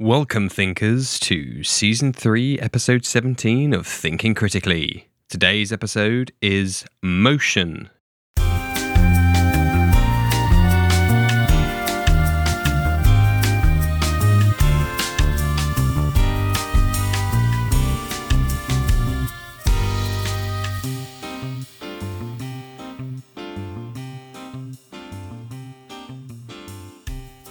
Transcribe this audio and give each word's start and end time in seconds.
Welcome, 0.00 0.48
thinkers, 0.48 1.20
to 1.20 1.62
season 1.62 2.12
3, 2.12 2.58
episode 2.58 3.04
17 3.04 3.72
of 3.72 3.86
Thinking 3.86 4.34
Critically. 4.34 5.06
Today's 5.28 5.72
episode 5.72 6.32
is 6.42 6.84
Motion. 7.00 7.90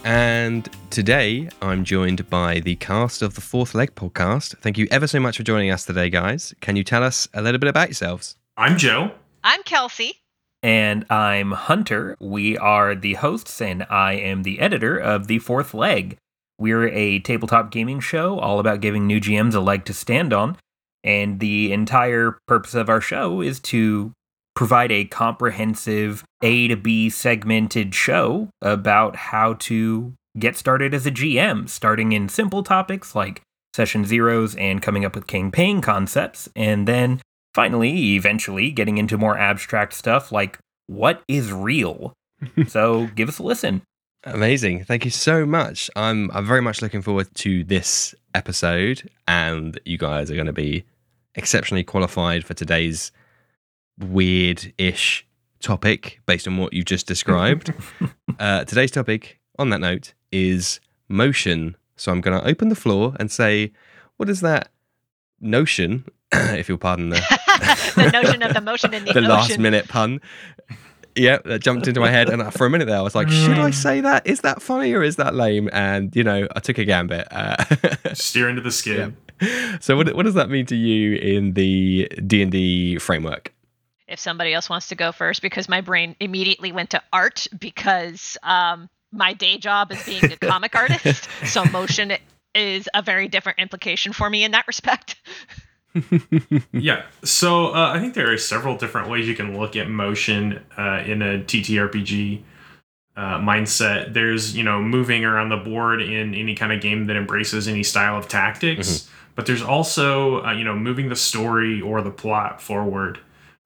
And 0.04 0.70
today 0.94 1.50
I'm 1.60 1.84
joined 1.84 2.30
by 2.30 2.60
the 2.60 2.76
cast 2.76 3.24
of 3.24 3.34
the 3.34 3.42
Fourth 3.42 3.74
Leg 3.74 3.96
podcast. 3.96 4.56
Thank 4.60 4.78
you 4.78 4.88
ever 4.92 5.08
so 5.08 5.20
much 5.20 5.38
for 5.38 5.44
joining 5.44 5.72
us 5.72 5.86
today, 5.86 6.08
guys. 6.08 6.54
Can 6.62 6.76
you 6.76 6.84
tell 6.84 7.04
us 7.04 7.28
a 7.34 7.42
little 7.42 7.58
bit 7.58 7.68
about 7.68 7.88
yourselves? 7.88 8.36
I'm 8.58 8.78
Joe. 8.78 9.10
I'm 9.44 9.64
Kelsey. 9.64 10.20
And 10.62 11.12
I'm 11.12 11.50
Hunter. 11.50 12.16
We 12.20 12.60
are 12.60 12.94
the 12.94 13.16
hosts, 13.16 13.60
and 13.60 13.88
I 13.90 14.14
am 14.14 14.44
the 14.44 14.60
editor 14.60 14.96
of 14.96 15.26
The 15.26 15.40
Fourth 15.40 15.74
Leg. 15.74 16.16
We're 16.60 16.88
a 16.90 17.18
tabletop 17.20 17.72
gaming 17.72 18.00
show 18.00 18.38
all 18.38 18.60
about 18.60 18.80
giving 18.80 19.08
new 19.08 19.20
GMs 19.20 19.56
a 19.56 19.62
leg 19.62 19.86
to 19.86 19.96
stand 19.96 20.32
on. 20.32 20.58
And 21.04 21.40
the 21.40 21.74
entire 21.74 22.38
purpose 22.48 22.76
of 22.76 22.88
our 22.88 23.02
show 23.02 23.42
is 23.42 23.60
to 23.62 24.12
provide 24.56 24.92
a 24.92 25.06
comprehensive 25.06 26.24
A 26.44 26.68
to 26.68 26.76
B 26.76 27.10
segmented 27.10 27.96
show 27.96 28.50
about 28.62 29.16
how 29.16 29.56
to 29.56 30.14
get 30.38 30.56
started 30.56 30.94
as 30.94 31.06
a 31.06 31.12
GM, 31.12 31.70
starting 31.70 32.12
in 32.12 32.30
simple 32.30 32.64
topics 32.64 33.16
like 33.16 33.42
session 33.74 34.06
zeros 34.06 34.56
and 34.56 34.82
coming 34.82 35.06
up 35.06 35.16
with 35.16 35.28
campaign 35.28 35.82
concepts, 35.82 36.50
and 36.56 36.88
then 36.88 37.22
finally, 37.54 38.16
eventually, 38.16 38.72
getting 38.72 38.98
into 38.98 39.18
more 39.18 39.38
abstract 39.38 39.94
stuff 39.94 40.32
like 40.32 40.60
what 40.88 41.22
is 41.28 41.52
real. 41.52 42.14
so 42.68 43.08
give 43.16 43.30
us 43.30 43.40
a 43.40 43.44
listen. 43.44 43.82
Amazing. 44.26 44.86
Thank 44.86 45.04
you 45.06 45.12
so 45.12 45.46
much. 45.46 45.90
I'm 45.96 46.32
I'm 46.32 46.46
very 46.46 46.62
much 46.62 46.82
looking 46.82 47.02
forward 47.02 47.28
to 47.36 47.64
this 47.64 48.16
episode 48.34 49.10
and 49.28 49.80
you 49.86 49.98
guys 49.98 50.32
are 50.32 50.36
going 50.36 50.48
to 50.48 50.54
be 50.54 50.86
exceptionally 51.36 51.84
qualified 51.84 52.46
for 52.46 52.54
today's 52.54 53.12
weird-ish 54.00 55.28
topic 55.60 56.20
based 56.26 56.48
on 56.48 56.58
what 56.58 56.74
you've 56.74 56.86
just 56.86 57.06
described. 57.06 57.74
uh, 58.40 58.64
today's 58.64 58.92
topic, 58.92 59.40
on 59.58 59.70
that 59.70 59.82
note, 59.82 60.14
is 60.32 60.80
motion. 61.08 61.76
So 61.96 62.12
I'm 62.12 62.22
going 62.22 62.40
to 62.40 62.48
open 62.48 62.70
the 62.70 62.76
floor 62.76 63.16
and 63.20 63.32
say, 63.32 63.72
what 64.18 64.30
is 64.30 64.42
that 64.42 64.70
notion, 65.40 66.06
if 66.32 66.68
you'll 66.70 66.78
pardon 66.78 67.10
the, 67.10 67.18
the 67.96 68.10
notion 68.12 68.42
of 68.42 68.54
the 68.54 68.62
motion 68.62 68.94
in 68.94 69.06
the, 69.06 69.14
the 69.14 69.20
ocean. 69.20 69.30
last 69.30 69.60
minute 69.60 69.88
pun. 69.88 70.22
Yeah, 71.16 71.38
that 71.46 71.62
jumped 71.62 71.88
into 71.88 72.00
my 72.00 72.10
head, 72.10 72.30
and 72.30 72.52
for 72.54 72.66
a 72.66 72.70
minute 72.72 72.86
there, 72.86 72.98
I 72.98 73.02
was 73.02 73.14
like, 73.14 73.30
"Should 73.30 73.60
I 73.60 73.70
say 73.70 74.02
that? 74.02 74.26
Is 74.26 74.42
that 74.42 74.64
funny 74.64 74.94
or 74.94 75.04
is 75.04 75.18
that 75.18 75.36
lame?" 75.36 75.70
And 75.72 76.16
you 76.16 76.24
know, 76.24 76.48
I 76.56 76.60
took 76.60 76.80
a 76.80 76.86
gambit. 76.86 77.28
Uh, 77.30 77.64
Steer 78.14 78.50
into 78.50 78.62
the 78.64 78.72
skid. 78.72 79.16
so, 79.80 79.96
what 79.96 80.16
what 80.16 80.24
does 80.24 80.34
that 80.34 80.50
mean 80.50 80.66
to 80.66 80.76
you 80.76 81.16
in 81.18 81.54
the 81.54 82.10
D 82.26 82.42
and 82.42 82.52
D 82.52 82.98
framework? 82.98 83.54
If 84.08 84.20
somebody 84.20 84.56
else 84.56 84.72
wants 84.72 84.88
to 84.88 84.96
go 84.96 85.12
first, 85.12 85.44
because 85.44 85.70
my 85.70 85.82
brain 85.82 86.16
immediately 86.20 86.72
went 86.72 86.90
to 86.92 87.02
art 87.14 87.46
because 87.60 88.36
um, 88.42 88.90
my 89.14 89.34
day 89.34 89.58
job 89.58 89.92
is 89.92 90.04
being 90.04 90.26
a 90.26 90.38
comic 90.38 90.76
artist. 90.76 91.30
So 91.46 91.66
motion 91.66 92.14
is 92.56 92.90
a 92.94 93.02
very 93.02 93.28
different 93.28 93.60
implication 93.60 94.14
for 94.14 94.30
me 94.30 94.44
in 94.44 94.52
that 94.52 94.68
respect. 94.68 95.16
Yeah. 96.72 97.04
So 97.24 97.68
uh, 97.68 97.94
I 97.94 98.00
think 98.00 98.16
there 98.16 98.32
are 98.34 98.38
several 98.38 98.76
different 98.76 99.10
ways 99.10 99.28
you 99.28 99.36
can 99.36 99.58
look 99.60 99.76
at 99.76 99.88
motion 99.88 100.60
uh, 100.76 101.04
in 101.06 101.22
a 101.22 101.38
TTRPG 101.40 102.42
uh, 103.16 103.38
mindset. 103.38 104.14
There's, 104.14 104.58
you 104.58 104.64
know, 104.64 104.82
moving 104.82 105.24
around 105.24 105.50
the 105.50 105.58
board 105.58 106.02
in 106.02 106.34
any 106.34 106.56
kind 106.56 106.74
of 106.74 106.82
game 106.82 107.06
that 107.06 107.16
embraces 107.16 107.68
any 107.68 107.84
style 107.84 108.18
of 108.18 108.28
tactics. 108.28 109.08
But 109.36 109.46
there's 109.46 109.62
also, 109.62 110.44
uh, 110.44 110.54
you 110.54 110.64
know, 110.64 110.76
moving 110.76 111.10
the 111.10 111.16
story 111.16 111.82
or 111.82 112.02
the 112.02 112.12
plot 112.12 112.62
forward. 112.62 113.20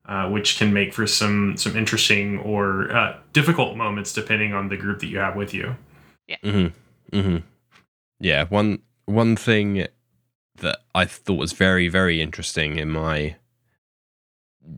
Uh, 0.08 0.30
which 0.30 0.58
can 0.58 0.72
make 0.72 0.94
for 0.94 1.06
some 1.06 1.58
some 1.58 1.76
interesting 1.76 2.40
or 2.40 2.90
uh, 2.96 3.18
difficult 3.34 3.76
moments 3.76 4.14
depending 4.14 4.54
on 4.54 4.70
the 4.70 4.78
group 4.78 5.02
that 5.02 5.08
you 5.08 5.18
have 5.18 5.36
with 5.36 5.54
you. 5.54 5.76
Mm-hmm. 6.44 7.18
Mm-hmm. 7.18 7.38
Yeah, 8.22 8.46
one 8.46 8.80
one 9.06 9.36
thing 9.36 9.86
that 10.56 10.78
I 10.96 11.04
thought 11.04 11.38
was 11.38 11.52
very 11.52 11.90
very 11.90 12.22
interesting 12.22 12.78
in 12.78 12.90
my 12.90 13.36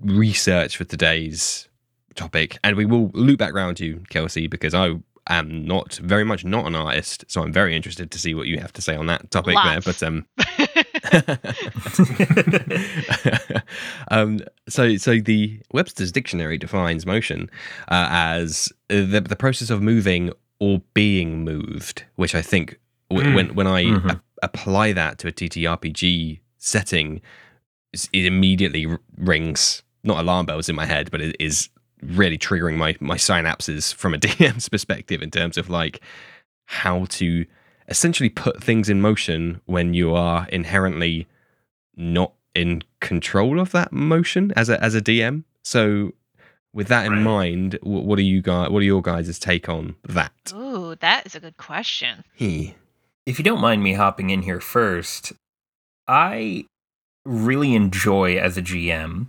research 0.01 0.77
for 0.77 0.83
today's 0.83 1.69
topic, 2.15 2.57
and 2.63 2.75
we 2.75 2.85
will 2.85 3.11
loop 3.13 3.37
back 3.37 3.53
round 3.53 3.77
to 3.77 3.85
you, 3.85 4.03
Kelsey, 4.09 4.47
because 4.47 4.73
I 4.73 4.95
am 5.27 5.63
not 5.63 5.93
very 5.97 6.23
much 6.23 6.43
not 6.43 6.65
an 6.65 6.75
artist, 6.75 7.25
so 7.27 7.43
I'm 7.43 7.53
very 7.53 7.75
interested 7.75 8.09
to 8.09 8.17
see 8.17 8.33
what 8.33 8.47
you 8.47 8.57
have 8.59 8.73
to 8.73 8.81
say 8.81 8.95
on 8.95 9.05
that 9.05 9.29
topic 9.29 9.53
Lots. 9.53 9.85
there. 9.85 9.93
But 9.93 10.03
um, 10.03 10.25
um, 14.11 14.39
so, 14.67 14.95
so 14.97 15.19
the 15.19 15.59
Webster's 15.71 16.11
Dictionary 16.11 16.57
defines 16.57 17.05
motion 17.05 17.49
uh, 17.89 18.07
as 18.09 18.71
the 18.89 19.21
the 19.27 19.35
process 19.35 19.69
of 19.69 19.81
moving 19.81 20.31
or 20.59 20.81
being 20.93 21.43
moved, 21.43 22.03
which 22.15 22.35
I 22.35 22.41
think 22.41 22.79
w- 23.09 23.29
Mm. 23.29 23.35
when 23.35 23.55
when 23.55 23.67
I 23.67 23.83
Mhm. 23.85 24.11
a- 24.15 24.21
apply 24.43 24.93
that 24.93 25.17
to 25.19 25.27
a 25.27 25.31
TTRPG 25.31 26.39
setting, 26.57 27.21
it 28.13 28.25
immediately 28.25 28.85
r- 28.85 28.99
rings 29.17 29.83
not 30.03 30.19
alarm 30.19 30.45
bells 30.45 30.69
in 30.69 30.75
my 30.75 30.85
head, 30.85 31.11
but 31.11 31.21
it 31.21 31.35
is 31.39 31.69
really 32.01 32.37
triggering 32.37 32.77
my 32.77 32.95
my 32.99 33.15
synapses 33.17 33.93
from 33.93 34.13
a 34.13 34.17
DM's 34.17 34.69
perspective 34.69 35.21
in 35.21 35.31
terms 35.31 35.57
of 35.57 35.69
like 35.69 36.01
how 36.65 37.05
to 37.09 37.45
essentially 37.89 38.29
put 38.29 38.63
things 38.63 38.89
in 38.89 39.01
motion 39.01 39.61
when 39.65 39.93
you 39.93 40.13
are 40.13 40.47
inherently 40.49 41.27
not 41.95 42.33
in 42.55 42.83
control 43.01 43.59
of 43.59 43.71
that 43.71 43.91
motion 43.91 44.51
as 44.55 44.69
a 44.69 44.81
as 44.83 44.95
a 44.95 45.01
DM. 45.01 45.43
So 45.63 46.13
with 46.73 46.87
that 46.87 47.05
in 47.05 47.13
Right. 47.13 47.21
mind, 47.21 47.73
wh- 47.81 48.05
what 48.07 48.19
are 48.19 48.23
you 48.23 48.41
guys 48.41 48.69
what 48.69 48.79
are 48.79 48.85
your 48.85 49.01
guys' 49.01 49.39
take 49.39 49.67
on 49.69 49.95
that? 50.07 50.31
Ooh, 50.53 50.95
that 50.99 51.25
is 51.25 51.35
a 51.35 51.39
good 51.39 51.57
question. 51.57 52.23
He. 52.33 52.75
If 53.25 53.37
you 53.37 53.43
don't 53.43 53.61
mind 53.61 53.83
me 53.83 53.93
hopping 53.93 54.29
in 54.31 54.41
here 54.43 54.59
first, 54.61 55.33
I 56.07 56.65
really 57.25 57.75
enjoy 57.75 58.37
as 58.37 58.57
a 58.57 58.61
GM 58.61 59.27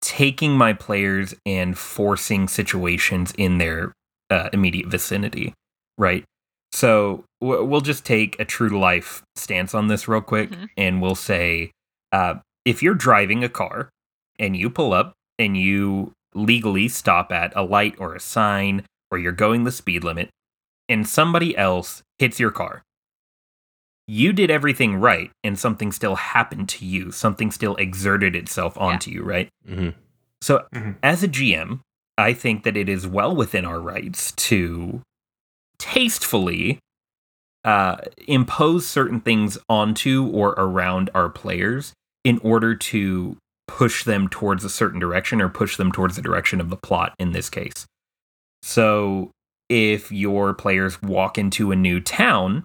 taking 0.00 0.52
my 0.56 0.72
players 0.72 1.34
and 1.46 1.78
forcing 1.78 2.48
situations 2.48 3.32
in 3.38 3.58
their 3.58 3.92
uh, 4.30 4.48
immediate 4.52 4.88
vicinity, 4.88 5.54
right? 5.96 6.24
So 6.72 6.88
w- 7.08 7.24
we'll 7.42 7.80
just 7.80 8.04
take 8.06 8.38
a 8.38 8.44
true 8.44 8.68
to 8.68 8.78
life 8.78 9.22
stance 9.36 9.74
on 9.74 9.88
this 9.88 10.06
real 10.08 10.20
quick, 10.20 10.50
Mhm. 10.50 10.68
and 10.76 11.02
we'll 11.02 11.14
say 11.16 11.72
uh, 12.12 12.34
if 12.64 12.82
you're 12.82 12.94
driving 12.94 13.42
a 13.42 13.48
car 13.48 13.88
and 14.38 14.56
you 14.56 14.70
pull 14.70 14.92
up 14.92 15.14
and 15.38 15.56
you 15.56 16.12
legally 16.34 16.86
stop 16.88 17.32
at 17.32 17.52
a 17.56 17.62
light 17.62 17.94
or 17.98 18.14
a 18.14 18.20
sign 18.20 18.84
or 19.10 19.18
you're 19.18 19.32
going 19.32 19.64
the 19.64 19.72
speed 19.72 20.04
limit 20.04 20.28
and 20.88 21.08
somebody 21.08 21.56
else 21.56 22.02
hits 22.18 22.38
your 22.38 22.50
car 22.50 22.82
you 24.06 24.32
did 24.32 24.50
everything 24.50 24.96
right 24.96 25.30
and 25.44 25.58
something 25.58 25.92
still 25.92 26.16
happened 26.16 26.68
to 26.68 26.84
you 26.84 27.10
something 27.10 27.50
still 27.50 27.76
exerted 27.76 28.34
itself 28.36 28.76
onto 28.78 29.10
you 29.10 29.22
right 29.22 29.48
hmm 29.66 29.90
so 30.40 30.66
Mhm. 30.74 30.96
as 31.02 31.22
a 31.22 31.28
gm 31.28 31.80
i 32.18 32.32
think 32.32 32.64
that 32.64 32.76
it 32.76 32.88
is 32.88 33.06
well 33.06 33.34
within 33.34 33.64
our 33.64 33.80
rights 33.80 34.32
to 34.32 35.00
tastefully 35.78 36.78
uh, 37.64 37.96
impose 38.26 38.86
certain 38.86 39.20
things 39.20 39.58
onto 39.68 40.28
or 40.32 40.50
around 40.50 41.10
our 41.14 41.28
players 41.28 41.92
in 42.24 42.38
order 42.38 42.74
to 42.74 43.36
push 43.68 44.04
them 44.04 44.28
towards 44.28 44.64
a 44.64 44.70
certain 44.70 44.98
direction 44.98 45.40
or 45.40 45.48
push 45.48 45.76
them 45.76 45.92
towards 45.92 46.16
the 46.16 46.22
direction 46.22 46.60
of 46.60 46.70
the 46.70 46.76
plot 46.76 47.14
in 47.18 47.32
this 47.32 47.48
case 47.48 47.86
so 48.62 49.30
if 49.68 50.12
your 50.12 50.54
players 50.54 51.00
walk 51.02 51.38
into 51.38 51.72
a 51.72 51.76
new 51.76 52.00
town 52.00 52.64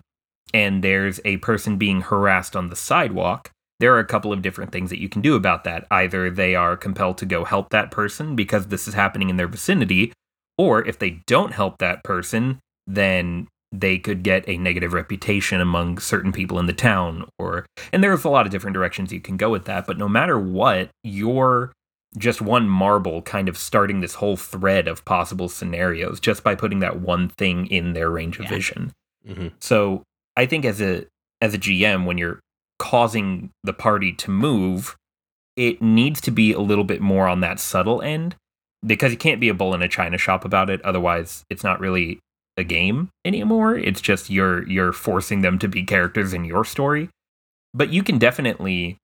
and 0.54 0.84
there's 0.84 1.20
a 1.26 1.38
person 1.38 1.78
being 1.78 2.02
harassed 2.02 2.56
on 2.56 2.70
the 2.70 2.76
sidewalk, 2.76 3.52
there 3.80 3.94
are 3.94 4.00
a 4.00 4.06
couple 4.06 4.34
of 4.34 4.42
different 4.42 4.72
things 4.72 4.90
that 4.90 5.00
you 5.00 5.10
can 5.10 5.22
do 5.22 5.36
about 5.36 5.64
that. 5.64 5.86
Either 5.92 6.30
they 6.30 6.56
are 6.56 6.78
compelled 6.78 7.18
to 7.20 7.26
go 7.26 7.46
help 7.46 7.70
that 7.70 7.92
person 7.92 8.36
because 8.36 8.68
this 8.68 8.88
is 8.88 8.94
happening 8.94 9.30
in 9.30 9.38
their 9.38 9.48
vicinity, 9.48 10.12
or 10.58 10.86
if 10.86 11.00
they 11.00 11.22
don't 11.28 11.54
help 11.54 11.78
that 11.78 12.04
person, 12.04 12.60
then 12.86 13.48
they 13.72 13.98
could 14.00 14.24
get 14.24 14.48
a 14.48 14.58
negative 14.58 14.94
reputation 14.94 15.60
among 15.60 15.98
certain 16.00 16.32
people 16.32 16.58
in 16.60 16.68
the 16.68 16.74
town 16.74 17.28
or 17.38 17.66
and 17.92 18.04
there's 18.04 18.24
a 18.24 18.30
lot 18.30 18.46
of 18.46 18.52
different 18.52 18.74
directions 18.74 19.12
you 19.12 19.20
can 19.20 19.38
go 19.38 19.50
with 19.50 19.66
that, 19.66 19.86
but 19.86 19.98
no 19.98 20.08
matter 20.08 20.40
what, 20.40 20.90
you're 21.04 21.74
just 22.18 22.42
one 22.42 22.70
marble 22.70 23.22
kind 23.22 23.50
of 23.50 23.58
starting 23.58 24.00
this 24.00 24.16
whole 24.16 24.38
thread 24.38 24.88
of 24.88 25.04
possible 25.06 25.50
scenarios 25.50 26.20
just 26.20 26.44
by 26.44 26.56
putting 26.56 26.80
that 26.80 27.02
one 27.02 27.28
thing 27.30 27.68
in 27.68 27.94
their 27.94 28.10
range 28.10 28.38
of 28.40 28.46
Yeah. 28.46 28.50
vision. 28.50 28.92
hmm 29.28 29.48
So 29.60 30.04
I 30.38 30.46
think 30.46 30.64
as 30.66 30.82
a 30.82 31.06
as 31.42 31.54
a 31.54 31.58
GM 31.60 32.06
when 32.06 32.18
you're 32.18 32.40
causing 32.80 33.50
the 33.64 33.74
party 33.74 34.14
to 34.14 34.32
move, 34.32 34.96
it 35.56 35.82
needs 35.82 36.22
to 36.22 36.32
be 36.32 36.54
a 36.54 36.60
little 36.60 36.84
bit 36.84 37.02
more 37.02 37.28
on 37.28 37.42
that 37.42 37.60
subtle 37.60 38.02
end 38.02 38.36
because 38.86 39.12
you 39.12 39.18
can't 39.18 39.42
be 39.42 39.50
a 39.50 39.54
bull 39.54 39.74
in 39.74 39.82
a 39.82 39.88
china 39.88 40.18
shop 40.18 40.46
about 40.46 40.70
it. 40.70 40.82
Otherwise, 40.84 41.44
it's 41.50 41.64
not 41.64 41.80
really 41.80 42.20
a 42.58 42.64
game 42.64 43.10
anymore. 43.24 43.78
It's 43.78 44.02
just 44.02 44.30
you're 44.30 44.68
you're 44.68 44.94
forcing 44.94 45.42
them 45.42 45.60
to 45.60 45.68
be 45.68 45.84
characters 45.84 46.34
in 46.34 46.44
your 46.46 46.66
story. 46.66 47.10
But 47.74 47.90
you 47.92 48.04
can 48.04 48.18
definitely 48.18 48.98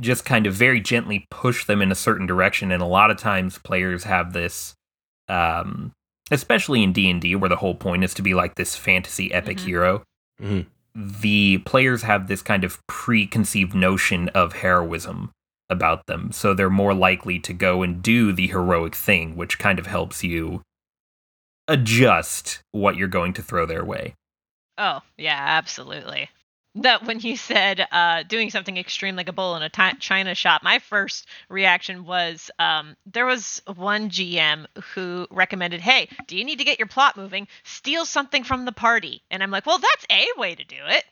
just 0.00 0.24
kind 0.24 0.46
of 0.46 0.54
very 0.54 0.80
gently 0.80 1.24
push 1.30 1.64
them 1.66 1.80
in 1.80 1.92
a 1.92 1.94
certain 1.94 2.26
direction 2.26 2.72
and 2.72 2.82
a 2.82 2.86
lot 2.86 3.12
of 3.12 3.16
times 3.16 3.58
players 3.58 4.02
have 4.04 4.32
this 4.32 4.74
um 5.28 5.92
especially 6.32 6.82
in 6.82 6.92
D&D 6.92 7.36
where 7.36 7.48
the 7.50 7.56
whole 7.56 7.74
point 7.76 8.02
is 8.02 8.12
to 8.14 8.22
be 8.22 8.34
like 8.34 8.54
this 8.56 8.74
fantasy 8.74 9.32
epic 9.32 9.58
Mhm. 9.58 9.64
hero. 9.66 10.02
Mhm. 10.42 10.66
The 10.94 11.58
players 11.58 12.02
have 12.02 12.26
this 12.28 12.42
kind 12.42 12.64
of 12.64 12.80
preconceived 12.88 13.74
notion 13.74 14.28
of 14.30 14.54
heroism 14.54 15.30
about 15.70 16.06
them. 16.06 16.32
So 16.32 16.54
they're 16.54 16.70
more 16.70 16.94
likely 16.94 17.38
to 17.40 17.52
go 17.52 17.82
and 17.82 18.02
do 18.02 18.32
the 18.32 18.48
heroic 18.48 18.94
thing, 18.94 19.36
which 19.36 19.58
kind 19.58 19.78
of 19.78 19.86
helps 19.86 20.24
you 20.24 20.62
adjust 21.68 22.62
what 22.72 22.96
you're 22.96 23.08
going 23.08 23.34
to 23.34 23.42
throw 23.42 23.66
their 23.66 23.84
way. 23.84 24.14
Oh, 24.78 25.00
yeah, 25.16 25.38
absolutely. 25.38 26.28
That 26.76 27.06
when 27.06 27.20
you 27.20 27.36
said 27.36 27.86
uh, 27.92 28.24
doing 28.24 28.50
something 28.50 28.76
extreme 28.76 29.14
like 29.14 29.28
a 29.28 29.32
bull 29.32 29.54
in 29.54 29.62
a 29.62 29.70
china 30.00 30.34
shop, 30.34 30.64
my 30.64 30.80
first 30.80 31.28
reaction 31.48 32.04
was 32.04 32.50
um, 32.58 32.96
there 33.06 33.26
was 33.26 33.62
one 33.76 34.10
GM 34.10 34.66
who 34.92 35.28
recommended, 35.30 35.80
"Hey, 35.80 36.08
do 36.26 36.36
you 36.36 36.44
need 36.44 36.58
to 36.58 36.64
get 36.64 36.80
your 36.80 36.88
plot 36.88 37.16
moving? 37.16 37.46
Steal 37.62 38.04
something 38.04 38.42
from 38.42 38.64
the 38.64 38.72
party." 38.72 39.22
And 39.30 39.40
I'm 39.40 39.52
like, 39.52 39.66
"Well, 39.66 39.78
that's 39.78 40.06
a 40.10 40.26
way 40.36 40.56
to 40.56 40.64
do 40.64 40.78
it." 40.80 41.04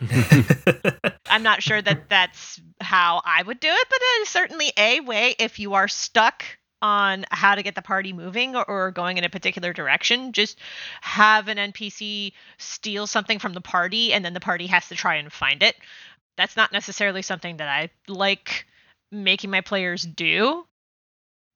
I'm 1.28 1.42
not 1.42 1.62
sure 1.62 1.82
that 1.82 2.08
that's 2.08 2.58
how 2.80 3.20
I 3.26 3.42
would 3.42 3.60
do 3.60 3.68
it, 3.68 3.86
but 3.90 3.98
it 4.00 4.22
is 4.22 4.30
certainly 4.30 4.72
a 4.78 5.00
way 5.00 5.36
if 5.38 5.58
you 5.58 5.74
are 5.74 5.88
stuck 5.88 6.44
on 6.84 7.24
how 7.30 7.54
to 7.54 7.62
get 7.62 7.74
the 7.74 7.80
party 7.80 8.12
moving 8.12 8.54
or, 8.54 8.90
going 8.90 9.16
in 9.16 9.24
a 9.24 9.30
particular 9.30 9.72
direction. 9.72 10.32
Just 10.32 10.58
have 11.00 11.48
an 11.48 11.56
NPC 11.56 12.34
steal 12.58 13.06
something 13.06 13.38
from 13.38 13.54
the 13.54 13.62
party 13.62 14.12
and 14.12 14.22
then 14.22 14.34
the 14.34 14.40
party 14.40 14.66
has 14.66 14.86
to 14.88 14.94
try 14.94 15.14
and 15.14 15.32
find 15.32 15.62
it. 15.62 15.74
That's 16.36 16.56
not 16.56 16.72
necessarily 16.72 17.22
something 17.22 17.56
that 17.56 17.68
I 17.68 17.88
like 18.06 18.66
making 19.10 19.50
my 19.50 19.62
players 19.62 20.02
do. 20.02 20.66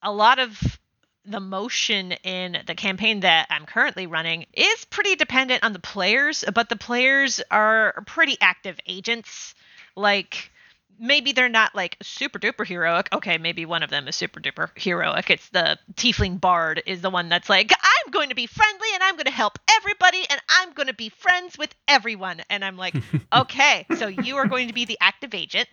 A 0.02 0.10
lot 0.10 0.38
of 0.38 0.78
the 1.26 1.40
motion 1.40 2.12
in 2.24 2.62
the 2.66 2.74
campaign 2.74 3.20
that 3.20 3.48
I'm 3.50 3.66
currently 3.66 4.06
running 4.06 4.46
is 4.54 4.86
pretty 4.86 5.14
dependent 5.14 5.62
on 5.62 5.74
the 5.74 5.78
players, 5.78 6.42
but 6.54 6.70
the 6.70 6.76
players 6.76 7.42
are 7.50 8.02
pretty 8.06 8.38
active 8.40 8.80
agents. 8.86 9.54
Like, 9.94 10.50
maybe 10.98 11.32
they're 11.32 11.48
not 11.48 11.74
like 11.74 11.96
super 12.02 12.38
duper 12.38 12.66
heroic. 12.66 13.08
Okay, 13.12 13.38
maybe 13.38 13.64
one 13.66 13.82
of 13.82 13.90
them 13.90 14.08
is 14.08 14.16
super 14.16 14.40
duper 14.40 14.70
heroic. 14.76 15.30
It's 15.30 15.48
the 15.50 15.78
Tiefling 15.94 16.40
Bard 16.40 16.82
is 16.86 17.00
the 17.00 17.10
one 17.10 17.28
that's 17.28 17.48
like, 17.48 17.70
I'm 17.72 18.10
going 18.10 18.28
to 18.30 18.34
be 18.34 18.46
friendly 18.46 18.88
and 18.94 19.02
I'm 19.02 19.14
going 19.14 19.26
to 19.26 19.30
help 19.30 19.58
everybody 19.78 20.24
and 20.30 20.40
I'm 20.48 20.72
going 20.72 20.88
to 20.88 20.94
be 20.94 21.08
friends 21.08 21.56
with 21.58 21.74
everyone. 21.86 22.42
And 22.50 22.64
I'm 22.64 22.76
like, 22.76 22.94
okay, 23.34 23.86
so 23.96 24.08
you 24.08 24.36
are 24.36 24.46
going 24.46 24.68
to 24.68 24.74
be 24.74 24.84
the 24.84 24.98
active 25.00 25.34
agent. 25.34 25.68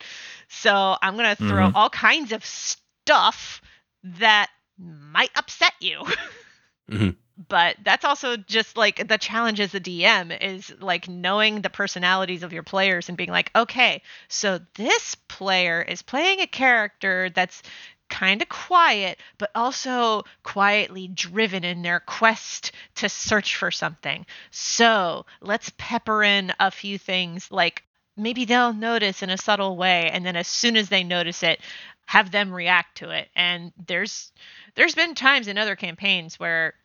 So 0.47 0.95
I'm 1.01 1.15
going 1.17 1.35
to 1.35 1.43
throw 1.43 1.69
Mhm. 1.69 1.71
all 1.75 1.89
kinds 1.89 2.31
of 2.31 2.45
stuff 2.45 3.61
that 4.03 4.49
might 4.77 5.31
upset 5.35 5.73
you. 5.79 6.03
Mhm. 6.91 7.15
But 7.37 7.75
that's 7.83 8.05
also 8.05 8.37
just 8.37 8.77
like 8.77 9.07
the 9.07 9.17
challenge 9.17 9.59
as 9.59 9.75
a 9.75 9.79
DM 9.79 10.41
is 10.41 10.73
like 10.79 11.09
knowing 11.09 11.61
the 11.61 11.69
personalities 11.69 12.43
of 12.43 12.53
your 12.53 12.63
players 12.63 13.09
and 13.09 13.17
being 13.17 13.29
like, 13.29 13.51
okay, 13.55 14.01
so 14.29 14.59
this 14.75 15.15
player 15.15 15.81
is 15.81 16.01
playing 16.01 16.39
a 16.39 16.47
character 16.47 17.29
that's 17.29 17.61
kind 18.09 18.41
of 18.41 18.49
quiet, 18.49 19.19
but 19.37 19.51
also 19.53 20.23
quietly 20.43 21.07
driven 21.07 21.63
in 21.63 21.81
their 21.81 21.99
quest 21.99 22.71
to 22.95 23.09
search 23.09 23.55
for 23.55 23.71
something. 23.71 24.25
So 24.51 25.25
let's 25.41 25.71
pepper 25.77 26.23
in 26.23 26.53
a 26.59 26.71
few 26.71 26.97
things 26.97 27.51
like 27.51 27.83
maybe 28.15 28.45
they'll 28.45 28.73
notice 28.73 29.23
in 29.23 29.29
a 29.29 29.37
subtle 29.37 29.75
way, 29.75 30.09
and 30.09 30.25
then 30.25 30.35
as 30.35 30.47
soon 30.47 30.77
as 30.77 30.89
they 30.89 31.03
notice 31.03 31.43
it, 31.43 31.59
have 32.05 32.31
them 32.31 32.53
react 32.53 32.99
to 32.99 33.09
it. 33.09 33.29
And 33.35 33.73
there's 33.87 34.31
there's 34.75 34.95
been 34.95 35.15
times 35.15 35.47
in 35.47 35.57
other 35.57 35.75
campaigns 35.75 36.39
where 36.39 36.75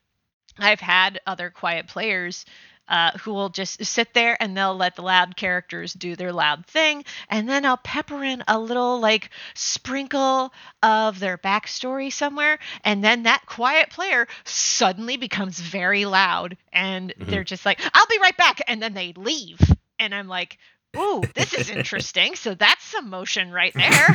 I've 0.62 0.80
had 0.80 1.20
other 1.26 1.50
quiet 1.50 1.86
players 1.86 2.44
uh, 2.90 3.12
who 3.18 3.32
will 3.32 3.48
just 3.48 3.84
sit 3.84 4.12
there 4.14 4.36
and 4.42 4.56
they'll 4.56 4.76
let 4.76 4.96
the 4.96 5.02
loud 5.02 5.36
characters 5.36 5.92
do 5.94 6.16
their 6.16 6.32
loud 6.32 6.66
thing, 6.66 7.04
and 7.28 7.48
then 7.48 7.64
I'll 7.64 7.76
pepper 7.76 8.24
in 8.24 8.42
a 8.48 8.58
little 8.58 8.98
like 8.98 9.30
sprinkle 9.54 10.52
of 10.82 11.20
their 11.20 11.38
backstory 11.38 12.12
somewhere, 12.12 12.58
and 12.82 13.02
then 13.02 13.22
that 13.22 13.46
quiet 13.46 13.90
player 13.90 14.26
suddenly 14.44 15.16
becomes 15.16 15.60
very 15.60 16.04
loud, 16.04 16.56
and 16.72 17.14
they're 17.16 17.44
just 17.44 17.64
like, 17.64 17.80
"I'll 17.94 18.06
be 18.06 18.18
right 18.20 18.36
back," 18.36 18.60
and 18.66 18.82
then 18.82 18.94
they 18.94 19.12
leave, 19.16 19.60
and 20.00 20.12
I'm 20.12 20.26
like, 20.26 20.58
"Ooh, 20.98 21.22
this 21.34 21.54
is 21.54 21.70
interesting." 21.70 22.34
so 22.34 22.54
that's 22.54 22.84
some 22.84 23.08
motion 23.08 23.52
right 23.52 23.74
there. 23.76 24.08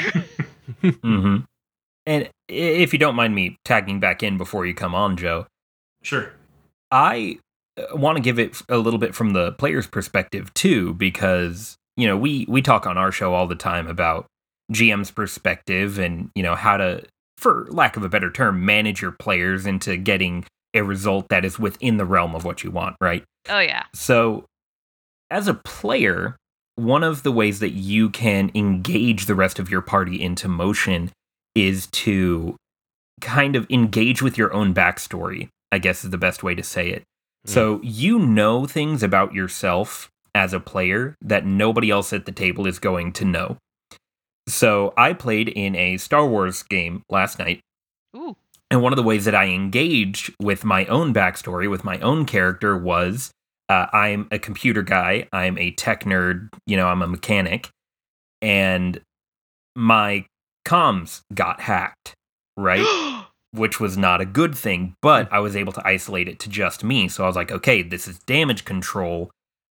hmm 1.01 1.37
And 2.05 2.29
if 2.49 2.91
you 2.91 2.99
don't 2.99 3.15
mind 3.15 3.33
me 3.33 3.57
tagging 3.63 4.01
back 4.01 4.21
in 4.21 4.37
before 4.37 4.65
you 4.65 4.73
come 4.73 4.93
on, 4.93 5.15
Joe, 5.15 5.47
Sure. 6.05 6.31
I 6.91 7.39
uh, 7.77 7.95
want 7.95 8.17
to 8.17 8.21
give 8.21 8.37
it 8.37 8.61
a 8.69 8.77
little 8.77 8.99
bit 8.99 9.15
from 9.15 9.31
the 9.31 9.53
player's 9.53 9.87
perspective 9.87 10.53
too, 10.53 10.93
because 10.93 11.75
you 11.97 12.07
know 12.07 12.15
we 12.15 12.45
we 12.47 12.61
talk 12.61 12.85
on 12.85 12.97
our 12.97 13.11
show 13.11 13.33
all 13.33 13.47
the 13.47 13.55
time 13.55 13.87
about 13.87 14.27
GM's 14.71 15.11
perspective 15.11 15.97
and 15.97 16.29
you 16.35 16.43
know 16.43 16.55
how 16.55 16.77
to, 16.77 17.03
for 17.37 17.65
lack 17.69 17.97
of 17.97 18.03
a 18.03 18.09
better 18.09 18.31
term, 18.31 18.63
manage 18.63 19.01
your 19.01 19.11
players 19.11 19.65
into 19.65 19.97
getting 19.97 20.45
a 20.75 20.83
result 20.83 21.29
that 21.29 21.43
is 21.43 21.57
within 21.57 21.97
the 21.97 22.05
realm 22.05 22.35
of 22.35 22.45
what 22.45 22.63
you 22.63 22.69
want, 22.69 22.95
right? 23.01 23.23
oh 23.49 23.59
yeah. 23.59 23.83
So, 23.93 24.45
as 25.31 25.47
a 25.47 25.53
player, 25.53 26.35
one 26.75 27.03
of 27.03 27.23
the 27.23 27.31
ways 27.31 27.59
that 27.59 27.71
you 27.71 28.09
can 28.09 28.51
engage 28.53 29.25
the 29.25 29.35
rest 29.35 29.59
of 29.59 29.69
your 29.71 29.81
party 29.81 30.21
into 30.21 30.47
motion 30.47 31.11
is 31.55 31.87
to 31.87 32.55
kind 33.21 33.55
of 33.55 33.65
engage 33.69 34.21
with 34.21 34.37
your 34.37 34.53
own 34.53 34.73
backstory, 34.73 35.49
I 35.71 35.79
guess 35.79 36.03
is 36.03 36.11
the 36.11 36.17
best 36.17 36.43
way 36.43 36.55
to 36.55 36.63
say 36.63 36.89
it. 36.89 37.03
So, 37.45 37.79
you 37.83 38.17
know 38.17 38.65
things 38.65 39.03
about 39.03 39.33
yourself 39.33 40.09
as 40.33 40.51
a 40.51 40.59
player 40.59 41.15
that 41.21 41.45
nobody 41.45 41.91
else 41.91 42.11
at 42.11 42.25
the 42.25 42.31
table 42.31 42.65
is 42.65 42.79
going 42.79 43.13
to 43.13 43.25
know. 43.25 43.57
So, 44.47 44.93
I 44.97 45.13
played 45.13 45.49
in 45.49 45.75
a 45.75 45.97
Star 45.97 46.25
Wars 46.25 46.63
game 46.63 47.03
last 47.09 47.37
night 47.37 47.61
Ooh. 48.15 48.35
and 48.71 48.81
one 48.81 48.93
of 48.93 48.97
the 48.97 49.03
ways 49.03 49.25
that 49.25 49.35
I 49.35 49.45
engaged 49.45 50.33
with 50.41 50.65
my 50.65 50.85
own 50.85 51.13
backstory, 51.13 51.69
with 51.69 51.83
my 51.83 51.99
own 51.99 52.25
character, 52.25 52.75
was 52.75 53.29
uh, 53.69 53.87
I'm 53.93 54.27
a 54.31 54.39
computer 54.39 54.81
guy. 54.81 55.27
I'm 55.31 55.57
a 55.59 55.71
tech 55.71 56.03
nerd. 56.03 56.49
You 56.65 56.77
know, 56.77 56.87
I'm 56.87 57.03
a 57.03 57.07
mechanic. 57.07 57.69
And 58.41 59.01
my 59.75 60.25
comms 60.65 61.21
got 61.33 61.61
hacked, 61.61 62.15
right? 62.57 63.25
Which 63.55 63.79
was 63.79 63.97
not 63.97 64.21
a 64.21 64.25
good 64.25 64.55
thing, 64.55 64.95
but 65.01 65.29
mm. 65.29 65.33
I 65.33 65.39
was 65.39 65.55
able 65.55 65.73
to 65.73 65.87
isolate 65.87 66.27
it 66.27 66.39
to 66.39 66.49
just 66.49 66.83
me. 66.83 67.07
So 67.07 67.23
I 67.23 67.27
was 67.27 67.35
like, 67.35 67.51
okay, 67.51 67.81
this 67.81 68.07
is 68.07 68.19
damage 68.19 68.65
control. 68.65 69.31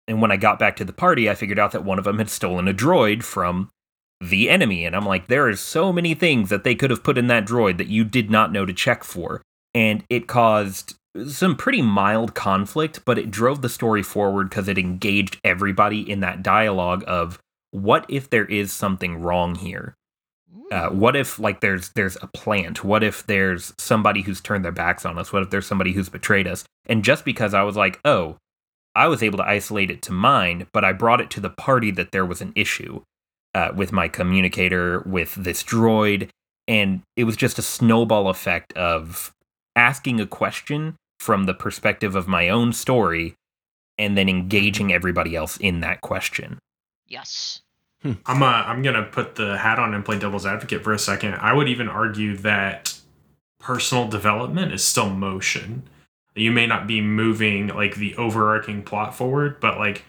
And 0.06 0.20
when 0.20 0.32
I 0.32 0.37
got 0.37 0.58
back 0.58 0.76
to 0.76 0.84
the 0.84 0.92
party, 0.92 1.30
I 1.30 1.34
figured 1.34 1.58
out 1.58 1.72
that 1.72 1.84
one 1.84 1.99
of 1.99 2.04
them 2.04 2.18
had 2.18 2.30
stolen 2.30 2.68
a 2.68 2.75
droid 2.75 3.22
from 3.22 3.70
the 4.20 4.50
enemy. 4.50 4.84
And 4.84 4.94
I'm 4.94 5.06
like, 5.06 5.28
there 5.28 5.49
are 5.49 5.56
so 5.56 5.92
many 5.92 6.14
things 6.14 6.50
that 6.50 6.64
they 6.64 6.75
could 6.75 6.90
have 6.90 7.04
put 7.04 7.16
in 7.16 7.28
that 7.28 7.46
droid 7.46 7.78
that 7.78 7.88
you 7.88 8.04
did 8.04 8.30
not 8.30 8.52
know 8.52 8.66
to 8.66 8.72
check 8.72 9.04
for. 9.04 9.42
And 9.75 10.04
it 10.10 10.26
caused 10.26 10.96
some 11.28 11.56
pretty 11.56 11.82
mild 11.82 12.34
conflict, 12.34 13.04
but 13.04 13.18
it 13.18 13.30
drove 13.30 13.62
the 13.62 13.68
story 13.68 14.02
forward 14.02 14.50
because 14.50 14.68
it 14.68 14.78
engaged 14.78 15.40
everybody 15.44 16.08
in 16.08 16.20
that 16.20 16.42
dialogue 16.42 17.04
of 17.06 17.38
what 17.70 18.04
if 18.08 18.28
there 18.30 18.44
is 18.44 18.72
something 18.72 19.20
wrong 19.20 19.54
here? 19.54 19.96
Uh, 20.71 20.88
what 20.88 21.16
if 21.16 21.38
like 21.38 21.61
there's 21.61 21.90
there's 21.90 22.16
a 22.23 22.28
plant? 22.28 22.85
What 22.85 23.02
if 23.02 23.26
there's 23.26 23.73
somebody 23.78 24.23
who's 24.23 24.40
turned 24.40 24.64
their 24.64 24.73
backs 24.73 25.04
on 25.04 25.19
us? 25.19 25.33
What 25.33 25.42
if 25.42 25.50
there's 25.50 25.66
somebody 25.66 25.92
who's 25.92 26.09
betrayed 26.09 26.47
us? 26.47 26.64
And 26.87 27.04
just 27.04 27.25
because 27.25 27.54
I 27.54 27.62
was 27.62 27.76
like, 27.76 28.00
oh, 28.04 28.37
I 28.95 29.09
was 29.09 29.23
able 29.23 29.38
to 29.38 29.49
isolate 29.49 29.90
it 29.90 30.02
to 30.02 30.12
mine, 30.12 30.66
but 30.73 30.85
I 30.85 30.92
brought 30.92 31.21
it 31.21 31.30
to 31.30 31.40
the 31.40 31.50
party 31.50 31.90
that 31.92 32.12
there 32.12 32.26
was 32.26 32.40
an 32.40 32.52
issue 32.57 33.02
uh, 33.54 33.73
with 33.75 33.92
my 33.92 34.09
communicator, 34.09 35.00
with 35.00 35.35
this 35.35 35.62
droid, 35.62 36.28
and 36.66 37.02
it 37.16 37.25
was 37.25 37.37
just 37.37 37.59
a 37.59 37.62
snowball 37.62 38.28
effect 38.28 38.73
of 38.75 39.33
asking 39.76 40.21
a 40.21 40.26
question 40.26 40.97
from 41.19 41.45
the 41.45 41.54
perspective 41.54 42.16
of 42.16 42.26
my 42.26 42.49
own 42.49 42.73
story, 42.73 43.35
and 43.99 44.16
then 44.16 44.28
engaging 44.28 44.92
everybody 44.92 45.37
else 45.37 45.57
in 45.59 45.80
that 45.80 46.00
question. 46.00 46.59
Yes. 47.07 47.61
I'm 48.04 48.42
uh, 48.42 48.47
I'm 48.47 48.83
gonna 48.83 49.02
put 49.04 49.35
the 49.35 49.59
hat 49.59 49.78
on 49.78 49.92
and 49.95 50.04
play 50.04 50.19
devil's 50.19 50.47
advocate 50.47 50.83
for 50.83 50.92
a 50.92 50.99
second. 50.99 51.35
I 51.35 51.52
would 51.52 51.69
even 51.69 51.88
argue 51.88 52.37
that 52.38 52.99
personal 53.59 54.09
development 54.09 54.73
is 54.73 54.83
still 54.83 55.11
motion. 55.11 55.83
You 56.35 56.50
may 56.52 56.66
not 56.66 56.87
be 56.87 57.00
moving 57.02 57.66
like 57.69 57.97
the 57.97 58.16
overarching 58.16 58.83
plot 58.83 59.14
forward, 59.14 59.61
but 59.61 59.78
like 59.78 60.04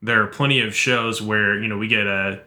there 0.00 0.22
are 0.22 0.26
plenty 0.28 0.60
of 0.60 0.74
shows 0.74 1.20
where 1.20 1.58
you 1.60 1.66
know 1.68 1.78
we 1.78 1.88
get 1.88 2.06
a 2.06 2.40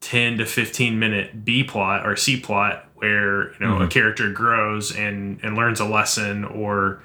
10 0.00 0.38
to 0.38 0.46
15 0.46 0.98
minute 0.98 1.44
b 1.44 1.64
plot 1.64 2.06
or 2.06 2.14
c 2.14 2.38
plot 2.38 2.84
where 2.96 3.52
you 3.54 3.58
know 3.60 3.78
a 3.78 3.86
Mhm. 3.86 3.90
character 3.90 4.30
grows 4.30 4.94
and 4.94 5.40
and 5.42 5.56
learns 5.56 5.80
a 5.80 5.84
lesson 5.84 6.44
or 6.44 7.00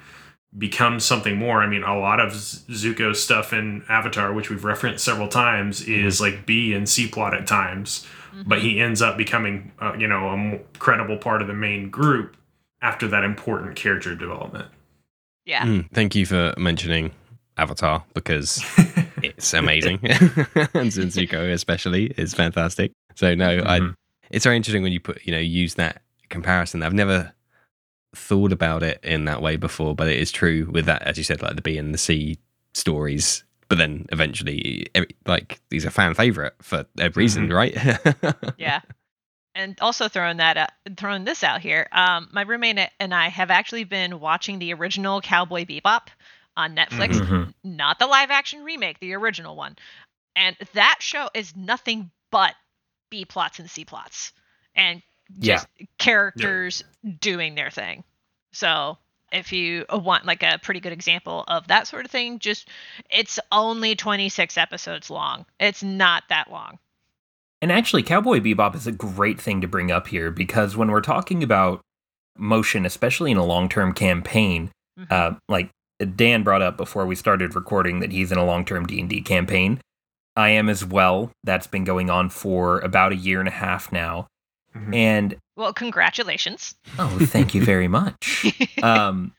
becomes 0.56 1.04
something 1.04 1.36
more 1.36 1.62
i 1.62 1.66
mean 1.66 1.82
a 1.82 1.98
lot 1.98 2.20
of 2.20 2.32
Z- 2.34 2.60
zuko's 2.92 3.22
stuff 3.22 3.52
in 3.52 3.82
avatar 3.88 4.32
which 4.32 4.50
we've 4.50 4.64
referenced 4.64 5.04
several 5.04 5.28
times 5.28 5.82
is 5.88 6.20
like 6.20 6.46
b 6.46 6.72
and 6.74 6.88
c 6.88 7.08
plot 7.08 7.34
at 7.34 7.46
times 7.46 8.06
but 8.46 8.60
he 8.60 8.80
ends 8.80 9.00
up 9.02 9.16
becoming 9.16 9.72
uh, 9.80 9.94
you 9.98 10.06
know 10.08 10.28
a 10.28 10.32
m- 10.32 10.60
credible 10.78 11.16
part 11.16 11.40
of 11.42 11.48
the 11.48 11.54
main 11.54 11.88
group 11.90 12.36
after 12.82 13.06
that 13.08 13.24
important 13.24 13.74
character 13.76 14.14
development 14.14 14.66
Yeah. 15.46 15.64
Mm, 15.64 15.90
thank 15.92 16.14
you 16.14 16.24
for 16.26 16.54
mentioning 16.56 17.12
Avatar 17.56 18.02
because 18.14 18.64
it's 19.22 19.54
amazing, 19.54 19.98
and 20.02 20.90
Zuko 20.90 21.52
especially 21.52 22.06
is 22.16 22.34
fantastic. 22.34 22.90
So 23.14 23.34
no, 23.36 23.62
I 23.64 23.78
Mhm. 23.80 23.94
it's 24.30 24.44
very 24.44 24.56
interesting 24.56 24.82
when 24.82 24.90
you 24.92 24.98
put 25.00 25.24
you 25.24 25.32
know 25.32 25.38
use 25.38 25.74
that 25.74 26.02
comparison. 26.30 26.82
I've 26.82 26.92
never 26.94 27.32
thought 28.14 28.52
about 28.52 28.82
it 28.82 29.00
in 29.02 29.24
that 29.26 29.42
way 29.42 29.56
before, 29.56 29.94
but 29.94 30.08
it 30.08 30.18
is 30.18 30.30
true 30.32 30.68
with 30.70 30.86
that, 30.86 31.02
as 31.02 31.18
you 31.18 31.24
said, 31.24 31.42
like 31.42 31.56
the 31.56 31.62
B 31.62 31.76
and 31.78 31.92
the 31.92 31.98
C 31.98 32.38
stories. 32.72 33.44
But 33.68 33.78
then 33.78 34.06
eventually, 34.12 34.86
every, 34.94 35.08
like 35.26 35.60
these 35.70 35.86
are 35.86 35.90
fan 35.90 36.14
favorite 36.14 36.54
for 36.60 36.86
a 36.98 37.10
reason, 37.10 37.48
right? 37.50 37.76
Yeah. 38.58 38.80
And 39.56 39.78
also 39.80 40.08
throwing 40.08 40.38
that 40.38 40.56
out, 40.56 40.70
throwing 40.96 41.24
this 41.24 41.44
out 41.44 41.60
here, 41.60 41.86
um, 41.92 42.28
my 42.32 42.42
roommate 42.42 42.90
and 42.98 43.14
I 43.14 43.28
have 43.28 43.50
actually 43.52 43.84
been 43.84 44.18
watching 44.18 44.58
the 44.58 44.74
original 44.74 45.20
Cowboy 45.20 45.64
Bebop 45.64 46.08
on 46.56 46.74
Netflix, 46.74 47.14
Mhm. 47.20 47.54
not 47.62 47.98
the 48.00 48.06
live 48.08 48.30
action 48.32 48.64
remake, 48.64 48.98
the 48.98 49.14
original 49.14 49.54
one. 49.54 49.76
And 50.34 50.56
that 50.74 50.96
show 51.00 51.28
is 51.34 51.54
nothing 51.54 52.10
but 52.32 52.54
B 53.10 53.24
plots 53.24 53.60
and 53.60 53.70
C 53.70 53.84
plots, 53.84 54.32
and 54.74 55.02
Yeah. 55.38 55.54
just 55.56 55.68
characters 55.98 56.84
doing 57.20 57.54
their 57.54 57.70
thing. 57.70 58.04
So 58.52 58.98
if 59.32 59.52
you 59.52 59.84
want 59.90 60.26
like 60.26 60.42
a 60.42 60.58
pretty 60.62 60.80
good 60.80 60.92
example 60.92 61.44
of 61.48 61.66
that 61.68 61.86
sort 61.88 62.04
of 62.04 62.10
thing, 62.10 62.38
just 62.38 62.68
it's 63.10 63.38
only 63.50 63.96
26 63.96 64.56
episodes 64.58 65.10
long. 65.10 65.44
It's 65.58 65.82
not 65.82 66.24
that 66.28 66.50
long. 66.50 66.78
And 67.62 67.72
actually, 67.72 68.02
Cowboy 68.02 68.40
Bebop 68.40 68.74
is 68.74 68.86
a 68.86 68.92
great 68.92 69.40
thing 69.40 69.60
to 69.62 69.66
bring 69.66 69.90
up 69.90 70.06
here 70.08 70.30
because 70.30 70.76
when 70.76 70.90
we're 70.90 71.00
talking 71.00 71.42
about 71.42 71.80
motion, 72.36 72.84
especially 72.84 73.30
in 73.30 73.36
a 73.38 73.44
long 73.44 73.68
term 73.68 73.92
campaign, 73.94 74.70
Mhm. 75.00 75.10
uh, 75.10 75.34
like 75.48 75.70
Dan 76.16 76.42
brought 76.42 76.60
up 76.62 76.76
before 76.76 77.06
we 77.06 77.14
started 77.16 77.54
recording 77.54 78.00
that 78.00 78.12
he's 78.12 78.30
in 78.30 78.38
a 78.38 78.44
long 78.44 78.64
term 78.64 78.86
D 78.86 79.00
and 79.00 79.08
D 79.08 79.20
campaign. 79.22 79.80
I 80.36 80.50
am 80.50 80.68
as 80.68 80.84
well. 80.84 81.30
That's 81.44 81.66
been 81.66 81.84
going 81.84 82.10
on 82.10 82.28
for 82.28 82.80
about 82.80 83.12
a 83.12 83.16
year 83.16 83.38
and 83.38 83.48
a 83.48 83.52
half 83.52 83.90
now. 83.92 84.26
Mhm. 84.76 84.94
And 84.94 85.36
well, 85.56 85.72
congratulations. 85.72 86.74
oh, 86.98 87.18
thank 87.26 87.54
you 87.54 87.64
very 87.64 87.88
much. 87.88 88.44
um, 88.82 89.32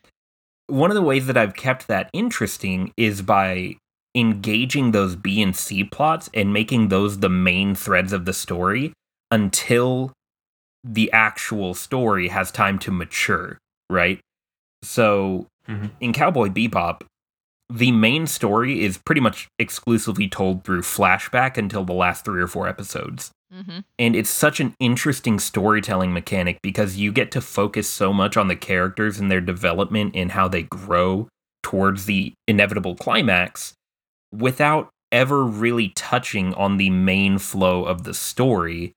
one 0.68 0.90
of 0.90 0.96
the 0.96 1.02
ways 1.02 1.28
that 1.28 1.38
I've 1.38 1.56
kept 1.56 1.88
that 1.88 2.10
interesting 2.14 2.92
is 2.98 3.22
by 3.22 3.76
engaging 4.16 4.92
those 4.92 5.16
B 5.16 5.42
and 5.42 5.56
C 5.56 5.84
plots 5.84 6.30
and 6.34 6.54
making 6.54 6.88
those 6.88 7.20
the 7.20 7.30
main 7.30 7.76
threads 7.76 8.14
of 8.14 8.26
the 8.26 8.34
story 8.34 8.94
until 9.30 10.14
the 10.84 11.12
actual 11.12 11.74
story 11.74 12.30
has 12.30 12.50
time 12.52 12.80
to 12.80 12.92
mature, 12.92 13.58
right? 13.90 14.20
So 14.84 15.48
Mhm. 15.68 15.92
in 16.00 16.14
Cowboy 16.14 16.48
Bebop, 16.50 17.02
the 17.70 17.92
main 17.92 18.28
story 18.28 18.84
is 18.84 18.98
pretty 19.00 19.20
much 19.22 19.48
exclusively 19.60 20.30
told 20.30 20.64
through 20.64 20.84
flashback 20.84 21.58
until 21.58 21.84
the 21.84 21.94
last 21.94 22.24
three 22.24 22.42
or 22.42 22.48
four 22.48 22.68
episodes. 22.68 23.32
Hmm 23.52 23.80
And 24.00 24.16
it's 24.16 24.30
such 24.30 24.60
an 24.60 24.76
interesting 24.80 25.40
storytelling 25.40 26.14
mechanic 26.14 26.58
because 26.62 26.98
you 26.98 27.12
get 27.12 27.32
to 27.32 27.42
focus 27.42 27.90
so 27.90 28.12
much 28.12 28.38
on 28.38 28.48
the 28.48 28.56
characters 28.56 29.20
and 29.20 29.32
their 29.32 29.42
development 29.42 30.16
and 30.16 30.32
how 30.32 30.48
they 30.48 30.64
grow 30.64 31.30
towards 31.64 32.06
the 32.06 32.34
inevitable 32.48 32.96
climax 32.96 33.74
without 34.32 34.90
ever 35.12 35.44
really 35.44 35.90
touching 35.90 36.54
on 36.56 36.78
the 36.78 36.90
main 36.90 37.38
flow 37.38 37.86
of 37.86 38.04
the 38.04 38.14
story 38.14 38.94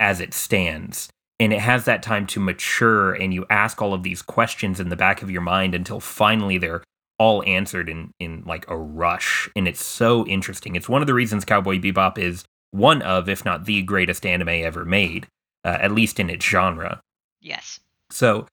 as 0.00 0.20
it 0.20 0.34
stands. 0.34 1.08
And 1.38 1.52
it 1.52 1.60
has 1.60 1.84
that 1.86 2.02
time 2.02 2.26
to 2.28 2.40
mature, 2.40 3.12
and 3.12 3.34
you 3.34 3.44
ask 3.50 3.82
all 3.82 3.94
of 3.94 4.04
these 4.04 4.22
questions 4.22 4.78
in 4.78 4.90
the 4.90 4.96
back 4.96 5.22
of 5.22 5.30
your 5.30 5.40
mind 5.40 5.74
until 5.74 5.98
finally 5.98 6.56
they're 6.56 6.84
all 7.18 7.42
answered 7.44 7.88
in, 7.88 8.12
in 8.20 8.44
like 8.46 8.64
a 8.68 8.76
rush. 8.76 9.50
And 9.56 9.66
it's 9.66 9.84
so 9.84 10.26
interesting. 10.26 10.76
It's 10.76 10.88
one 10.88 11.02
of 11.02 11.06
the 11.06 11.14
reasons 11.14 11.44
Cowboy 11.44 11.78
Bebop 11.78 12.16
is 12.16 12.44
one 12.72 13.00
of, 13.02 13.28
if 13.28 13.44
not 13.44 13.64
the 13.64 13.82
greatest 13.82 14.26
anime 14.26 14.48
ever 14.48 14.84
made, 14.84 15.26
uh, 15.64 15.78
at 15.80 15.92
least 15.92 16.18
in 16.18 16.28
its 16.28 16.44
genre. 16.44 17.00
Yes. 17.40 17.78
So 18.10 18.46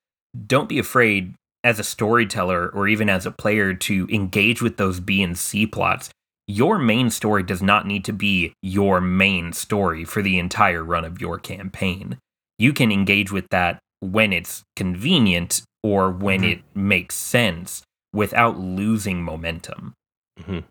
don't 0.46 0.70
be 0.70 0.78
afraid 0.80 1.34
as 1.64 1.80
a 1.80 1.84
storyteller 1.84 2.70
or 2.70 2.88
even 2.88 3.10
as 3.10 3.26
a 3.26 3.32
player 3.32 3.74
to 3.74 4.08
engage 4.12 4.62
with 4.62 4.78
those 4.78 5.00
B 5.00 5.22
and 5.24 5.38
C 5.38 5.66
plots. 5.66 6.10
Your 6.48 6.80
main 6.80 7.10
story 7.10 7.44
does 7.44 7.62
not 7.62 7.86
need 7.86 8.04
to 8.06 8.14
be 8.14 8.54
your 8.62 9.02
main 9.02 9.54
story 9.54 10.04
for 10.06 10.22
the 10.22 10.40
entire 10.40 10.84
run 10.84 11.06
of 11.06 11.20
your 11.22 11.38
campaign. 11.38 12.18
You 12.58 12.74
can 12.74 12.92
engage 12.92 13.32
with 13.32 13.48
that 13.52 13.80
when 14.00 14.32
it's 14.34 14.64
convenient 14.76 15.62
or 15.84 16.10
when 16.12 16.42
Mhm. 16.42 16.52
it 16.52 16.62
makes 16.76 17.16
sense 17.16 17.84
without 18.14 18.58
losing 18.58 19.22
momentum. 19.22 19.94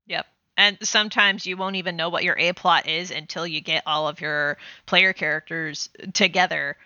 Yep. 0.06 0.26
And 0.58 0.76
sometimes 0.82 1.46
you 1.46 1.56
won't 1.56 1.76
even 1.76 1.96
know 1.96 2.08
what 2.10 2.24
your 2.24 2.36
A 2.36 2.52
plot 2.52 2.86
is 2.88 3.10
until 3.12 3.46
you 3.46 3.60
get 3.60 3.84
all 3.86 4.08
of 4.08 4.20
your 4.20 4.58
player 4.86 5.12
characters 5.12 5.88
together. 6.12 6.76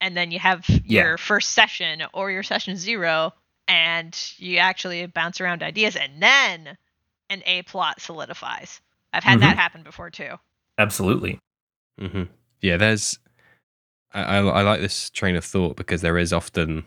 And 0.00 0.16
then 0.16 0.32
you 0.32 0.40
have 0.40 0.68
Yeah. 0.68 0.80
your 1.02 1.18
first 1.18 1.52
session 1.52 2.02
or 2.12 2.30
your 2.30 2.42
session 2.42 2.76
zero, 2.76 3.32
and 3.68 4.14
you 4.36 4.58
actually 4.58 5.06
bounce 5.06 5.40
around 5.40 5.62
ideas, 5.62 5.96
and 5.96 6.20
then 6.22 6.76
an 7.30 7.42
A 7.46 7.62
plot 7.62 8.00
solidifies. 8.02 8.80
I've 9.12 9.24
had 9.24 9.40
that 9.40 9.56
happen 9.56 9.84
before 9.84 10.10
too. 10.10 10.38
Absolutely. 10.76 11.38
hmm 11.98 12.24
Yeah, 12.60 12.76
there's. 12.76 13.18
I, 14.12 14.22
I, 14.22 14.38
I 14.40 14.62
like 14.62 14.80
this 14.80 15.08
train 15.10 15.36
of 15.36 15.44
thought 15.44 15.76
because 15.76 16.02
there 16.02 16.18
is 16.18 16.32
often. 16.32 16.84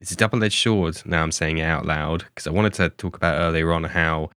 It's 0.00 0.12
a 0.12 0.16
double 0.16 0.42
edged 0.42 0.58
sword. 0.58 1.02
Now 1.04 1.22
I'm 1.22 1.32
saying 1.32 1.58
it 1.58 1.64
out 1.64 1.84
loud 1.84 2.24
because 2.24 2.46
I 2.46 2.50
wanted 2.50 2.72
to 2.74 2.88
talk 2.88 3.16
about 3.16 3.38
earlier 3.38 3.72
on 3.72 3.84
how, 3.84 4.30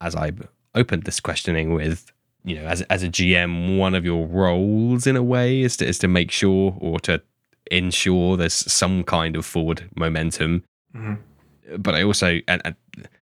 as 0.00 0.14
I 0.14 0.32
opened 0.78 1.04
this 1.04 1.20
questioning 1.20 1.74
with, 1.74 2.10
you 2.44 2.56
know, 2.56 2.64
as 2.64 2.82
as 2.82 3.02
a 3.02 3.08
GM, 3.08 3.78
one 3.78 3.94
of 3.94 4.04
your 4.04 4.26
roles 4.26 5.06
in 5.06 5.16
a 5.16 5.22
way 5.22 5.60
is 5.62 5.76
to 5.78 5.86
is 5.86 5.98
to 6.00 6.08
make 6.08 6.30
sure 6.30 6.76
or 6.80 6.98
to 7.00 7.20
ensure 7.70 8.36
there's 8.36 8.54
some 8.54 9.04
kind 9.04 9.36
of 9.36 9.44
forward 9.44 9.88
momentum. 9.94 10.64
Mhm. 10.96 11.18
But 11.78 11.94
I 11.94 12.02
also 12.02 12.38
and, 12.48 12.62
and 12.64 12.74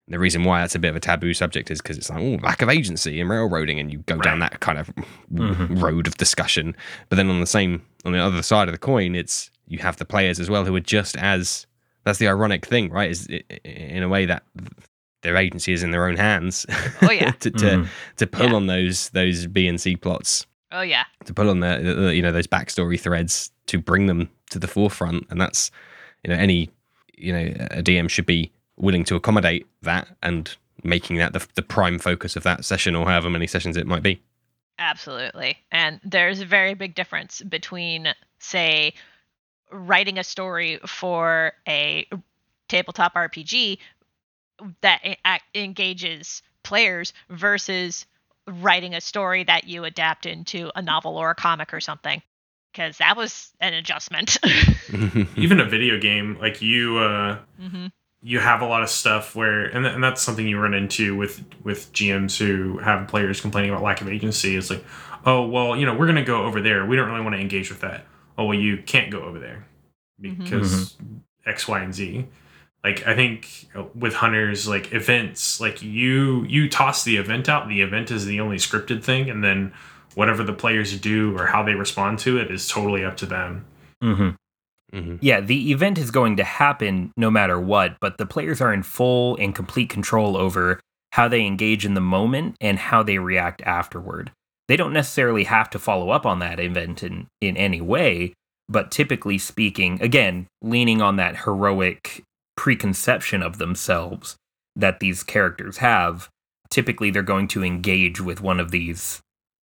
the 0.08 0.18
reason 0.20 0.44
why 0.44 0.62
that's 0.62 0.74
a 0.75 0.79
bit 0.79 0.88
of 0.89 0.96
a 0.96 1.00
taboo 1.00 1.34
subject 1.34 1.70
is 1.70 1.82
because 1.82 1.98
it's 1.98 2.10
like 2.10 2.20
oh, 2.22 2.39
lack 2.41 2.62
of 2.62 2.70
agency 2.70 3.20
in 3.20 3.27
railroading, 3.27 3.79
and 3.79 3.91
you 3.91 4.00
go 4.00 4.18
down 4.18 4.39
that 4.39 4.60
kind 4.60 4.77
of 4.79 4.89
Mhm. 5.34 5.82
road 5.82 6.08
of 6.08 6.15
discussion. 6.18 6.75
But 7.10 7.18
then 7.18 7.29
on 7.29 7.39
the 7.41 7.46
same 7.48 7.82
on 8.06 8.13
the 8.13 8.20
other 8.20 8.41
side 8.41 8.68
of 8.68 8.72
the 8.74 8.77
coin, 8.79 9.13
it's 9.15 9.51
you 9.68 9.79
have 9.79 9.98
the 9.98 10.06
players 10.06 10.39
as 10.39 10.50
well 10.50 10.65
who 10.65 10.75
are 10.75 10.79
just 10.98 11.15
as 11.18 11.68
that's 12.06 12.18
the 12.18 12.27
ironic 12.29 12.65
thing, 12.65 12.89
right? 12.89 13.12
Is 13.12 13.27
i- 13.29 13.44
i- 13.51 13.68
in 13.68 14.01
a 14.03 14.10
way 14.10 14.25
that 14.25 14.41
their 15.21 15.35
agency 15.38 15.73
is 15.73 15.83
in 15.83 15.91
their 15.91 16.05
own 16.07 16.15
hands. 16.17 16.65
Oh, 17.01 17.11
yeah. 17.11 17.31
to 17.39 17.51
to, 17.51 17.65
Mhm. 17.65 17.88
to 18.17 18.27
pull 18.27 18.49
Yeah. 18.49 18.55
on 18.55 18.67
those 18.67 19.09
those 19.09 19.47
B 19.47 19.67
and 19.67 19.79
C 19.79 19.95
plots, 19.95 20.45
Oh 20.71 20.81
yeah. 20.81 21.03
to 21.25 21.33
pull 21.33 21.49
on 21.49 21.59
the, 21.59 21.95
the 21.95 22.15
you 22.15 22.21
know 22.21 22.31
those 22.31 22.47
backstory 22.47 22.99
threads 22.99 23.51
to 23.67 23.77
bring 23.79 24.07
them 24.07 24.29
to 24.51 24.59
the 24.59 24.67
forefront, 24.67 25.25
and 25.29 25.39
that's 25.41 25.71
you 26.23 26.33
know 26.33 26.39
any 26.39 26.69
you 27.17 27.33
know 27.33 27.53
a 27.71 27.83
DM 27.83 28.09
should 28.09 28.25
be 28.25 28.51
willing 28.77 29.03
to 29.03 29.15
accommodate 29.15 29.67
that 29.81 30.07
and 30.23 30.55
making 30.83 31.17
that 31.17 31.33
the, 31.33 31.45
the 31.55 31.61
prime 31.61 31.99
focus 31.99 32.38
of 32.38 32.43
that 32.43 32.63
session 32.63 32.95
or 32.95 33.05
however 33.05 33.29
many 33.29 33.45
sessions 33.45 33.75
it 33.75 33.85
might 33.85 34.01
be. 34.01 34.21
Absolutely. 34.77 35.57
And 35.73 35.99
there's 36.05 36.39
a 36.39 36.45
very 36.45 36.73
big 36.73 36.95
difference 36.95 37.41
between, 37.41 38.07
say, 38.39 38.93
writing 39.71 40.17
a 40.17 40.23
story 40.23 40.79
for 40.88 41.51
a 41.67 42.07
tabletop 42.69 43.13
RPG 43.15 43.77
that 44.82 45.01
engages 45.54 46.42
players 46.63 47.13
versus 47.30 48.06
writing 48.48 48.94
a 48.96 49.01
story 49.01 49.44
that 49.44 49.66
you 49.66 49.84
adapt 49.84 50.25
into 50.25 50.72
a 50.75 50.82
novel 50.82 51.18
or 51.18 51.30
a 51.30 51.36
comic 51.36 51.74
or 51.74 51.80
something. 51.80 52.22
Because 52.72 52.98
that 53.00 53.18
was 53.18 53.51
an 53.60 53.74
adjustment. 53.74 54.38
even 55.36 55.60
a 55.60 55.66
video 55.66 56.00
game 56.00 56.38
like 56.39 56.62
you 56.62 56.98
uh 56.98 57.38
hmm 57.60 57.88
you 58.22 58.39
have 58.39 58.62
a 58.62 58.66
lot 58.66 58.84
of 58.84 58.89
stuff 58.89 59.34
where 59.36 59.66
and, 59.66 59.86
th- 59.86 59.96
and 59.96 60.04
that's 60.04 60.22
something 60.22 60.46
you 60.46 60.60
run 60.60 60.74
into 60.74 61.16
with 61.16 61.42
with 61.63 61.92
gms 61.94 62.38
who 62.38 62.78
have 62.80 63.08
players 63.08 63.39
complaining 63.39 63.70
about 63.72 63.82
lack 63.82 64.01
of 64.01 64.10
agency. 64.10 64.56
It's 64.56 64.70
like 64.70 64.84
oh 65.25 65.48
well 65.48 65.78
you 65.78 65.86
know 65.86 65.94
we're 65.94 66.06
going 66.06 66.16
to 66.18 66.24
go 66.24 66.44
over 66.44 66.62
there. 66.62 66.86
We 66.86 66.96
don't 66.96 67.10
really 67.10 67.22
want 67.22 67.36
to 67.36 67.42
engage 67.42 67.70
with 67.70 67.82
that. 67.82 68.06
Oh 68.38 68.46
well 68.46 68.58
you 68.58 68.78
can't 68.78 69.10
go 69.12 69.22
over 69.22 69.39
there 69.39 69.66
because 70.20 70.98
x 71.46 71.68
y 71.68 71.80
and 71.80 71.94
z 71.94 72.28
like 72.83 73.05
I 73.05 73.15
think 73.15 73.67
with 73.95 74.13
hunters 74.13 74.67
like 74.67 74.93
events 74.93 75.59
like 75.59 75.81
you 75.81 76.45
you 76.45 76.69
toss 76.69 77.03
the 77.03 77.17
event 77.17 77.50
out 77.50 77.67
the 77.67 77.81
event 77.81 78.12
is 78.12 78.25
the 78.25 78.39
only 78.39 78.57
scripted 78.57 79.03
thing 79.03 79.29
and 79.29 79.43
then 79.43 79.74
whatever 80.15 80.43
the 80.43 80.53
players 80.53 80.98
do 81.00 81.38
or 81.38 81.48
how 81.48 81.63
they 81.63 81.74
respond 81.74 82.19
to 82.19 82.38
it 82.38 82.51
is 82.51 82.67
totally 82.67 83.03
up 83.03 83.17
to 83.17 83.25
them. 83.25 83.65
Mm-hmm. 84.03 84.29
Mm-hmm. 84.98 85.15
Yeah, 85.21 85.39
the 85.39 85.71
event 85.71 85.98
is 85.98 86.09
going 86.09 86.38
to 86.38 86.43
happen 86.43 87.12
no 87.15 87.29
matter 87.29 87.59
what, 87.59 87.98
but 88.00 88.17
the 88.17 88.25
players 88.25 88.59
are 88.59 88.74
in 88.74 88.83
full 88.83 89.36
and 89.38 89.53
complete 89.53 89.89
control 89.89 90.36
over 90.36 90.79
how 91.12 91.27
they 91.27 91.45
engage 91.45 91.86
in 91.86 91.93
the 91.93 92.01
moment 92.01 92.55
and 92.59 92.79
how 92.79 93.03
they 93.03 93.19
react 93.19 93.62
afterward. 93.62 94.31
They 94.67 94.75
don't 94.75 94.93
necessarily 94.93 95.45
have 95.45 95.69
to 95.71 95.79
follow 95.79 96.09
up 96.09 96.25
on 96.25 96.39
that 96.39 96.59
event 96.59 97.03
in, 97.03 97.27
in 97.41 97.57
any 97.57 97.81
way, 97.81 98.33
but 98.67 98.91
typically 98.91 99.38
speaking, 99.38 100.01
again, 100.01 100.48
leaning 100.62 101.01
on 101.01 101.15
that 101.15 101.38
heroic 101.38 102.24
preconception 102.60 103.42
of 103.42 103.58
themselves 103.58 104.36
that 104.75 105.00
these 105.00 105.24
characters 105.24 105.78
have, 105.78 106.28
typically 106.70 107.10
they're 107.10 107.24
going 107.24 107.48
to 107.48 107.63
engage 107.63 108.20
with 108.20 108.42
one 108.42 108.60
of 108.60 108.70
these 108.70 109.22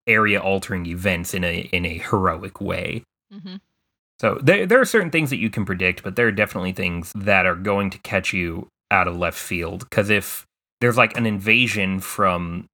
area 0.06 0.38
altering 0.38 0.84
events 0.84 1.32
in 1.32 1.44
a 1.44 1.60
in 1.72 1.86
a 1.86 1.96
heroic 1.96 2.60
way. 2.60 3.02
hmm 3.32 3.56
So 4.20 4.38
there 4.42 4.66
there 4.66 4.82
are 4.82 4.84
certain 4.84 5.10
things 5.10 5.30
that 5.30 5.38
you 5.38 5.48
can 5.48 5.64
predict, 5.64 6.02
but 6.02 6.14
there 6.14 6.26
are 6.26 6.32
definitely 6.42 6.72
things 6.72 7.10
that 7.14 7.46
are 7.46 7.54
going 7.54 7.88
to 7.88 7.98
catch 8.00 8.34
you 8.34 8.68
out 8.90 9.08
of 9.08 9.16
left 9.16 9.38
field. 9.38 9.88
Because 9.88 10.10
if 10.10 10.44
there's 10.82 10.98
like 10.98 11.16
an 11.16 11.24
invasion 11.24 12.00
from, 12.00 12.66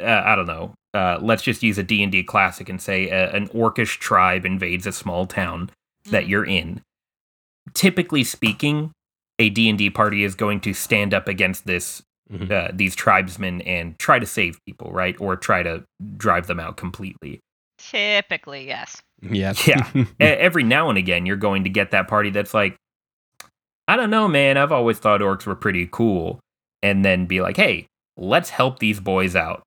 uh, 0.00 0.22
I 0.24 0.34
don't 0.34 0.46
know, 0.46 0.72
uh, 0.94 1.18
let's 1.20 1.42
just 1.42 1.62
use 1.62 1.76
a 1.76 1.82
D 1.82 2.02
and 2.02 2.10
D 2.10 2.24
classic 2.24 2.70
and 2.70 2.80
say 2.80 3.10
a, 3.10 3.30
an 3.34 3.48
orcish 3.48 3.98
tribe 3.98 4.46
invades 4.46 4.86
a 4.86 4.92
small 4.92 5.26
town 5.26 5.68
that 6.10 6.26
you're 6.26 6.46
in. 6.46 6.80
Typically 7.74 8.24
speaking, 8.24 8.92
a 9.38 9.50
D 9.50 9.68
and 9.68 9.78
D 9.78 9.90
party 9.90 10.24
is 10.24 10.34
going 10.34 10.60
to 10.60 10.72
stand 10.74 11.12
up 11.14 11.28
against 11.28 11.66
this 11.66 12.02
Mhm. 12.32 12.50
uh, 12.50 12.72
these 12.74 12.96
tribesmen 12.96 13.60
and 13.62 13.96
try 14.00 14.18
to 14.18 14.26
save 14.26 14.58
people, 14.66 14.90
right, 14.90 15.14
or 15.20 15.36
try 15.36 15.62
to 15.62 15.84
drive 16.16 16.48
them 16.48 16.58
out 16.58 16.76
completely. 16.76 17.38
Typically, 17.78 18.66
yes. 18.66 19.00
Yeah. 19.22 19.52
Yeah. 19.64 19.88
Every 20.20 20.64
now 20.64 20.88
and 20.88 20.98
again 20.98 21.24
you're 21.24 21.36
going 21.36 21.62
to 21.64 21.70
get 21.70 21.92
that 21.92 22.08
party 22.08 22.30
that's 22.30 22.52
like 22.52 22.76
i 23.88 23.94
don't 23.96 24.10
know 24.10 24.26
man 24.28 24.56
i've 24.56 24.72
always 24.72 24.98
thought 24.98 25.20
orcs 25.20 25.46
were 25.46 25.54
pretty 25.54 25.88
cool 25.90 26.40
and 26.82 27.04
then 27.04 27.24
be 27.26 27.40
like 27.40 27.56
hey 27.56 27.86
let's 28.16 28.50
help 28.50 28.78
these 28.80 28.98
boys 29.00 29.36
out 29.36 29.62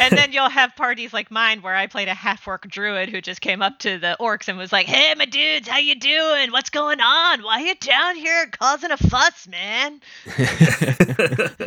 and 0.00 0.16
then 0.16 0.32
you'll 0.32 0.48
have 0.48 0.74
parties 0.76 1.12
like 1.12 1.30
mine 1.30 1.62
where 1.62 1.74
I 1.74 1.86
played 1.86 2.08
a 2.08 2.14
half 2.14 2.46
orc 2.46 2.66
druid 2.68 3.08
who 3.08 3.20
just 3.20 3.40
came 3.40 3.62
up 3.62 3.78
to 3.80 3.98
the 3.98 4.16
orcs 4.20 4.48
and 4.48 4.58
was 4.58 4.72
like, 4.72 4.86
"Hey, 4.86 5.14
my 5.14 5.26
dudes, 5.26 5.68
how 5.68 5.78
you 5.78 5.94
doing? 5.94 6.52
What's 6.52 6.70
going 6.70 7.00
on? 7.00 7.42
Why 7.42 7.60
you 7.60 7.74
down 7.74 8.16
here 8.16 8.46
causing 8.46 8.90
a 8.90 8.96
fuss, 8.96 9.46
man?" 9.48 10.00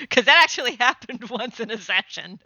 Because 0.00 0.24
that 0.24 0.40
actually 0.42 0.74
happened 0.80 1.28
once 1.30 1.60
in 1.60 1.70
a 1.70 1.78
session. 1.78 2.40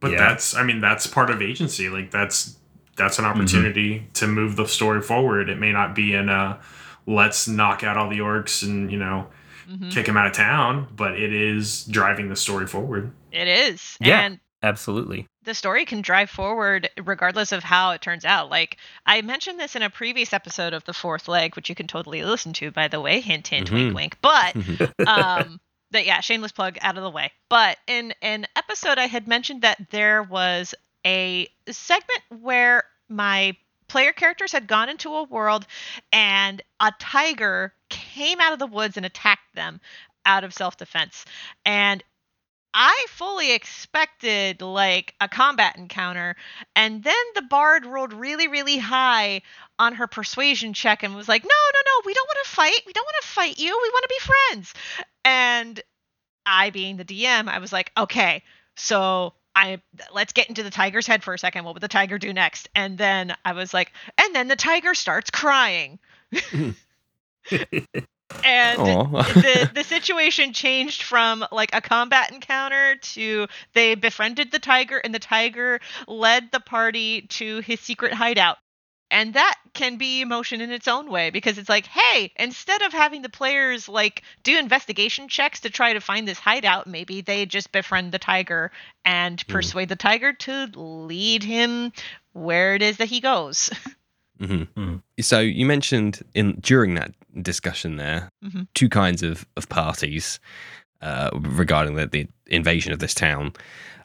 But 0.00 0.12
Yeah. 0.12 0.28
that's 0.28 0.54
I 0.54 0.62
mean 0.62 0.80
that's 0.80 1.06
part 1.06 1.30
of 1.30 1.42
agency. 1.42 1.88
Like 1.88 2.10
that's 2.10 2.56
that's 2.96 3.18
an 3.18 3.24
mm-hmm. 3.24 3.38
opportunity 3.38 4.06
to 4.14 4.26
move 4.26 4.56
the 4.56 4.66
story 4.66 5.02
forward. 5.02 5.48
It 5.48 5.58
may 5.58 5.72
not 5.72 5.94
be 5.94 6.14
in 6.14 6.28
a 6.28 6.58
let's 7.06 7.48
knock 7.48 7.82
out 7.82 7.96
all 7.96 8.08
the 8.08 8.18
orcs 8.18 8.62
and 8.62 8.90
you 8.90 8.98
know 8.98 9.28
Mhm. 9.70 9.92
kick 9.92 10.06
him 10.08 10.16
out 10.16 10.26
of 10.26 10.32
town, 10.32 10.88
but 10.96 11.12
it 11.18 11.32
is 11.32 11.84
driving 11.84 12.28
the 12.28 12.36
story 12.36 12.66
forward. 12.66 13.12
It 13.32 13.46
is, 13.48 13.96
Yeah. 14.00 14.20
and 14.20 14.40
absolutely 14.62 15.26
the 15.42 15.54
story 15.54 15.86
can 15.86 16.02
drive 16.02 16.28
forward 16.28 16.90
regardless 17.02 17.50
of 17.50 17.64
how 17.64 17.92
it 17.92 18.02
turns 18.02 18.24
out. 18.26 18.50
Like 18.50 18.76
I 19.06 19.22
mentioned 19.22 19.58
this 19.58 19.74
in 19.74 19.82
a 19.82 19.88
previous 19.88 20.32
episode 20.34 20.74
of 20.74 20.84
the 20.84 20.92
Fourth 20.92 21.28
Leg, 21.28 21.56
which 21.56 21.68
you 21.70 21.74
can 21.74 21.86
totally 21.86 22.22
listen 22.24 22.52
to, 22.54 22.70
by 22.70 22.88
the 22.88 23.00
way. 23.00 23.20
Hint, 23.20 23.48
hint, 23.48 23.70
Mhm. 23.70 23.94
wink, 23.94 23.94
wink. 23.94 24.16
But 24.20 24.54
um 25.08 25.60
that 25.92 26.04
yeah 26.06 26.20
shameless 26.20 26.52
plug 26.52 26.78
out 26.82 26.96
of 26.96 27.02
the 27.02 27.10
way 27.10 27.32
but 27.48 27.76
in 27.88 28.14
an 28.22 28.46
episode 28.54 28.96
i 28.96 29.06
had 29.06 29.26
mentioned 29.26 29.62
that 29.62 29.90
there 29.90 30.22
was 30.22 30.72
a 31.04 31.48
segment 31.68 32.20
where 32.42 32.84
my 33.08 33.56
player 33.88 34.12
characters 34.12 34.52
had 34.52 34.68
gone 34.68 34.88
into 34.88 35.12
a 35.12 35.24
world 35.24 35.66
and 36.12 36.62
a 36.78 36.92
tiger 37.00 37.74
came 38.20 38.40
out 38.40 38.52
of 38.52 38.58
the 38.58 38.66
woods 38.66 38.96
and 38.96 39.06
attacked 39.06 39.54
them 39.54 39.80
out 40.26 40.44
of 40.44 40.52
self-defense 40.52 41.24
and 41.64 42.04
i 42.74 43.06
fully 43.08 43.52
expected 43.52 44.60
like 44.60 45.14
a 45.20 45.28
combat 45.28 45.76
encounter 45.76 46.36
and 46.76 47.02
then 47.02 47.14
the 47.34 47.42
bard 47.42 47.86
rolled 47.86 48.12
really 48.12 48.46
really 48.46 48.76
high 48.76 49.40
on 49.78 49.94
her 49.94 50.06
persuasion 50.06 50.74
check 50.74 51.02
and 51.02 51.16
was 51.16 51.28
like 51.28 51.42
no 51.42 51.48
no 51.48 51.80
no 51.86 52.02
we 52.04 52.12
don't 52.12 52.28
want 52.28 52.38
to 52.44 52.50
fight 52.50 52.80
we 52.86 52.92
don't 52.92 53.06
want 53.06 53.16
to 53.22 53.28
fight 53.28 53.58
you 53.58 53.68
we 53.82 53.88
want 53.88 54.02
to 54.02 54.08
be 54.08 54.26
friends 54.26 54.74
and 55.24 55.82
I, 56.46 56.70
being 56.70 56.96
the 56.96 57.04
DM, 57.04 57.48
I 57.48 57.58
was 57.58 57.72
like, 57.72 57.92
okay, 57.96 58.42
so 58.76 59.34
I 59.54 59.80
let's 60.12 60.32
get 60.32 60.48
into 60.48 60.62
the 60.62 60.70
tiger's 60.70 61.06
head 61.06 61.22
for 61.22 61.34
a 61.34 61.38
second. 61.38 61.64
What 61.64 61.74
would 61.74 61.82
the 61.82 61.88
tiger 61.88 62.18
do 62.18 62.32
next? 62.32 62.68
And 62.74 62.96
then 62.96 63.34
I 63.44 63.52
was 63.52 63.74
like, 63.74 63.92
and 64.18 64.34
then 64.34 64.48
the 64.48 64.56
tiger 64.56 64.94
starts 64.94 65.30
crying. 65.30 65.98
Mm-hmm. 66.32 66.70
and 68.42 68.80
the 68.80 69.70
the 69.74 69.84
situation 69.84 70.52
changed 70.52 71.02
from 71.02 71.44
like 71.52 71.70
a 71.74 71.80
combat 71.80 72.32
encounter 72.32 72.96
to 72.96 73.46
they 73.74 73.94
befriended 73.94 74.50
the 74.50 74.58
tiger 74.58 74.98
and 74.98 75.14
the 75.14 75.18
tiger 75.18 75.80
led 76.08 76.50
the 76.52 76.60
party 76.60 77.22
to 77.22 77.60
his 77.60 77.80
secret 77.80 78.12
hideout. 78.12 78.56
And 79.12 79.34
that 79.34 79.58
can 79.74 79.96
be 79.96 80.20
emotion 80.20 80.60
in 80.60 80.70
its 80.70 80.86
own 80.86 81.10
way 81.10 81.30
because 81.30 81.58
it's 81.58 81.68
like, 81.68 81.86
hey, 81.86 82.32
instead 82.36 82.80
of 82.82 82.92
having 82.92 83.22
the 83.22 83.28
players 83.28 83.88
like 83.88 84.22
do 84.44 84.56
investigation 84.56 85.26
checks 85.26 85.60
to 85.60 85.70
try 85.70 85.92
to 85.94 86.00
find 86.00 86.28
this 86.28 86.38
hideout, 86.38 86.86
maybe 86.86 87.20
they 87.20 87.44
just 87.44 87.72
befriend 87.72 88.12
the 88.12 88.20
tiger 88.20 88.70
and 89.04 89.44
persuade 89.48 89.88
the 89.88 89.96
tiger 89.96 90.32
to 90.32 90.66
lead 90.76 91.42
him 91.42 91.92
where 92.34 92.76
it 92.76 92.82
is 92.82 92.98
that 92.98 93.08
he 93.08 93.20
goes. 93.20 93.70
Mhm. 94.40 94.68
Mhm. 94.74 95.02
So 95.20 95.40
you 95.40 95.66
mentioned 95.66 96.22
in 96.32 96.52
during 96.60 96.94
that 96.94 97.12
discussion 97.42 97.96
there 97.96 98.28
Mhm. 98.44 98.66
two 98.74 98.88
kinds 98.88 99.22
of 99.22 99.46
of 99.56 99.68
parties 99.68 100.40
uh, 101.02 101.30
regarding 101.34 101.94
the, 101.94 102.06
the 102.06 102.28
invasion 102.46 102.92
of 102.92 102.98
this 102.98 103.14
town. 103.14 103.52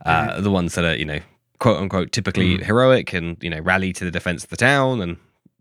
Uh, 0.06 0.40
The 0.42 0.52
ones 0.52 0.76
that 0.76 0.86
are 0.86 0.96
you 0.96 1.06
know 1.06 1.20
quote 1.60 1.78
unquote 1.82 2.12
typically 2.12 2.58
heroic 2.64 3.14
and 3.14 3.38
you 3.42 3.50
know 3.50 3.60
rally 3.60 3.92
to 3.94 4.06
the 4.06 4.12
defense 4.12 4.44
of 4.44 4.50
the 4.50 4.58
town 4.58 5.02
and 5.02 5.18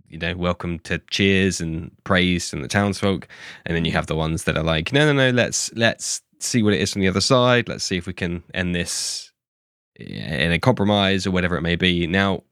you 0.08 0.18
know 0.18 0.34
welcome 0.36 0.78
to 0.80 0.98
cheers 1.10 1.60
and 1.60 1.90
praise 2.04 2.50
from 2.50 2.62
the 2.62 2.68
townsfolk, 2.68 3.26
and 3.64 3.74
then 3.76 3.84
you 3.84 3.92
have 3.92 4.06
the 4.06 4.14
ones 4.16 4.44
that 4.44 4.56
are 4.56 4.62
like 4.62 4.92
no 4.92 5.06
no 5.06 5.12
no 5.12 5.30
let's 5.30 5.72
let's 5.74 6.20
see 6.40 6.62
what 6.62 6.74
it 6.74 6.80
is 6.80 6.92
from 6.92 7.00
the 7.02 7.08
other 7.08 7.20
side. 7.22 7.68
Let's 7.68 7.84
see 7.84 7.96
if 7.96 8.06
we 8.06 8.12
can 8.12 8.42
end 8.52 8.74
this 8.74 9.32
in 9.96 10.52
a 10.52 10.58
compromise 10.58 11.26
or 11.26 11.30
whatever 11.30 11.56
it 11.56 11.62
may 11.62 11.76
be. 11.76 12.06
Now, 12.06 12.42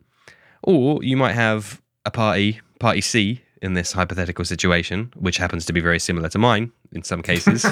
or 0.63 1.03
you 1.05 1.17
might 1.17 1.35
have 1.35 1.83
a 2.07 2.11
party, 2.11 2.61
party 2.79 3.01
C, 3.01 3.43
in 3.63 3.73
this 3.75 3.93
hypothetical 3.93 4.45
situation, 4.45 5.11
which 5.17 5.39
happens 5.39 5.65
to 5.67 5.73
be 5.73 5.81
very 5.81 5.99
similar 5.99 6.29
to 6.29 6.39
mine 6.39 6.71
in 6.93 7.03
some 7.03 7.23
cases, 7.23 7.65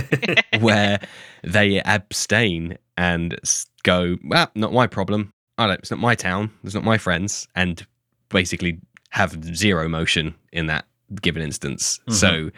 where 0.60 1.00
they 1.42 1.80
abstain 1.82 2.78
and 2.96 3.38
go, 3.82 4.16
well, 4.24 4.50
not 4.54 4.72
my 4.72 4.86
problem. 4.86 5.32
I 5.58 5.66
don't. 5.66 5.78
It's 5.80 5.90
not 5.90 6.00
my 6.00 6.14
town. 6.14 6.50
It's 6.64 6.74
not 6.74 6.84
my 6.84 6.98
friends, 6.98 7.48
and 7.54 7.84
basically 8.28 8.78
have 9.10 9.42
zero 9.54 9.88
motion 9.88 10.34
in 10.52 10.66
that 10.66 10.84
given 11.20 11.42
instance. 11.42 11.98
Mhm. 12.08 12.12
So 12.14 12.50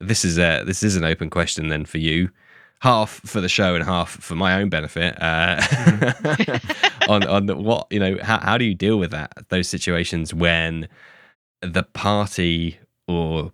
this 0.00 0.24
is 0.24 0.38
a 0.38 0.64
this 0.64 0.82
is 0.82 0.96
an 0.96 1.04
open 1.04 1.30
question 1.30 1.68
then 1.68 1.84
for 1.84 1.98
you, 1.98 2.28
half 2.80 3.20
for 3.24 3.40
the 3.40 3.48
show 3.48 3.74
and 3.76 3.84
half 3.84 4.10
for 4.10 4.34
my 4.34 4.60
own 4.60 4.68
benefit. 4.68 5.16
Uh, 5.22 5.60
on 7.08 7.24
on 7.26 7.46
the- 7.46 7.56
what 7.56 7.86
you 7.90 8.00
know, 8.00 8.16
how 8.22 8.38
how 8.40 8.58
do 8.58 8.64
you 8.64 8.74
deal 8.74 8.98
with 8.98 9.12
that 9.12 9.32
those 9.50 9.68
situations 9.68 10.34
when 10.34 10.88
the 11.62 11.82
party 11.82 12.78
or 13.06 13.52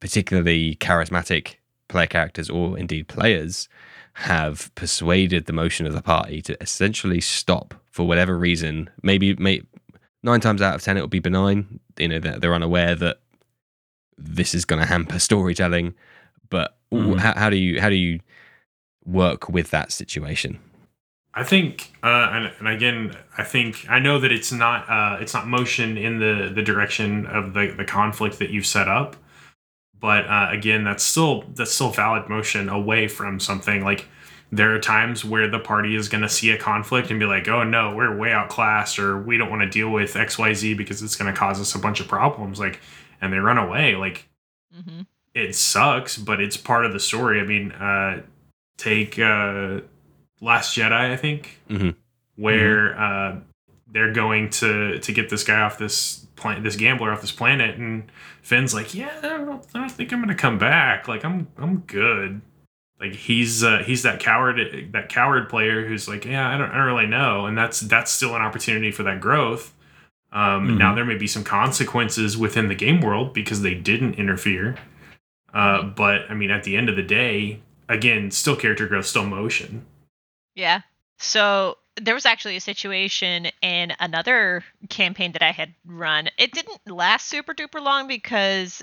particularly 0.00 0.76
charismatic 0.76 1.56
player 1.88 2.06
characters 2.06 2.48
or 2.48 2.78
indeed 2.78 3.08
players 3.08 3.68
have 4.14 4.74
persuaded 4.74 5.46
the 5.46 5.52
motion 5.52 5.86
of 5.86 5.92
the 5.92 6.02
party 6.02 6.42
to 6.42 6.60
essentially 6.62 7.20
stop 7.20 7.74
for 7.90 8.06
whatever 8.06 8.38
reason. 8.38 8.90
Maybe, 9.02 9.34
may, 9.36 9.62
nine 10.22 10.40
times 10.40 10.62
out 10.62 10.74
of 10.74 10.82
ten, 10.82 10.96
it 10.96 11.00
will 11.00 11.08
be 11.08 11.18
benign. 11.18 11.80
You 11.98 12.08
know, 12.08 12.18
they're, 12.18 12.38
they're 12.38 12.54
unaware 12.54 12.94
that 12.96 13.18
this 14.18 14.54
is 14.54 14.64
going 14.64 14.80
to 14.80 14.86
hamper 14.86 15.18
storytelling. 15.18 15.94
But 16.50 16.76
w 16.90 17.14
Mhm. 17.14 17.20
how, 17.20 17.34
how 17.34 17.50
do 17.50 17.56
you 17.56 17.80
how 17.80 17.88
do 17.88 17.94
you 17.94 18.20
work 19.04 19.48
with 19.48 19.70
that 19.70 19.92
situation? 19.92 20.58
I 21.32 21.44
think, 21.44 21.92
uh, 22.02 22.28
and, 22.32 22.52
and 22.58 22.68
again, 22.68 23.16
I 23.38 23.44
think 23.44 23.86
I 23.88 24.00
know 24.00 24.18
that 24.18 24.32
it's 24.32 24.50
not 24.50 24.88
uh, 24.90 25.18
it's 25.20 25.32
not 25.32 25.46
motion 25.46 25.96
in 25.96 26.18
the 26.18 26.50
the 26.52 26.62
direction 26.62 27.26
of 27.26 27.54
the 27.54 27.72
the 27.76 27.84
conflict 27.84 28.38
that 28.40 28.50
you've 28.50 28.66
set 28.66 28.88
up, 28.88 29.16
but 30.00 30.26
uh, 30.26 30.48
again, 30.50 30.82
that's 30.82 31.04
still 31.04 31.44
that's 31.54 31.70
still 31.70 31.90
valid 31.90 32.28
motion 32.28 32.68
away 32.68 33.06
from 33.06 33.38
something. 33.38 33.84
Like 33.84 34.06
there 34.50 34.74
are 34.74 34.80
times 34.80 35.24
where 35.24 35.48
the 35.48 35.60
party 35.60 35.94
is 35.94 36.08
going 36.08 36.22
to 36.22 36.28
see 36.28 36.50
a 36.50 36.58
conflict 36.58 37.10
and 37.12 37.20
be 37.20 37.26
like, 37.26 37.46
"Oh 37.46 37.62
no, 37.62 37.94
we're 37.94 38.16
way 38.16 38.32
outclassed," 38.32 38.98
or 38.98 39.22
"We 39.22 39.36
don't 39.36 39.50
want 39.50 39.62
to 39.62 39.68
deal 39.68 39.90
with 39.90 40.16
X 40.16 40.36
Y 40.36 40.52
Z 40.52 40.74
because 40.74 41.00
it's 41.00 41.14
going 41.14 41.32
to 41.32 41.38
cause 41.38 41.60
us 41.60 41.76
a 41.76 41.78
bunch 41.78 42.00
of 42.00 42.08
problems." 42.08 42.58
Like, 42.58 42.80
and 43.20 43.32
they 43.32 43.38
run 43.38 43.58
away. 43.58 43.94
Like 43.94 44.26
Mm-hmm. 44.76 45.00
it 45.34 45.54
sucks, 45.54 46.16
but 46.16 46.40
it's 46.40 46.56
part 46.56 46.86
of 46.86 46.92
the 46.92 47.00
story. 47.00 47.40
I 47.40 47.44
mean, 47.44 47.72
uh, 47.72 48.22
take 48.78 49.18
uh, 49.18 49.80
Last 50.40 50.76
Jedi, 50.76 50.92
I 50.92 51.16
think, 51.16 51.60
Mhm. 51.68 51.94
where 52.36 52.98
uh, 52.98 53.36
they're 53.92 54.12
going 54.12 54.50
to 54.50 54.98
to 54.98 55.12
get 55.12 55.28
this 55.28 55.44
guy 55.44 55.60
off 55.60 55.78
this 55.78 56.26
planet, 56.36 56.62
this 56.64 56.76
gambler 56.76 57.12
off 57.12 57.20
this 57.20 57.32
planet, 57.32 57.76
and 57.76 58.10
Finn's 58.42 58.72
like, 58.74 58.94
"Yeah, 58.94 59.10
I 59.18 59.28
don't, 59.28 59.66
I 59.74 59.80
don't 59.80 59.90
think 59.90 60.12
I'm 60.12 60.20
gonna 60.20 60.34
come 60.34 60.58
back. 60.58 61.08
Like, 61.08 61.24
I'm 61.24 61.48
I'm 61.58 61.78
good." 61.80 62.40
Like 62.98 63.14
he's 63.14 63.64
uh, 63.64 63.82
he's 63.84 64.02
that 64.02 64.20
coward 64.20 64.88
that 64.92 65.08
coward 65.08 65.48
player 65.48 65.86
who's 65.86 66.08
like, 66.08 66.24
"Yeah, 66.24 66.48
I 66.48 66.56
don't 66.58 66.70
I 66.70 66.76
don't 66.78 66.86
really 66.86 67.06
know," 67.06 67.46
and 67.46 67.56
that's 67.58 67.80
that's 67.80 68.10
still 68.10 68.34
an 68.36 68.42
opportunity 68.42 68.90
for 68.90 69.02
that 69.04 69.20
growth. 69.20 69.74
Um, 70.32 70.68
Mhm. 70.68 70.78
Now 70.78 70.94
there 70.94 71.04
may 71.04 71.16
be 71.16 71.26
some 71.26 71.42
consequences 71.44 72.36
within 72.38 72.68
the 72.68 72.74
game 72.74 73.00
world 73.00 73.34
because 73.34 73.62
they 73.62 73.74
didn't 73.74 74.14
interfere. 74.14 74.76
Uh, 75.52 75.82
but 75.82 76.30
I 76.30 76.34
mean, 76.34 76.50
at 76.50 76.62
the 76.62 76.76
end 76.76 76.88
of 76.88 76.94
the 76.96 77.02
day, 77.02 77.60
again, 77.88 78.30
still 78.30 78.54
character 78.54 78.86
growth, 78.86 79.06
still 79.06 79.26
motion. 79.26 79.84
Yeah. 80.54 80.80
So 81.18 81.78
there 81.96 82.14
was 82.14 82.26
actually 82.26 82.56
a 82.56 82.60
situation 82.60 83.48
in 83.62 83.92
another 84.00 84.64
campaign 84.88 85.32
that 85.32 85.42
I 85.42 85.52
had 85.52 85.74
run. 85.84 86.28
It 86.38 86.52
didn't 86.52 86.90
last 86.90 87.28
super 87.28 87.54
duper 87.54 87.82
long 87.82 88.08
because 88.08 88.82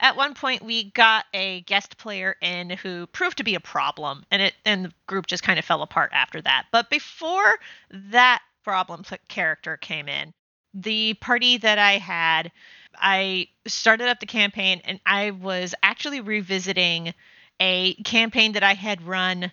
at 0.00 0.16
one 0.16 0.34
point 0.34 0.62
we 0.62 0.90
got 0.90 1.24
a 1.32 1.62
guest 1.62 1.96
player 1.98 2.36
in 2.40 2.70
who 2.70 3.06
proved 3.08 3.38
to 3.38 3.44
be 3.44 3.54
a 3.54 3.60
problem 3.60 4.24
and 4.30 4.42
it 4.42 4.54
and 4.64 4.86
the 4.86 4.92
group 5.06 5.26
just 5.26 5.42
kind 5.42 5.58
of 5.58 5.64
fell 5.64 5.82
apart 5.82 6.10
after 6.12 6.40
that. 6.42 6.66
But 6.72 6.90
before 6.90 7.58
that 7.90 8.42
problem 8.62 9.04
character 9.28 9.76
came 9.76 10.08
in, 10.08 10.32
the 10.74 11.14
party 11.14 11.58
that 11.58 11.78
I 11.78 11.98
had, 11.98 12.50
I 12.96 13.48
started 13.66 14.08
up 14.08 14.20
the 14.20 14.26
campaign 14.26 14.80
and 14.84 15.00
I 15.06 15.30
was 15.30 15.74
actually 15.82 16.20
revisiting 16.20 17.14
a 17.60 17.94
campaign 18.02 18.52
that 18.52 18.64
I 18.64 18.74
had 18.74 19.02
run 19.02 19.52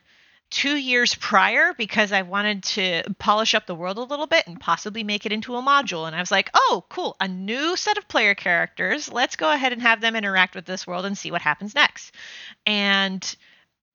two 0.51 0.75
years 0.75 1.15
prior 1.15 1.73
because 1.77 2.11
I 2.11 2.21
wanted 2.21 2.63
to 2.63 3.03
polish 3.17 3.55
up 3.55 3.65
the 3.65 3.73
world 3.73 3.97
a 3.97 4.03
little 4.03 4.27
bit 4.27 4.45
and 4.45 4.59
possibly 4.59 5.03
make 5.03 5.25
it 5.25 5.31
into 5.31 5.55
a 5.55 5.61
module. 5.61 6.05
And 6.05 6.15
I 6.15 6.19
was 6.19 6.29
like, 6.29 6.51
oh, 6.53 6.83
cool, 6.89 7.15
a 7.19 7.27
new 7.27 7.75
set 7.77 7.97
of 7.97 8.07
player 8.07 8.35
characters. 8.35 9.11
Let's 9.11 9.37
go 9.37 9.49
ahead 9.51 9.71
and 9.71 9.81
have 9.81 10.01
them 10.01 10.15
interact 10.15 10.53
with 10.53 10.65
this 10.65 10.85
world 10.85 11.05
and 11.05 11.17
see 11.17 11.31
what 11.31 11.41
happens 11.41 11.73
next. 11.73 12.13
And 12.65 13.35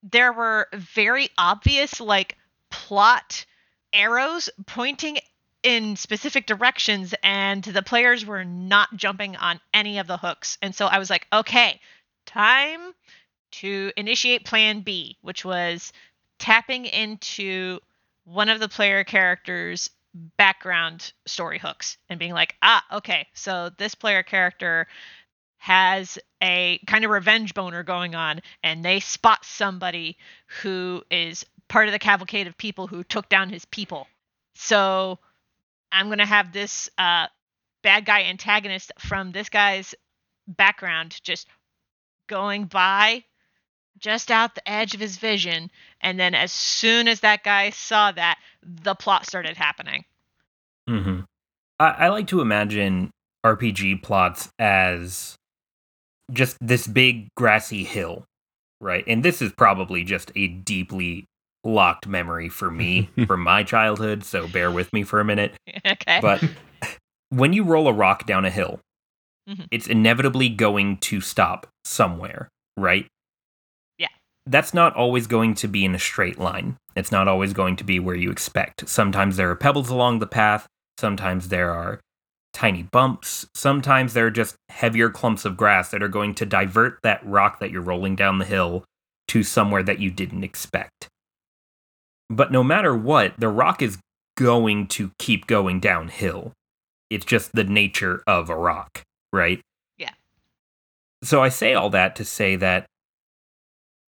there 0.03 0.33
were 0.33 0.69
very 0.73 1.29
obvious, 1.37 2.01
like, 2.01 2.37
plot 2.71 3.45
arrows 3.92 4.49
pointing 4.66 5.19
in 5.62 5.97
specific 5.97 6.47
directions, 6.47 7.14
and 7.23 7.62
the 7.62 7.83
players 7.83 8.25
were 8.25 8.45
not 8.45 8.97
jumping 8.97 9.37
on 9.37 9.61
any 9.75 9.99
of 9.99 10.07
the 10.07 10.16
hooks. 10.16 10.59
And 10.62 10.75
so 10.75 10.87
I 10.87 10.99
was 10.99 11.11
like, 11.11 11.27
okay, 11.33 11.81
time 12.25 12.92
to 13.53 13.92
initiate 13.97 14.45
plan 14.45 14.81
B, 14.81 15.19
which 15.23 15.45
was 15.45 15.92
tapping 16.38 16.87
into 16.87 17.81
one 18.25 18.49
of 18.49 18.61
the 18.61 18.68
player 18.68 19.05
characters' 19.05 19.90
background 20.37 21.12
story 21.27 21.59
hooks 21.59 21.99
and 22.09 22.18
being 22.18 22.33
like, 22.33 22.57
ah, 22.62 22.85
okay, 22.92 23.27
so 23.35 23.70
this 23.79 23.94
player 23.94 24.22
character 24.22 24.87
has 25.59 26.18
a 26.42 26.79
kind 26.87 27.05
of 27.05 27.11
revenge 27.11 27.55
boner 27.55 27.83
going 27.83 28.14
on, 28.14 28.40
and 28.62 28.85
they 28.85 29.01
spot 29.01 29.44
somebody 29.44 30.16
who 30.62 31.03
is 31.11 31.44
part 31.68 31.88
of 31.88 31.92
the 31.92 31.99
cavalcade 31.99 32.46
of 32.46 32.57
people 32.57 32.87
who 32.87 33.03
took 33.03 33.29
down 33.29 33.49
his 33.49 33.64
people. 33.64 34.07
So 34.55 35.18
I'm 35.90 36.07
going 36.07 36.18
to 36.18 36.27
have 36.27 36.53
this 36.53 36.88
uh, 36.99 37.27
bad 37.83 38.05
guy 38.05 38.25
antagonist 38.25 38.92
from 38.99 39.33
this 39.33 39.49
guy's 39.49 39.94
background 40.46 41.20
just 41.22 41.49
going 42.29 42.64
by 42.66 43.25
just 43.99 44.31
out 44.31 44.55
the 44.55 44.69
edge 44.69 44.95
of 44.95 45.01
his 45.01 45.17
vision 45.17 45.71
and 46.01 46.19
then 46.21 46.35
as 46.35 46.53
soon 46.53 47.09
as 47.09 47.21
that 47.21 47.43
guy 47.45 47.71
saw 47.71 48.13
that 48.13 48.39
the 48.63 48.95
plot 48.95 49.27
started 49.27 49.57
happening 49.57 50.05
Mm-hmm. 50.89 51.21
I, 51.81 51.87
I 51.89 52.09
like 52.11 52.29
to 52.29 52.41
imagine 52.41 53.11
RPG 53.45 54.03
plots 54.03 54.49
as 54.59 55.35
just 56.33 56.57
this 56.61 56.87
big 56.87 57.27
grassy 57.37 57.85
hill, 57.85 58.25
right? 58.81 59.05
And 59.07 59.25
this 59.25 59.43
is 59.43 59.53
probably 59.53 60.05
just 60.05 60.31
a 60.37 60.47
deeply 60.47 61.25
locked 61.65 62.07
memory 62.07 62.49
for 62.49 62.71
me 62.71 63.11
from 63.27 63.41
my 63.41 63.63
childhood, 63.65 64.25
so 64.25 64.47
bear 64.49 64.71
with 64.71 64.93
me 64.93 65.03
for 65.03 65.19
a 65.21 65.25
minute. 65.25 65.55
okay 65.87 66.21
But 66.21 66.43
when 67.31 67.53
you 67.53 67.65
roll 67.65 67.89
a 67.89 67.93
rock 67.93 68.27
down 68.27 68.45
a 68.45 68.51
hill, 68.51 68.79
Mhm. 69.49 69.67
it's 69.71 69.87
inevitably 69.87 70.49
going 70.49 70.97
to 70.99 71.21
stop 71.21 71.67
somewhere, 71.85 72.49
right? 72.77 73.07
That's 74.47 74.73
not 74.73 74.95
always 74.95 75.27
going 75.27 75.55
to 75.57 75.69
be 75.69 75.85
in 75.85 75.95
a 75.95 75.99
straight 75.99 76.39
line. 76.39 76.77
It's 76.95 77.13
not 77.13 77.29
always 77.29 77.53
going 77.53 77.77
to 77.77 77.85
be 77.85 77.99
where 77.99 78.15
you 78.15 78.31
expect. 78.31 78.89
Sometimes 78.89 79.37
there 79.37 79.51
are 79.51 79.57
pebbles 79.57 79.91
along 79.91 80.21
the 80.21 80.27
path, 80.27 80.67
sometimes 80.99 81.49
there 81.49 81.71
are 81.71 82.01
tiny 82.53 82.85
bumps, 82.85 83.47
sometimes 83.55 84.15
there 84.15 84.27
are 84.27 84.31
just 84.31 84.57
heavier 84.71 85.11
clumps 85.11 85.45
of 85.45 85.57
grass 85.57 85.91
that 85.91 86.03
are 86.03 86.09
going 86.09 86.35
to 86.37 86.47
divert 86.47 86.99
that 87.03 87.27
rock 87.27 87.61
that 87.61 87.71
you're 87.71 87.83
rolling 87.83 88.17
down 88.17 88.39
the 88.39 88.45
hill 88.45 88.85
to 89.29 89.43
somewhere 89.43 89.83
that 89.83 89.99
you 89.99 90.11
didn't 90.11 90.45
expect. 90.45 91.09
But 92.31 92.53
no 92.53 92.65
matter 92.65 92.97
what, 92.97 93.35
the 93.39 93.49
rock 93.49 93.83
is 93.83 93.99
going 94.37 94.87
to 94.89 95.11
keep 95.19 95.47
going 95.47 95.81
downhill. 95.81 96.53
It's 97.11 97.25
just 97.25 97.53
the 97.53 97.65
nature 97.65 98.23
of 98.27 98.49
a 98.49 98.57
rock, 98.57 99.03
right? 99.33 99.61
Yeah. 99.99 100.13
So 101.23 101.43
I 101.43 101.49
say 101.49 101.75
all 101.75 101.91
that 101.91 102.17
to 102.17 102.25
say 102.25 102.57
that 102.57 102.87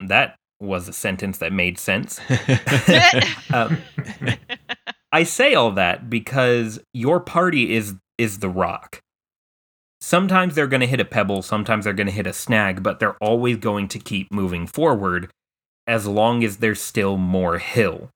that 0.00 0.36
was 0.60 0.88
a 0.88 0.92
sentence 0.92 1.38
that 1.38 1.52
made 1.52 1.78
sense. 1.78 2.20
Um, 3.52 3.78
I 5.10 5.22
say 5.22 5.54
all 5.54 5.70
that 5.72 6.10
because 6.10 6.78
your 6.92 7.18
party 7.18 7.74
is 7.74 7.94
is 8.18 8.40
the 8.40 8.48
rock. 8.50 9.00
Sometimes 10.00 10.54
they're 10.54 10.66
going 10.66 10.80
to 10.82 10.86
hit 10.86 11.00
a 11.00 11.04
pebble, 11.04 11.42
sometimes 11.42 11.84
they're 11.84 11.92
going 11.94 12.06
to 12.06 12.12
hit 12.12 12.26
a 12.26 12.32
snag, 12.32 12.82
but 12.82 13.00
they're 13.00 13.16
always 13.16 13.56
going 13.56 13.88
to 13.88 13.98
keep 13.98 14.30
moving 14.32 14.66
forward 14.66 15.30
as 15.86 16.06
long 16.06 16.44
as 16.44 16.58
there's 16.58 16.80
still 16.80 17.16
more 17.16 17.58
hill. 17.58 18.10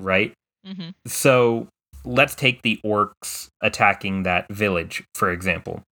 Right? 0.00 0.32
hmm 0.64 0.90
So 1.06 1.68
let's 2.04 2.34
take 2.34 2.62
the 2.62 2.80
orcs 2.84 3.48
attacking 3.62 4.22
that 4.22 4.48
village, 4.48 5.04
for 5.14 5.30
example. 5.30 5.82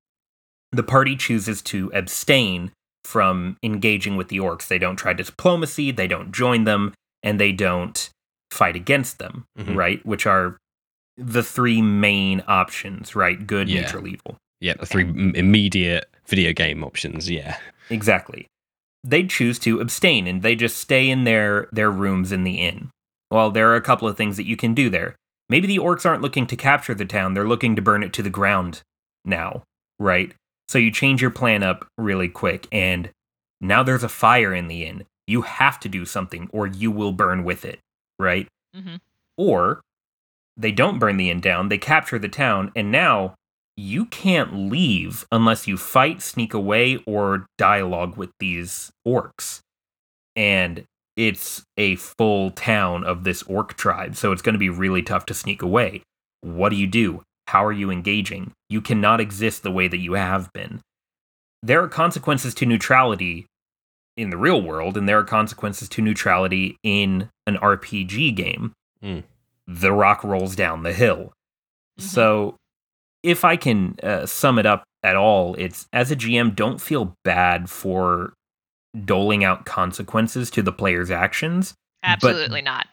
The 0.72 0.82
party 0.82 1.16
chooses 1.16 1.60
to 1.62 1.90
abstain 1.94 2.72
from 3.04 3.56
engaging 3.62 4.16
with 4.16 4.28
the 4.28 4.38
orcs. 4.38 4.66
They 4.68 4.78
don't 4.78 4.96
try 4.96 5.12
diplomacy, 5.12 5.90
they 5.90 6.06
don't 6.06 6.32
join 6.32 6.64
them, 6.64 6.92
and 7.22 7.38
they 7.38 7.52
don't 7.52 8.08
fight 8.50 8.76
against 8.76 9.18
them, 9.18 9.44
Mhm. 9.58 9.76
right? 9.76 10.04
Which 10.06 10.26
are 10.26 10.56
the 11.16 11.42
three 11.42 11.80
main 11.82 12.42
options, 12.46 13.14
right? 13.14 13.46
Good, 13.46 13.68
Yeah. 13.68 13.82
neutral, 13.82 14.06
evil. 14.08 14.36
yeah, 14.60 14.74
the 14.78 14.86
three 14.86 15.04
m- 15.04 15.32
immediate 15.34 16.08
video 16.26 16.52
game 16.52 16.82
options. 16.82 17.30
Yeah. 17.30 17.56
Exactly. 17.90 18.46
They 19.02 19.24
choose 19.24 19.58
to 19.60 19.80
abstain 19.80 20.26
and 20.26 20.42
they 20.42 20.54
just 20.56 20.78
stay 20.78 21.10
in 21.10 21.24
their 21.24 21.68
their 21.72 21.90
rooms 21.90 22.32
in 22.32 22.44
the 22.44 22.60
inn. 22.60 22.88
Well, 23.30 23.50
there 23.50 23.68
are 23.70 23.76
a 23.76 23.80
couple 23.82 24.08
of 24.08 24.16
things 24.16 24.36
that 24.38 24.46
you 24.46 24.56
can 24.56 24.72
do 24.74 24.88
there. 24.88 25.14
Maybe 25.50 25.66
the 25.66 25.78
orcs 25.78 26.06
aren't 26.06 26.22
looking 26.22 26.46
to 26.46 26.56
capture 26.56 26.94
the 26.94 27.04
town, 27.04 27.34
they're 27.34 27.46
looking 27.46 27.76
to 27.76 27.82
burn 27.82 28.02
it 28.02 28.12
to 28.14 28.22
the 28.22 28.30
ground 28.30 28.80
now, 29.24 29.62
right? 29.98 30.32
So 30.68 30.78
you 30.78 30.90
change 30.90 31.20
your 31.20 31.30
plan 31.30 31.62
up 31.62 31.86
really 31.98 32.28
quick 32.28 32.66
and 32.72 33.10
now 33.60 33.82
there's 33.82 34.02
a 34.04 34.08
fire 34.08 34.54
in 34.54 34.68
the 34.68 34.84
inn. 34.84 35.04
You 35.26 35.42
have 35.42 35.78
to 35.80 35.88
do 35.88 36.04
something 36.04 36.48
or 36.52 36.66
you 36.66 36.90
will 36.90 37.12
burn 37.12 37.44
with 37.44 37.64
it, 37.64 37.78
right? 38.18 38.48
Mhm. 38.76 39.00
Or 39.36 39.80
they 40.56 40.72
don't 40.72 40.98
burn 40.98 41.16
the 41.16 41.30
inn 41.30 41.40
down, 41.40 41.68
they 41.68 41.78
capture 41.78 42.18
the 42.18 42.28
town 42.28 42.72
and 42.76 42.90
now 42.90 43.34
you 43.76 44.06
can't 44.06 44.54
leave 44.70 45.26
unless 45.32 45.66
you 45.66 45.76
fight, 45.76 46.22
sneak 46.22 46.54
away, 46.54 47.02
or 47.06 47.46
dialogue 47.58 48.16
with 48.16 48.30
these 48.38 48.92
orcs. 49.06 49.60
And 50.36 50.84
it's 51.16 51.64
a 51.76 51.96
full 51.96 52.50
town 52.52 53.04
of 53.04 53.24
this 53.24 53.42
orc 53.44 53.74
tribe, 53.76 54.16
so 54.16 54.32
it's 54.32 54.42
going 54.42 54.52
to 54.54 54.58
be 54.60 54.68
really 54.68 55.02
tough 55.02 55.26
to 55.26 55.34
sneak 55.34 55.62
away. 55.62 56.02
What 56.40 56.68
do 56.70 56.76
you 56.76 56.86
do? 56.86 57.22
How 57.46 57.64
are 57.64 57.72
you 57.72 57.90
engaging? 57.90 58.52
You 58.68 58.80
cannot 58.80 59.20
exist 59.20 59.62
the 59.62 59.70
way 59.70 59.88
that 59.88 59.98
you 59.98 60.14
have 60.14 60.52
been. 60.52 60.80
There 61.62 61.82
are 61.82 61.88
consequences 61.88 62.54
to 62.56 62.66
neutrality 62.66 63.46
in 64.16 64.30
the 64.30 64.36
real 64.36 64.60
world, 64.62 64.96
and 64.96 65.08
there 65.08 65.18
are 65.18 65.24
consequences 65.24 65.88
to 65.90 66.02
neutrality 66.02 66.76
in 66.82 67.28
an 67.46 67.56
RPG 67.56 68.34
game. 68.34 68.72
Mm. 69.02 69.24
The 69.66 69.92
rock 69.92 70.22
rolls 70.24 70.54
down 70.54 70.82
the 70.82 70.92
hill. 70.92 71.32
Mhm. 71.98 72.02
So, 72.02 72.56
if 73.22 73.44
I 73.44 73.56
can 73.56 73.96
uh, 74.02 74.26
sum 74.26 74.58
it 74.58 74.66
up 74.66 74.84
at 75.02 75.16
all, 75.16 75.54
it's 75.56 75.86
as 75.92 76.10
a 76.10 76.16
GM, 76.16 76.54
don't 76.54 76.80
feel 76.80 77.14
bad 77.24 77.70
for 77.70 78.34
doling 79.04 79.42
out 79.42 79.64
consequences 79.66 80.50
to 80.52 80.62
the 80.62 80.72
player's 80.72 81.10
actions. 81.10 81.74
absolutely 82.04 82.60
not 82.62 82.86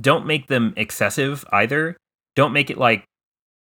Don't 0.00 0.26
make 0.26 0.46
them 0.48 0.72
excessive 0.76 1.44
either. 1.52 1.96
Don't 2.34 2.52
make 2.52 2.70
it 2.70 2.78
like 2.78 3.04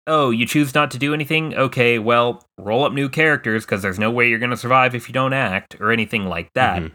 oh, 0.06 0.30
you 0.30 0.46
choose 0.46 0.74
not 0.74 0.90
to 0.92 0.98
do 0.98 1.14
anything? 1.14 1.54
Okay, 1.54 1.98
well, 1.98 2.44
roll 2.58 2.84
up 2.84 2.92
new 2.92 3.08
characters 3.08 3.64
because 3.64 3.82
there's 3.82 3.98
no 3.98 4.10
way 4.10 4.28
you're 4.28 4.38
going 4.38 4.50
to 4.50 4.56
survive 4.56 4.94
if 4.94 5.08
you 5.08 5.12
don't 5.12 5.32
act 5.32 5.76
or 5.80 5.90
anything 5.92 6.26
like 6.26 6.52
that. 6.54 6.82
Mhm. 6.82 6.90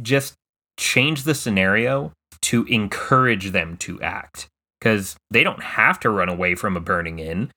Just 0.00 0.34
change 0.76 1.24
the 1.24 1.34
scenario 1.34 2.12
to 2.42 2.64
encourage 2.64 3.50
them 3.50 3.76
to 3.78 4.00
act 4.02 4.48
because 4.80 5.16
they 5.30 5.44
don't 5.44 5.62
have 5.62 6.00
to 6.00 6.10
run 6.10 6.28
away 6.28 6.54
from 6.54 6.76
a 6.76 6.80
burning 6.80 7.18
inn, 7.20 7.50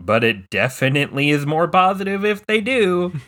but 0.00 0.24
it 0.24 0.50
definitely 0.50 1.30
is 1.30 1.46
more 1.46 1.68
positive 1.68 2.24
if 2.24 2.44
they 2.46 2.60
do. 2.60 3.12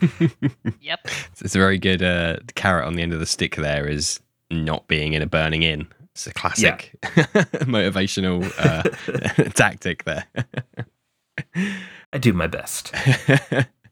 Yep. 0.81 0.99
It's 1.41 1.55
a 1.55 1.57
very 1.59 1.77
good 1.77 2.01
uh, 2.01 2.37
carrot 2.55 2.85
on 2.87 2.95
the 2.95 3.01
end 3.01 3.11
of 3.13 3.19
the 3.19 3.25
stick. 3.25 3.55
There 3.57 3.87
is 3.87 4.19
not 4.49 4.87
being 4.87 5.13
in 5.13 5.21
a 5.21 5.25
burning 5.27 5.63
inn. 5.63 5.87
It's 6.13 6.27
a 6.27 6.33
classic 6.33 6.95
motivational 7.03 8.43
uh, 8.57 8.83
tactic 9.55 10.05
there. 10.05 10.25
I 12.13 12.17
do 12.17 12.33
my 12.33 12.47
best. 12.47 12.93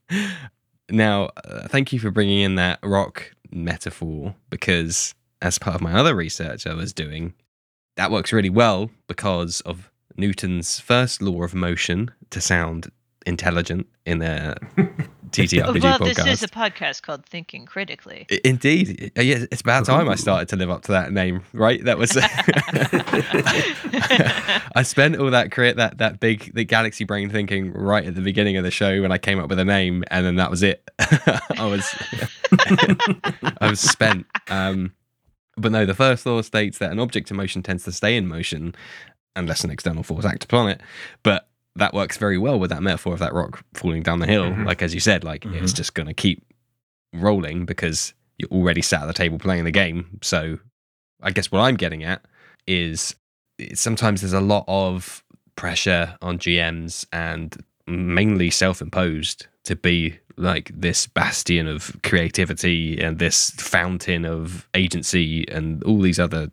now, 0.90 1.30
uh, 1.44 1.68
thank 1.68 1.92
you 1.92 2.00
for 2.00 2.12
bringing 2.12 2.42
in 2.42 2.56
that 2.56 2.80
rock 2.84 3.32
metaphor 3.52 4.36
because, 4.50 5.14
as 5.42 5.60
part 5.60 5.76
of 5.76 5.82
my 5.82 5.94
other 5.94 6.16
research 6.16 6.66
I 6.66 6.74
was 6.74 6.94
doing, 6.94 7.34
that 7.98 8.12
works 8.12 8.34
really 8.34 8.50
well 8.50 8.90
because 9.08 9.62
of 9.62 9.92
Newton's 10.18 10.80
first 10.80 11.22
law 11.22 11.44
of 11.44 11.54
motion 11.54 12.12
to 12.30 12.42
sound 12.42 12.92
intelligent 13.26 13.88
in 14.06 14.22
a 14.22 14.56
TTRPG 15.36 15.82
well, 15.82 16.00
podcast. 16.00 16.16
this 16.16 16.28
is 16.28 16.44
a 16.44 16.48
podcast 16.48 17.02
called 17.02 17.26
Thinking 17.26 17.66
Critically. 17.66 18.26
Indeed, 18.44 19.12
Uh, 19.18 19.22
yeah, 19.22 19.46
it's 19.52 19.62
about 19.62 19.86
time 19.86 20.10
I 20.10 20.16
started 20.16 20.50
to 20.50 20.56
live 20.56 20.70
up 20.70 20.84
to 20.84 20.92
that 20.92 21.12
name, 21.12 21.42
right? 21.54 21.84
That 21.84 21.98
was. 21.98 22.18
I 24.76 24.84
spent 24.84 25.18
all 25.18 25.32
that 25.32 25.52
create 25.52 25.78
that 25.78 25.98
that 26.00 26.20
big 26.20 26.54
the 26.54 26.64
galaxy 26.64 27.04
brain 27.04 27.30
thinking 27.30 27.72
right 27.74 28.06
at 28.06 28.16
the 28.16 28.22
beginning 28.22 28.58
of 28.58 28.64
the 28.64 28.72
show 28.72 29.02
when 29.02 29.12
I 29.12 29.18
came 29.18 29.40
up 29.40 29.50
with 29.50 29.60
a 29.60 29.66
name, 29.66 30.04
and 30.08 30.26
then 30.26 30.36
that 30.36 30.50
was 30.50 30.64
it. 30.64 30.88
I 31.00 31.66
was 31.66 31.96
I 33.62 33.70
was 33.70 33.80
spent. 33.80 34.26
Um, 34.50 34.94
but 35.58 35.72
no, 35.72 35.86
the 35.86 35.94
first 35.94 36.26
law 36.26 36.42
states 36.42 36.80
that 36.80 36.92
an 36.92 37.00
object 37.00 37.32
in 37.32 37.38
motion 37.38 37.64
tends 37.64 37.84
to 37.86 37.92
stay 37.92 38.18
in 38.18 38.28
motion 38.28 38.76
unless 39.36 39.64
an 39.64 39.70
external 39.70 40.04
force 40.04 40.26
acts 40.26 40.46
upon 40.46 40.70
it. 40.70 40.82
But 41.24 41.48
that 41.76 41.94
works 41.94 42.18
very 42.18 42.38
well 42.38 42.60
with 42.60 42.70
that 42.70 42.82
metaphor 42.82 43.14
of 43.14 43.20
that 43.20 43.34
rock 43.34 43.64
falling 43.74 44.02
down 44.04 44.20
the 44.20 44.28
hill. 44.28 44.46
Mhm. 44.52 44.66
Like 44.66 44.82
as 44.82 44.94
you 44.94 45.00
said, 45.00 45.24
like 45.24 45.46
it's 45.46 45.74
Mhm. 45.74 45.76
just 45.76 45.94
going 45.94 46.08
to 46.08 46.14
keep 46.14 46.44
rolling 47.14 47.66
because 47.66 48.14
you're 48.38 48.50
already 48.50 48.82
sat 48.82 49.02
at 49.04 49.08
the 49.08 49.14
table 49.14 49.38
playing 49.40 49.66
the 49.66 49.72
game. 49.72 50.20
So 50.22 50.60
I 51.22 51.32
guess 51.32 51.52
what 51.52 51.62
I'm 51.62 51.76
getting 51.76 52.04
at 52.04 52.22
is 52.68 53.16
it's- 53.58 53.80
sometimes 53.80 54.22
there's 54.22 54.34
a 54.34 54.42
lot 54.42 54.66
of 54.68 55.24
pressure 55.56 56.18
on 56.22 56.38
GMs 56.40 57.06
and 57.14 57.56
mainly 57.88 58.50
self-imposed 58.50 59.48
to 59.64 59.76
be 59.76 60.16
like 60.38 60.70
this 60.76 61.08
bastion 61.08 61.68
of 61.68 61.96
creativity 62.04 63.00
and 63.00 63.20
this 63.20 63.52
fountain 63.52 64.26
of 64.26 64.68
agency 64.74 65.48
and 65.50 65.82
all 65.84 66.02
these 66.02 66.20
other 66.20 66.52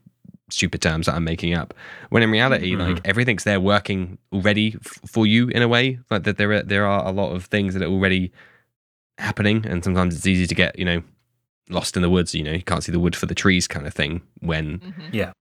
stupid 0.53 0.81
terms 0.83 1.07
that 1.07 1.15
I'm 1.15 1.25
making 1.25 1.55
up. 1.55 1.75
When 2.11 2.23
in 2.23 2.31
reality, 2.31 2.75
Mhm. 2.75 2.95
like 2.95 3.01
everything's 3.07 3.45
there 3.45 3.61
working 3.61 4.19
already 4.33 4.77
f- 4.85 5.01
for 5.11 5.27
you 5.27 5.49
in 5.49 5.63
a 5.63 5.69
way. 5.69 5.99
Like 6.11 6.25
that 6.25 6.37
there 6.39 6.53
are 6.53 6.63
there 6.63 6.87
are 6.87 7.07
a 7.07 7.11
lot 7.13 7.33
of 7.35 7.47
things 7.47 7.75
that 7.75 7.83
are 7.83 7.91
already 7.91 8.31
happening, 9.19 9.65
and 9.67 9.83
sometimes 9.85 10.15
it's 10.17 10.27
easy 10.27 10.47
to 10.47 10.55
get 10.55 10.79
you 10.79 10.85
know 10.85 11.03
lost 11.69 11.97
in 11.97 12.03
the 12.03 12.11
woods. 12.11 12.35
You 12.35 12.45
know, 12.45 12.53
you 12.53 12.63
can't 12.63 12.83
see 12.85 12.93
the 12.93 13.01
wood 13.01 13.17
for 13.17 13.27
the 13.27 13.35
trees, 13.35 13.67
kind 13.69 13.87
of 13.87 13.95
thing. 13.95 14.23
When 14.41 14.79
Mhm. 14.81 15.33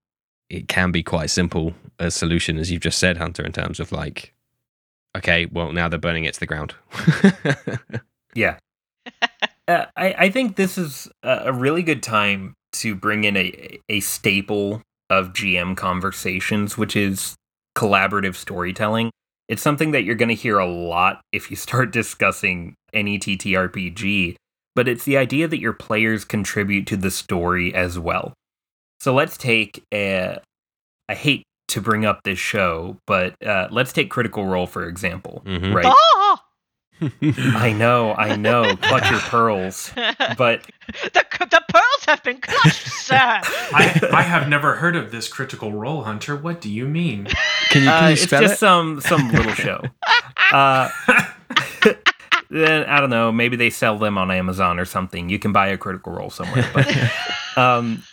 it 0.49 0.67
can 0.67 0.91
be 0.91 1.01
quite 1.03 1.29
simple 1.29 1.73
a 1.99 2.11
solution, 2.11 2.57
as 2.57 2.69
you've 2.71 2.81
just 2.81 2.99
said, 2.99 3.17
Hunter, 3.17 3.43
in 3.45 3.51
terms 3.53 3.79
of 3.79 3.91
like, 3.91 4.33
okay, 5.15 5.45
well 5.45 5.71
now 5.71 5.87
they're 5.89 5.99
burning 5.99 6.25
it 6.25 6.33
to 6.35 6.39
the 6.39 6.45
ground. 6.47 6.75
Yeah. 8.33 8.59
uh, 9.67 9.85
I, 9.97 10.13
I 10.17 10.29
think 10.29 10.55
this 10.55 10.77
is 10.77 11.09
a 11.23 11.43
a 11.47 11.53
really 11.53 11.83
good 11.83 12.01
time 12.01 12.53
to 12.73 12.95
bring 12.95 13.25
in 13.25 13.35
a, 13.35 13.79
a 13.89 13.99
staple 13.99 14.81
of 15.11 15.33
GM 15.33 15.75
conversations, 15.75 16.77
which 16.77 16.95
is 16.95 17.35
collaborative 17.77 18.35
storytelling. 18.35 19.11
It's 19.49 19.61
something 19.61 19.91
that 19.91 20.03
you're 20.05 20.15
going 20.15 20.29
to 20.29 20.35
hear 20.35 20.57
a 20.57 20.65
lot 20.65 21.21
if 21.33 21.51
you 21.51 21.57
start 21.57 21.91
discussing 21.91 22.73
any 22.93 23.19
TTRPG, 23.19 24.35
but 24.75 24.87
it's 24.87 25.03
the 25.03 25.17
idea 25.17 25.47
that 25.49 25.59
your 25.59 25.73
players 25.73 26.23
contribute 26.23 26.87
to 26.87 26.97
the 26.97 27.11
story 27.11 27.73
as 27.73 27.99
well. 27.99 28.33
So 29.01 29.13
let's 29.13 29.37
take 29.37 29.83
a. 29.93 30.39
I 31.09 31.15
hate 31.15 31.43
to 31.69 31.81
bring 31.81 32.05
up 32.05 32.21
this 32.23 32.39
show, 32.39 32.97
but 33.05 33.35
uh, 33.45 33.67
let's 33.71 33.91
take 33.91 34.09
Critical 34.09 34.45
Role 34.45 34.67
for 34.67 34.87
example. 34.87 35.41
Mhm. 35.45 35.73
Right? 35.73 35.85
Oh! 35.87 36.37
I 37.21 37.73
know, 37.73 38.13
I 38.13 38.35
know. 38.35 38.75
Clutch 38.75 39.09
your 39.09 39.19
pearls. 39.19 39.91
But 39.95 40.67
the, 41.13 41.25
the 41.39 41.63
pearls 41.67 42.05
have 42.05 42.23
been 42.23 42.39
clutched, 42.39 42.87
sir. 42.89 43.15
I, 43.17 44.09
I 44.13 44.21
have 44.21 44.47
never 44.47 44.75
heard 44.75 44.95
of 44.95 45.11
this 45.11 45.27
critical 45.27 45.73
role, 45.73 46.03
Hunter. 46.03 46.35
What 46.35 46.61
do 46.61 46.69
you 46.69 46.87
mean? 46.87 47.25
Can 47.69 47.83
you, 47.83 47.89
can 47.89 48.03
uh, 48.03 48.07
you 48.07 48.13
it's 48.13 48.23
spell 48.23 48.41
just 48.41 48.55
it? 48.55 48.57
some 48.57 49.01
some 49.01 49.31
little 49.31 49.53
show. 49.53 49.81
Uh, 50.53 50.89
then 52.49 52.83
I 52.83 52.99
don't 52.99 53.09
know. 53.09 53.31
Maybe 53.31 53.55
they 53.55 53.69
sell 53.69 53.97
them 53.97 54.17
on 54.17 54.31
Amazon 54.31 54.79
or 54.79 54.83
something. 54.85 55.29
You 55.29 55.39
can 55.39 55.53
buy 55.53 55.67
a 55.67 55.77
Critical 55.77 56.11
Role 56.11 56.29
somewhere. 56.29 56.69
But 56.73 57.57
um, 57.57 58.03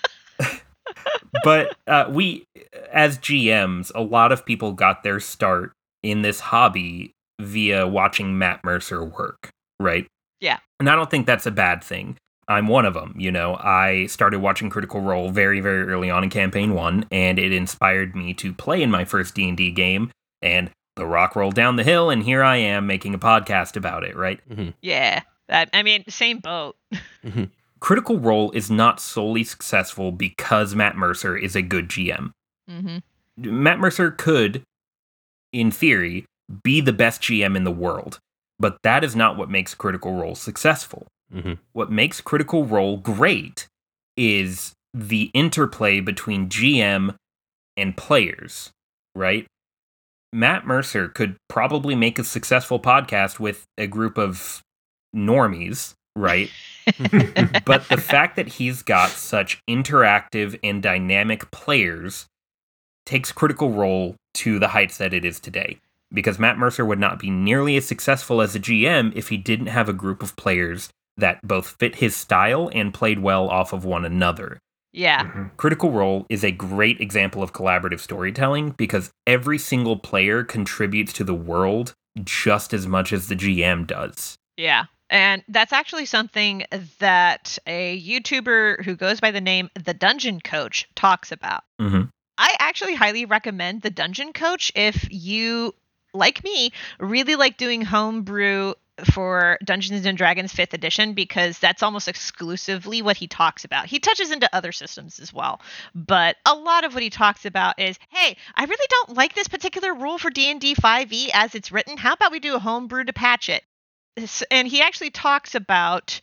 but 1.42 1.76
uh, 1.88 2.08
we, 2.10 2.46
as 2.92 3.18
GMs, 3.18 3.90
a 3.92 4.02
lot 4.02 4.30
of 4.30 4.46
people 4.46 4.70
got 4.70 5.02
their 5.02 5.18
start 5.18 5.72
in 6.04 6.22
this 6.22 6.38
hobby 6.38 7.16
via 7.40 7.86
watching 7.86 8.38
Matt 8.38 8.64
Mercer 8.64 9.04
work, 9.04 9.50
right? 9.80 10.06
Yeah. 10.40 10.58
And 10.80 10.88
I 10.88 10.94
don't 10.96 11.10
think 11.10 11.26
that's 11.26 11.46
a 11.46 11.50
bad 11.50 11.82
thing. 11.82 12.16
I'm 12.48 12.66
one 12.66 12.86
of 12.86 12.94
them. 12.94 13.14
You 13.18 13.30
know, 13.30 13.56
I 13.56 14.06
started 14.06 14.40
watching 14.40 14.70
Critical 14.70 15.00
Role 15.00 15.30
very, 15.30 15.60
very 15.60 15.82
early 15.84 16.10
on 16.10 16.24
in 16.24 16.30
Campaign 16.30 16.74
One, 16.74 17.04
and 17.10 17.38
it 17.38 17.52
inspired 17.52 18.16
me 18.16 18.32
to 18.34 18.52
play 18.54 18.82
in 18.82 18.90
my 18.90 19.04
first 19.04 19.34
D 19.34 19.46
and 19.48 19.56
D 19.56 19.70
game. 19.70 20.10
And 20.40 20.70
the 20.96 21.06
rock 21.06 21.36
rolled 21.36 21.54
down 21.54 21.76
the 21.76 21.84
hill, 21.84 22.08
and 22.10 22.22
here 22.22 22.42
I 22.42 22.56
am 22.56 22.86
making 22.86 23.14
a 23.14 23.18
podcast 23.18 23.76
about 23.76 24.02
it. 24.04 24.16
Right? 24.16 24.40
yeah. 24.80 25.22
That, 25.48 25.70
I 25.72 25.82
mean, 25.82 26.04
same 26.08 26.38
boat. 26.40 26.76
Critical 27.80 28.18
Role 28.18 28.50
is 28.52 28.70
not 28.70 29.00
solely 29.00 29.44
successful 29.44 30.10
because 30.12 30.74
Matt 30.74 30.96
Mercer 30.96 31.36
is 31.36 31.54
a 31.54 31.62
good 31.62 31.88
GM. 31.88 32.32
hmm 32.68 32.98
Matt 33.36 33.78
Mercer 33.78 34.10
could, 34.10 34.62
in 35.52 35.70
theory, 35.70 36.24
be 36.62 36.80
the 36.80 36.92
best 36.92 37.22
GM 37.22 37.56
in 37.56 37.64
the 37.64 37.70
world, 37.70 38.18
but 38.58 38.78
that 38.82 39.04
is 39.04 39.14
not 39.14 39.36
what 39.36 39.50
makes 39.50 39.74
Critical 39.74 40.14
Role 40.14 40.34
successful. 40.34 41.06
Mhm. 41.32 41.58
What 41.72 41.90
makes 41.90 42.20
Critical 42.20 42.64
Role 42.64 42.96
great 42.96 43.66
is 44.16 44.72
the 44.94 45.30
interplay 45.34 46.00
between 46.00 46.48
GM 46.48 47.14
and 47.76 47.96
players, 47.96 48.70
right? 49.14 49.46
Matt 50.32 50.66
Mercer 50.66 51.08
could 51.08 51.36
probably 51.48 51.94
make 51.94 52.18
a 52.18 52.24
successful 52.24 52.80
podcast 52.80 53.38
with 53.38 53.64
a 53.78 53.86
group 53.86 54.18
of 54.18 54.62
normies, 55.14 55.94
right? 56.16 56.50
but 57.64 57.88
the 57.88 58.02
fact 58.02 58.36
that 58.36 58.48
he's 58.48 58.82
got 58.82 59.10
such 59.10 59.60
interactive 59.68 60.58
and 60.62 60.82
dynamic 60.82 61.50
players 61.50 62.26
takes 63.06 63.32
Critical 63.32 63.70
Role 63.70 64.16
to 64.34 64.58
the 64.58 64.68
heights 64.68 64.98
that 64.98 65.14
it 65.14 65.24
is 65.24 65.40
today. 65.40 65.78
Because 66.12 66.38
Matt 66.38 66.58
Mercer 66.58 66.84
would 66.84 66.98
not 66.98 67.18
be 67.18 67.30
nearly 67.30 67.76
as 67.76 67.86
successful 67.86 68.40
as 68.40 68.54
a 68.54 68.60
GM 68.60 69.12
if 69.14 69.28
he 69.28 69.36
didn't 69.36 69.66
have 69.66 69.88
a 69.88 69.92
group 69.92 70.22
of 70.22 70.36
players 70.36 70.88
that 71.16 71.40
both 71.46 71.76
fit 71.78 71.96
his 71.96 72.16
style 72.16 72.70
and 72.72 72.94
played 72.94 73.18
well 73.18 73.48
off 73.48 73.72
of 73.72 73.84
one 73.84 74.04
another. 74.04 74.58
Yeah. 74.92 75.24
Mhm. 75.24 75.56
Critical 75.56 75.90
Role 75.90 76.24
is 76.30 76.42
a 76.42 76.50
great 76.50 77.00
example 77.00 77.42
of 77.42 77.52
collaborative 77.52 78.00
storytelling 78.00 78.70
because 78.70 79.10
every 79.26 79.58
single 79.58 79.98
player 79.98 80.44
contributes 80.44 81.12
to 81.14 81.24
the 81.24 81.34
world 81.34 81.92
just 82.24 82.72
as 82.72 82.86
much 82.86 83.12
as 83.12 83.28
the 83.28 83.36
GM 83.36 83.86
does. 83.86 84.36
Yeah. 84.56 84.84
And 85.10 85.42
that's 85.48 85.72
actually 85.72 86.06
something 86.06 86.64
that 86.98 87.58
a 87.66 88.00
YouTuber 88.00 88.84
who 88.84 88.94
goes 88.96 89.20
by 89.20 89.30
the 89.30 89.40
name 89.40 89.70
The 89.74 89.94
Dungeon 89.94 90.40
Coach 90.40 90.86
talks 90.94 91.32
about. 91.32 91.64
Mm-hmm. 91.80 92.02
I 92.36 92.56
actually 92.58 92.94
highly 92.94 93.24
recommend 93.24 93.82
The 93.82 93.90
Dungeon 93.90 94.32
Coach 94.32 94.70
if 94.74 95.06
you, 95.10 95.74
like 96.14 96.42
me, 96.44 96.72
really 96.98 97.36
like 97.36 97.56
doing 97.56 97.82
homebrew 97.82 98.74
for 99.12 99.58
Dungeons 99.64 100.06
and 100.06 100.18
Dragons 100.18 100.52
5th 100.52 100.72
edition 100.72 101.12
because 101.12 101.58
that's 101.60 101.84
almost 101.84 102.08
exclusively 102.08 103.00
what 103.00 103.16
he 103.16 103.28
talks 103.28 103.64
about. 103.64 103.86
He 103.86 104.00
touches 104.00 104.32
into 104.32 104.52
other 104.52 104.72
systems 104.72 105.20
as 105.20 105.32
well, 105.32 105.60
but 105.94 106.36
a 106.44 106.54
lot 106.54 106.84
of 106.84 106.94
what 106.94 107.02
he 107.04 107.10
talks 107.10 107.44
about 107.44 107.78
is, 107.78 107.96
"Hey, 108.08 108.36
I 108.56 108.64
really 108.64 108.86
don't 108.88 109.16
like 109.16 109.34
this 109.34 109.46
particular 109.46 109.94
rule 109.94 110.18
for 110.18 110.30
D&D 110.30 110.74
5e 110.74 111.12
E 111.12 111.30
as 111.32 111.54
it's 111.54 111.70
written. 111.70 111.96
How 111.96 112.14
about 112.14 112.32
we 112.32 112.40
do 112.40 112.56
a 112.56 112.58
homebrew 112.58 113.04
to 113.04 113.12
patch 113.12 113.48
it?" 113.48 113.64
And 114.50 114.66
he 114.66 114.82
actually 114.82 115.10
talks 115.10 115.54
about 115.54 116.20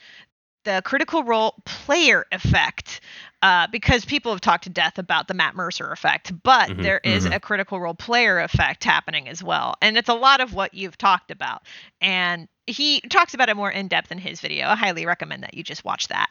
the 0.65 0.81
critical 0.83 1.23
role 1.23 1.55
player 1.63 2.25
effect 2.31 2.99
uh, 3.45 3.67
because 3.67 4.05
people 4.05 4.31
have 4.31 4.41
talked 4.41 4.63
to 4.63 4.71
death 4.71 4.97
about 4.97 5.27
the 5.27 5.35
Matt 5.35 5.53
Mercer 5.53 5.91
effect, 5.91 6.33
but 6.41 6.67
Mhm, 6.71 6.81
there 6.81 6.99
is 7.03 7.27
mhm. 7.27 7.35
a 7.35 7.39
critical 7.39 7.79
role 7.79 7.93
player 7.93 8.39
effect 8.39 8.83
happening 8.83 9.27
as 9.29 9.43
well. 9.43 9.75
And 9.83 9.97
it's 9.97 10.09
a 10.09 10.15
lot 10.15 10.41
of 10.41 10.55
what 10.55 10.73
you've 10.73 10.97
talked 10.97 11.29
about. 11.29 11.61
And 12.01 12.47
he 12.65 13.01
talks 13.01 13.35
about 13.35 13.47
it 13.49 13.55
more 13.55 13.69
in 13.69 13.87
depth 13.87 14.11
in 14.11 14.17
his 14.17 14.41
video. 14.41 14.69
I 14.69 14.75
highly 14.75 15.05
recommend 15.05 15.43
that 15.43 15.53
you 15.53 15.61
just 15.61 15.85
watch 15.85 16.07
that. 16.07 16.29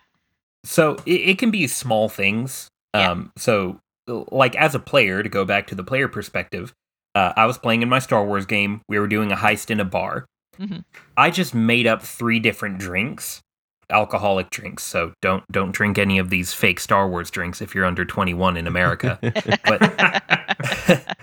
So 0.64 0.96
it, 1.06 1.20
it 1.20 1.38
can 1.38 1.52
be 1.52 1.68
small 1.68 2.08
things. 2.08 2.68
Yeah. 2.96 3.12
Um, 3.12 3.32
so 3.36 3.78
like 4.08 4.56
as 4.56 4.74
a 4.74 4.80
player, 4.80 5.22
to 5.22 5.28
go 5.28 5.44
back 5.44 5.68
to 5.68 5.76
the 5.76 5.84
player 5.84 6.08
perspective, 6.08 6.72
uh, 7.14 7.32
I 7.36 7.46
was 7.46 7.58
playing 7.58 7.82
in 7.82 7.88
my 7.88 8.00
Star 8.00 8.26
Wars 8.26 8.44
game. 8.44 8.80
We 8.88 8.98
were 8.98 9.06
doing 9.06 9.30
a 9.30 9.36
heist 9.36 9.70
in 9.70 9.78
a 9.78 9.84
bar. 9.84 10.26
Mhm. 10.58 10.84
I 11.16 11.30
just 11.30 11.54
made 11.54 11.86
up 11.86 12.02
three 12.02 12.40
different 12.40 12.78
drinks, 12.78 13.40
alcoholic 13.90 14.50
drinks. 14.50 14.84
So 14.84 15.12
don't 15.20 15.44
don't 15.50 15.72
drink 15.72 15.98
any 15.98 16.18
of 16.18 16.30
these 16.30 16.52
fake 16.52 16.80
Star 16.80 17.08
Wars 17.08 17.30
drinks 17.30 17.60
if 17.62 17.74
you're 17.74 17.84
under 17.84 18.04
21 18.04 18.56
in 18.56 18.66
America. 18.66 19.18
but 19.64 21.16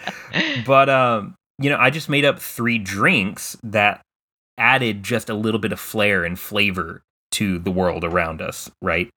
but 0.65 0.89
um, 0.89 1.35
you 1.59 1.69
know, 1.69 1.77
I 1.77 1.89
just 1.89 2.09
made 2.09 2.25
up 2.25 2.39
three 2.39 2.77
drinks 2.77 3.57
that 3.63 4.01
added 4.57 5.03
just 5.03 5.29
a 5.29 5.33
little 5.33 5.59
bit 5.59 5.71
of 5.71 5.79
flair 5.79 6.23
and 6.23 6.39
flavor 6.39 7.01
to 7.31 7.59
the 7.59 7.71
world 7.71 8.03
around 8.03 8.41
us, 8.41 8.69
right? 8.81 9.09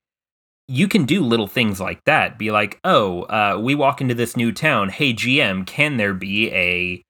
You 0.66 0.88
can 0.88 1.04
do 1.04 1.22
little 1.22 1.46
things 1.46 1.80
like 1.80 2.02
that. 2.04 2.38
Be 2.38 2.50
like, 2.50 2.80
oh, 2.84 3.22
uh, 3.24 3.58
we 3.60 3.74
walk 3.74 4.00
into 4.00 4.14
this 4.14 4.36
new 4.36 4.52
town. 4.52 4.88
Hey, 4.88 5.12
GM, 5.12 5.66
can 5.66 5.98
there 5.98 6.14
be 6.14 6.50
a, 6.52 7.02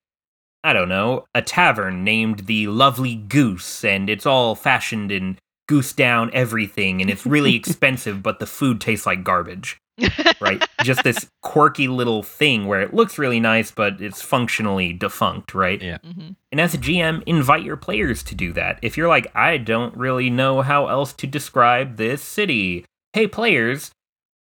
I 0.64 0.72
don't 0.72 0.88
know, 0.88 1.26
a 1.34 1.42
tavern 1.42 2.02
named 2.02 2.46
the 2.46 2.66
Lovely 2.66 3.14
Goose, 3.14 3.84
and 3.84 4.10
it's 4.10 4.26
all 4.26 4.54
fashioned 4.56 5.12
in 5.12 5.38
goose 5.68 5.92
down 5.92 6.30
everything, 6.32 7.00
and 7.00 7.10
it's 7.10 7.26
really 7.26 7.54
expensive, 7.62 8.22
but 8.22 8.38
the 8.38 8.46
food 8.46 8.80
tastes 8.80 9.06
like 9.06 9.24
garbage 9.24 9.78
right? 10.40 10.64
Just 10.82 11.04
this 11.04 11.26
quirky 11.42 11.88
little 11.88 12.22
thing 12.22 12.66
where 12.66 12.80
it 12.80 12.94
looks 12.94 13.18
really 13.18 13.40
nice, 13.40 13.70
but 13.70 14.00
it's 14.00 14.20
functionally 14.20 14.92
defunct, 14.92 15.54
right? 15.54 15.80
Yeah. 15.80 15.98
Mhm. 16.04 16.34
And 16.50 16.60
as 16.60 16.74
a 16.74 16.78
GM, 16.78 17.22
invite 17.26 17.62
your 17.62 17.76
players 17.76 18.22
to 18.24 18.34
do 18.34 18.52
that. 18.54 18.78
If 18.82 18.96
you're 18.96 19.08
like, 19.08 19.30
I 19.36 19.56
don't 19.58 19.96
really 19.96 20.30
know 20.30 20.62
how 20.62 20.88
else 20.88 21.12
to 21.14 21.26
describe 21.26 21.96
this 21.96 22.22
city, 22.22 22.84
hey, 23.12 23.28
players, 23.28 23.92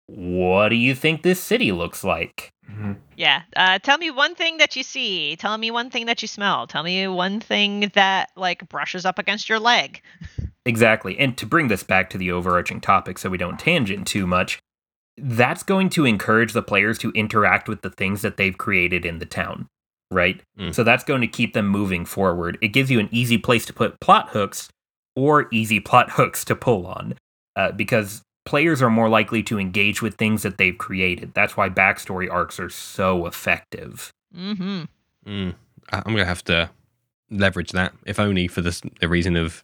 what 0.08 0.70
do 0.70 0.76
you 0.76 0.96
think 0.96 1.24
this 1.24 1.42
city 1.42 1.72
looks 1.72 2.04
like? 2.04 2.50
Mhm. 2.72 2.98
Yeah. 3.18 3.42
Uh, 3.56 3.80
tell 3.80 3.98
me 3.98 4.10
one 4.12 4.36
thing 4.36 4.58
that 4.58 4.76
you 4.78 4.84
see. 4.84 5.36
Tell 5.36 5.58
me 5.58 5.72
one 5.72 5.90
thing 5.90 6.06
that 6.06 6.22
you 6.22 6.28
smell. 6.28 6.68
Tell 6.68 6.84
me 6.84 7.08
one 7.08 7.40
thing 7.42 7.92
that 7.94 8.30
like 8.38 8.68
brushes 8.70 9.06
up 9.06 9.20
against 9.20 9.50
your 9.50 9.60
leg. 9.60 10.02
Exactly. 10.66 11.18
And 11.20 11.38
to 11.38 11.46
bring 11.46 11.68
this 11.68 11.84
back 11.84 12.10
to 12.12 12.18
the 12.18 12.32
overarching 12.32 12.80
topic 12.82 13.18
so 13.18 13.30
we 13.30 13.38
don't 13.38 13.60
tangent 13.60 14.08
too 14.08 14.26
much, 14.26 14.60
that's 15.18 15.64
going 15.64 15.90
to 15.90 16.06
encourage 16.06 16.54
the 16.54 16.64
players 16.64 16.98
to 17.00 17.12
interact 17.12 17.68
with 17.68 17.82
the 17.82 17.90
things 17.90 18.22
that 18.22 18.38
they've 18.38 18.58
created 18.58 19.06
in 19.06 19.20
the 19.20 19.26
town, 19.26 19.68
right? 20.10 20.42
Mm. 20.58 20.74
So 20.74 20.84
that's 20.84 21.04
going 21.04 21.22
to 21.22 21.28
keep 21.28 21.54
them 21.54 21.68
moving 21.68 22.06
forward. 22.06 22.58
It 22.62 22.70
gives 22.70 22.90
you 22.90 23.00
an 23.00 23.10
easy 23.12 23.38
place 23.38 23.66
to 23.66 23.74
put 23.74 24.00
plot 24.00 24.30
hooks 24.30 24.70
or 25.16 25.48
easy 25.52 25.80
plot 25.80 26.12
hooks 26.14 26.46
to 26.46 26.56
pull 26.56 26.88
on 26.88 27.16
uh, 27.56 27.72
because 27.74 28.22
players 28.46 28.82
are 28.82 28.90
more 28.90 29.10
likely 29.10 29.44
to 29.44 29.60
engage 29.60 30.02
with 30.02 30.16
things 30.16 30.44
that 30.44 30.58
they've 30.58 30.78
created. 30.78 31.34
That's 31.34 31.56
why 31.56 31.70
backstory 31.70 32.32
arcs 32.32 32.60
are 32.60 32.70
so 32.70 33.26
effective. 33.26 34.12
Mm-hmm. 34.36 34.84
Mm. 35.28 35.56
I- 35.92 35.98
I'm 36.06 36.14
gonna 36.14 36.26
have 36.26 36.44
to 36.46 36.70
leverage 37.30 37.72
that, 37.72 37.94
if 38.06 38.20
only 38.20 38.48
for 38.48 38.62
the, 38.62 38.80
the 39.00 39.08
reason 39.08 39.36
of 39.36 39.64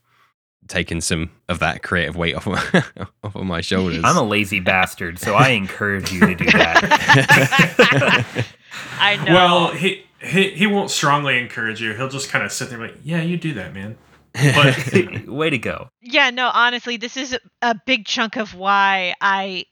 taking 0.67 1.01
some 1.01 1.29
of 1.47 1.59
that 1.59 1.83
creative 1.83 2.15
weight 2.15 2.35
off 2.35 2.47
of, 2.47 3.07
off 3.23 3.35
of 3.35 3.43
my 3.45 3.61
shoulders. 3.61 4.01
I'm 4.03 4.17
a 4.17 4.23
lazy 4.23 4.59
bastard, 4.59 5.19
so 5.19 5.35
I 5.35 5.49
encourage 5.49 6.11
you 6.11 6.19
to 6.21 6.35
do 6.35 6.45
that. 6.45 8.45
I 8.99 9.15
know. 9.25 9.33
Well, 9.33 9.71
he, 9.73 10.03
he 10.21 10.49
he 10.51 10.67
won't 10.67 10.91
strongly 10.91 11.37
encourage 11.39 11.81
you. 11.81 11.93
He'll 11.93 12.09
just 12.09 12.29
kind 12.29 12.43
of 12.45 12.51
sit 12.51 12.69
there 12.69 12.79
like, 12.79 12.95
yeah, 13.03 13.21
you 13.21 13.37
do 13.37 13.53
that, 13.55 13.73
man. 13.73 13.97
But 14.33 15.27
Way 15.27 15.49
to 15.49 15.57
go. 15.57 15.89
yeah, 16.01 16.29
no, 16.29 16.49
honestly, 16.53 16.97
this 16.97 17.17
is 17.17 17.33
a- 17.33 17.39
a 17.61 17.75
big 17.85 18.05
chunk 18.05 18.37
of 18.37 18.53
why 18.53 19.15
I 19.21 19.65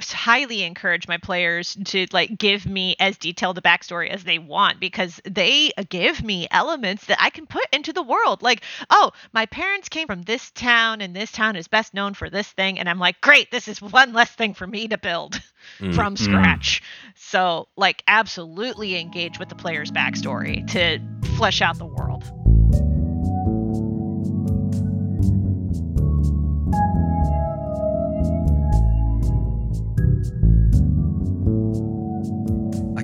highly 0.00 0.62
encourage 0.62 1.08
my 1.08 1.18
players 1.18 1.76
to 1.86 2.06
like 2.12 2.38
give 2.38 2.66
me 2.66 2.94
as 3.00 3.18
detailed 3.18 3.58
a 3.58 3.60
backstory 3.60 4.08
as 4.10 4.24
they 4.24 4.38
want 4.38 4.78
because 4.80 5.20
they 5.24 5.70
give 5.88 6.22
me 6.22 6.46
elements 6.50 7.06
that 7.06 7.18
I 7.20 7.30
can 7.30 7.46
put 7.46 7.66
into 7.72 7.92
the 7.92 8.02
world. 8.02 8.42
Like, 8.42 8.62
oh, 8.90 9.12
my 9.32 9.46
parents 9.46 9.88
came 9.88 10.06
from 10.06 10.22
this 10.22 10.50
town 10.52 11.00
and 11.00 11.14
this 11.14 11.32
town 11.32 11.56
is 11.56 11.68
best 11.68 11.94
known 11.94 12.14
for 12.14 12.30
this 12.30 12.48
thing. 12.48 12.78
And 12.78 12.88
I'm 12.88 12.98
like, 12.98 13.20
great, 13.20 13.50
this 13.50 13.66
is 13.68 13.82
one 13.82 14.12
less 14.12 14.30
thing 14.30 14.54
for 14.54 14.66
me 14.66 14.88
to 14.88 14.98
build 14.98 15.40
Mm. 15.80 15.94
from 15.94 16.14
Mm. 16.14 16.18
scratch. 16.18 16.82
So, 17.16 17.68
like, 17.76 18.02
absolutely 18.06 18.98
engage 18.98 19.38
with 19.38 19.48
the 19.48 19.54
player's 19.56 19.90
backstory 19.90 20.66
to 20.68 20.98
flesh 21.36 21.60
out 21.60 21.76
the 21.78 21.84
world. 21.86 22.24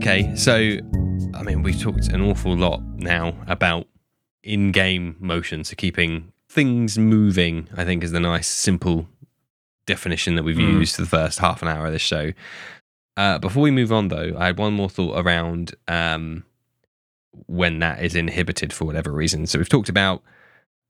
Okay, 0.07 0.37
so 0.37 0.53
I 1.33 1.43
mean, 1.45 1.63
we've 1.63 1.81
talked 1.81 2.09
an 2.09 2.21
awful 2.21 2.55
lot 2.55 2.83
now 2.99 3.35
about 3.47 3.87
in-game 4.43 5.17
motion, 5.19 5.65
so 5.65 5.75
keeping 5.77 6.31
things 6.47 6.99
moving. 6.99 7.71
I 7.75 7.87
think 7.87 8.05
is 8.05 8.13
the 8.13 8.21
nice, 8.21 8.47
simple 8.47 9.09
definition 9.87 10.35
that 10.35 10.43
we've 10.43 10.57
Mm. 10.57 10.73
used 10.81 10.97
for 10.97 11.01
the 11.01 11.09
first 11.09 11.39
half 11.39 11.63
an 11.63 11.69
hour 11.69 11.87
of 11.87 11.93
this 11.95 12.03
show. 12.03 12.35
Uh, 13.17 13.39
before 13.39 13.63
we 13.63 13.71
move 13.71 13.91
on, 13.91 14.09
though, 14.09 14.37
I 14.39 14.45
had 14.45 14.59
one 14.59 14.75
more 14.75 14.91
thought 14.91 15.19
around 15.19 15.75
um, 15.89 16.45
when 17.47 17.79
that 17.79 18.03
is 18.05 18.15
inhibited 18.15 18.75
for 18.75 18.85
whatever 18.85 19.11
reason. 19.11 19.47
So 19.47 19.59
we've 19.59 19.71
talked 19.71 19.89
about 19.89 20.23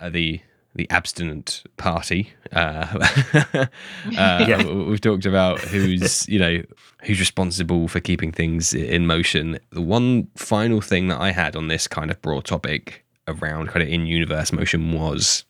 uh, 0.00 0.11
the 0.11 0.40
the 0.74 0.90
abstinent 0.90 1.62
party. 1.76 2.32
Uh, 2.52 2.87
uh, 3.34 3.66
Yeah. 4.48 4.62
We've 4.64 5.00
talked 5.00 5.26
about 5.26 5.60
who's 5.60 6.28
you 6.32 6.38
know 6.38 6.62
who's 7.04 7.20
responsible 7.20 7.88
for 7.88 8.00
keeping 8.00 8.32
things 8.32 8.72
in 8.74 9.06
motion. 9.06 9.58
The 9.70 9.80
one 9.82 10.28
final 10.37 10.80
thing 10.80 11.08
that 11.08 11.20
I 11.20 11.32
had 11.32 11.54
on 11.56 11.68
this 11.68 11.87
kind 11.87 12.10
of 12.10 12.20
broad 12.22 12.44
topic 12.44 13.04
around 13.28 13.68
kind 13.68 13.82
of 13.82 13.88
in 13.88 14.06
universe 14.06 14.52
motion 14.52 14.92
was 14.92 15.44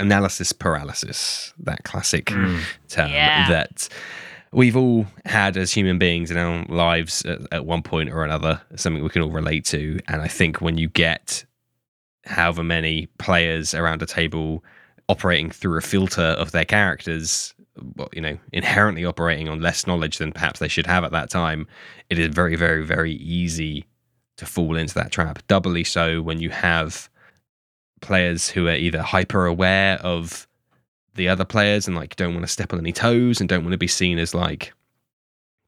analysis 0.00 0.52
paralysis. 0.52 1.52
That 1.58 1.84
classic 1.84 2.26
Mm. 2.26 2.60
term 2.88 3.10
Yeah. 3.10 3.48
that 3.48 3.88
we've 4.52 4.76
all 4.76 5.06
had 5.26 5.56
as 5.56 5.72
human 5.72 5.98
beings 5.98 6.30
in 6.30 6.36
our 6.38 6.64
lives 6.68 7.22
at, 7.26 7.40
at 7.52 7.66
one 7.66 7.82
point 7.82 8.10
or 8.10 8.24
another, 8.24 8.60
something 8.76 9.02
we 9.02 9.08
can 9.10 9.22
all 9.22 9.30
relate 9.30 9.64
to. 9.66 9.98
And 10.08 10.22
I 10.22 10.28
think 10.28 10.60
when 10.60 10.78
you 10.78 10.88
get 10.88 11.44
however 12.28 12.62
many 12.62 13.06
players 13.18 13.74
around 13.74 14.02
a 14.02 14.06
table 14.06 14.62
operating 15.08 15.50
through 15.50 15.78
a 15.78 15.82
filter 15.82 16.22
of 16.22 16.52
their 16.52 16.64
characters, 16.64 17.54
well, 17.96 18.08
you 18.12 18.20
know, 18.20 18.38
inherently 18.52 19.04
operating 19.04 19.48
on 19.48 19.60
less 19.60 19.86
knowledge 19.86 20.18
than 20.18 20.32
perhaps 20.32 20.60
they 20.60 20.68
should 20.68 20.86
have 20.86 21.04
at 21.04 21.12
that 21.12 21.30
time, 21.30 21.66
it 22.10 22.18
is 22.18 22.28
very, 22.28 22.56
very, 22.56 22.84
very 22.84 23.14
easy 23.14 23.86
to 24.36 24.46
fall 24.46 24.76
into 24.76 24.94
that 24.94 25.10
trap. 25.10 25.44
Doubly 25.48 25.84
so 25.84 26.22
when 26.22 26.40
you 26.40 26.50
have 26.50 27.08
players 28.00 28.48
who 28.48 28.68
are 28.68 28.74
either 28.74 29.02
hyper 29.02 29.46
aware 29.46 29.98
of 30.00 30.46
the 31.14 31.28
other 31.28 31.44
players 31.44 31.86
and 31.86 31.96
like 31.96 32.14
don't 32.16 32.34
want 32.34 32.46
to 32.46 32.52
step 32.52 32.72
on 32.72 32.78
any 32.78 32.92
toes 32.92 33.40
and 33.40 33.48
don't 33.48 33.64
want 33.64 33.72
to 33.72 33.78
be 33.78 33.88
seen 33.88 34.18
as 34.18 34.34
like 34.34 34.72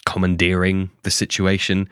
commandeering 0.07 0.91
the 1.03 1.11
situation. 1.11 1.89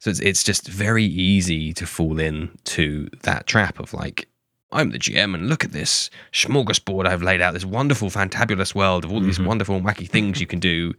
So 0.00 0.10
it's, 0.10 0.20
it's 0.20 0.44
just 0.44 0.68
very 0.68 1.04
easy 1.04 1.72
to 1.74 1.86
fall 1.86 2.20
into 2.20 3.08
that 3.22 3.46
trap 3.46 3.80
of 3.80 3.92
like, 3.92 4.28
I'm 4.70 4.90
the 4.90 4.98
GM 4.98 5.34
and 5.34 5.48
look 5.48 5.64
at 5.64 5.72
this 5.72 6.10
smorgasbord 6.32 7.06
I've 7.06 7.22
laid 7.22 7.40
out, 7.40 7.54
this 7.54 7.64
wonderful, 7.64 8.10
fantabulous 8.10 8.74
world 8.74 9.04
of 9.04 9.10
all 9.12 9.20
these 9.20 9.38
Mhm. 9.38 9.46
wonderful, 9.46 9.80
wacky 9.80 10.08
things 10.08 10.40
you 10.40 10.46
can 10.46 10.60
do. 10.60 10.94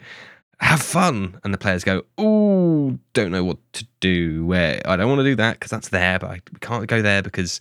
Have 0.59 0.81
fun. 0.81 1.39
And 1.43 1.53
the 1.53 1.57
players 1.57 1.83
go, 1.83 2.03
Oh, 2.17 2.97
don't 3.13 3.31
know 3.31 3.43
what 3.45 3.57
to 3.73 3.87
do. 4.01 4.45
Where 4.45 4.81
I 4.85 4.97
don't 4.97 5.07
want 5.07 5.19
to 5.19 5.23
do 5.23 5.35
that 5.35 5.53
because 5.53 5.69
that's 5.71 5.89
there, 5.89 6.19
but 6.19 6.29
I 6.31 6.41
can't 6.59 6.87
go 6.87 7.01
there 7.01 7.21
because 7.21 7.59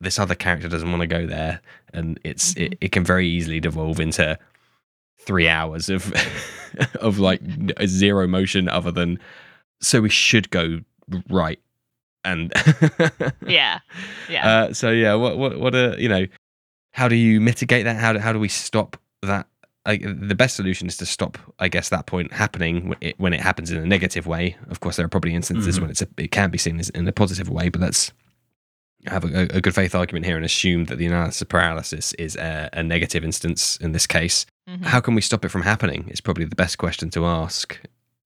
this 0.00 0.18
other 0.18 0.34
character 0.34 0.68
doesn't 0.68 0.90
want 0.90 1.00
to 1.00 1.06
go 1.06 1.24
there. 1.26 1.60
And 1.94 2.18
it's 2.24 2.54
it, 2.56 2.76
it 2.82 2.92
can 2.92 3.04
very 3.04 3.26
easily 3.26 3.60
devolve 3.60 4.00
into 4.00 4.38
three 5.20 5.48
hours 5.48 5.88
of 5.88 6.12
of 6.96 7.18
like 7.20 7.40
zero 7.86 8.26
motion 8.26 8.68
other 8.68 8.90
than 8.90 9.18
so 9.84 10.00
we 10.00 10.08
should 10.10 10.50
go 10.50 10.80
right 11.30 11.60
and 12.24 12.52
yeah. 13.46 13.80
Yeah. 14.30 14.48
uh, 14.48 14.72
so 14.72 14.90
yeah 14.90 15.14
what 15.14 15.36
what 15.38 15.58
what 15.60 15.74
a 15.74 15.94
you 15.98 16.08
know 16.08 16.26
how 16.92 17.08
do 17.08 17.16
you 17.16 17.40
mitigate 17.40 17.84
that 17.84 17.96
how 17.96 18.12
do, 18.14 18.18
how 18.18 18.32
do 18.32 18.38
we 18.38 18.48
stop 18.48 18.96
that 19.22 19.46
I, 19.86 19.98
the 19.98 20.34
best 20.34 20.56
solution 20.56 20.86
is 20.86 20.96
to 20.96 21.06
stop 21.06 21.36
i 21.58 21.68
guess 21.68 21.90
that 21.90 22.06
point 22.06 22.32
happening 22.32 22.88
when 22.88 22.98
it, 23.02 23.20
when 23.20 23.34
it 23.34 23.40
happens 23.40 23.70
in 23.70 23.76
a 23.76 23.84
negative 23.84 24.26
way 24.26 24.56
of 24.70 24.80
course 24.80 24.96
there 24.96 25.04
are 25.04 25.10
probably 25.10 25.34
instances 25.34 25.76
Mhm. 25.78 25.82
when 25.82 25.90
it's 25.90 26.00
a, 26.02 26.08
it 26.16 26.30
can 26.30 26.50
be 26.50 26.56
seen 26.58 26.80
as 26.80 26.88
in 26.90 27.06
a 27.06 27.12
positive 27.12 27.50
way 27.50 27.68
but 27.68 27.80
let's 27.82 28.10
have 29.06 29.24
a, 29.24 29.42
a 29.54 29.60
good 29.60 29.74
faith 29.74 29.94
argument 29.94 30.24
here 30.24 30.36
and 30.36 30.44
assume 30.46 30.86
that 30.86 30.96
the 30.96 31.04
analysis 31.04 31.42
paralysis 31.42 32.14
is 32.14 32.36
a, 32.36 32.70
a 32.72 32.82
negative 32.82 33.22
instance 33.24 33.76
in 33.78 33.92
this 33.92 34.06
case 34.06 34.46
Mhm. 34.66 34.82
how 34.86 34.98
can 34.98 35.14
we 35.14 35.20
stop 35.20 35.44
it 35.44 35.50
from 35.50 35.60
happening? 35.60 36.08
Is 36.08 36.22
probably 36.22 36.46
the 36.46 36.56
best 36.56 36.78
question 36.78 37.10
to 37.10 37.26
ask. 37.26 37.78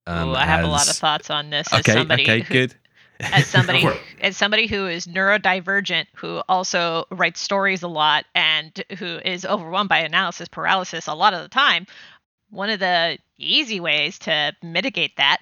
Um, 0.08 0.30
Ooh, 0.30 0.34
I 0.34 0.44
have 0.46 0.64
a 0.64 0.68
lot 0.68 0.88
of 0.88 0.96
thoughts 0.96 1.30
on 1.30 1.50
this. 1.50 1.68
as 1.72 1.84
somebody 1.84 2.22
okay, 2.22 2.40
who- 2.40 2.52
good. 2.54 2.74
as 3.20 3.46
somebody 3.54 3.82
Go 3.82 3.90
for 3.90 3.94
it. 3.96 4.00
as 4.20 4.36
somebody 4.36 4.66
who 4.66 4.86
is 4.86 5.06
neurodivergent 5.06 6.06
who 6.14 6.40
also 6.48 7.04
writes 7.10 7.40
stories 7.40 7.82
a 7.82 7.88
lot 7.88 8.24
and 8.34 8.82
who 8.98 9.18
is 9.24 9.44
overwhelmed 9.44 9.88
by 9.88 9.98
analysis 9.98 10.46
paralysis 10.48 11.08
a 11.08 11.14
lot 11.14 11.34
of 11.34 11.42
the 11.42 11.48
time 11.48 11.84
one 12.50 12.70
of 12.70 12.78
the 12.78 13.18
easy 13.36 13.80
ways 13.80 14.18
to 14.20 14.52
mitigate 14.62 15.16
that 15.16 15.38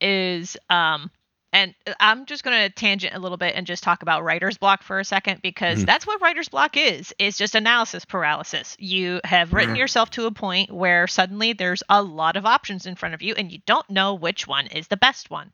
is 0.00 0.56
um 0.70 1.10
and 1.52 1.74
I'm 2.00 2.26
just 2.26 2.42
going 2.44 2.56
to 2.60 2.70
tangent 2.70 3.14
a 3.14 3.18
little 3.18 3.38
bit 3.38 3.54
and 3.54 3.66
just 3.66 3.82
talk 3.82 4.02
about 4.02 4.24
writer's 4.24 4.58
block 4.58 4.82
for 4.82 4.98
a 4.98 5.04
second 5.04 5.40
because 5.42 5.80
Mhm. 5.80 5.86
that's 5.86 6.06
what 6.06 6.20
writer's 6.20 6.48
block 6.48 6.76
is. 6.76 7.14
It's 7.18 7.38
just 7.38 7.54
analysis 7.54 8.04
paralysis. 8.04 8.76
You 8.78 9.20
have 9.24 9.52
written 9.52 9.74
Mhm. 9.74 9.78
yourself 9.78 10.10
to 10.10 10.26
a 10.26 10.30
point 10.32 10.70
where 10.70 11.06
suddenly 11.06 11.52
there's 11.52 11.82
a 11.88 12.02
lot 12.02 12.36
of 12.36 12.44
options 12.46 12.84
in 12.86 12.94
front 12.96 13.14
of 13.14 13.22
you 13.22 13.34
and 13.34 13.50
you 13.50 13.60
don't 13.66 13.88
know 13.88 14.14
which 14.14 14.46
one 14.46 14.66
is 14.66 14.88
the 14.88 14.96
best 14.96 15.30
one. 15.30 15.52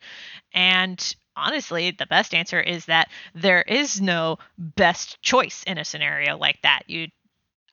And 0.53 1.14
honestly, 1.36 1.90
the 1.93 2.07
best 2.07 2.34
answer 2.34 2.61
is 2.61 2.86
that 2.86 3.09
there 3.34 3.62
is 3.62 4.01
no 4.01 4.38
best 4.59 5.20
choice 5.22 5.62
in 5.64 5.78
a 5.78 5.84
scenario 5.84 6.36
like 6.36 6.61
that. 6.62 6.82
You 6.88 7.09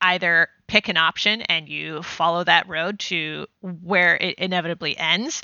either 0.02 0.48
pick 0.68 0.88
an 0.88 0.98
option 0.98 1.42
and 1.44 1.68
you 1.68 2.02
follow 2.04 2.44
that 2.44 2.70
road 2.70 3.00
to 3.00 3.48
where 3.62 4.16
it 4.16 4.36
inevitably 4.40 4.98
ends. 4.98 5.42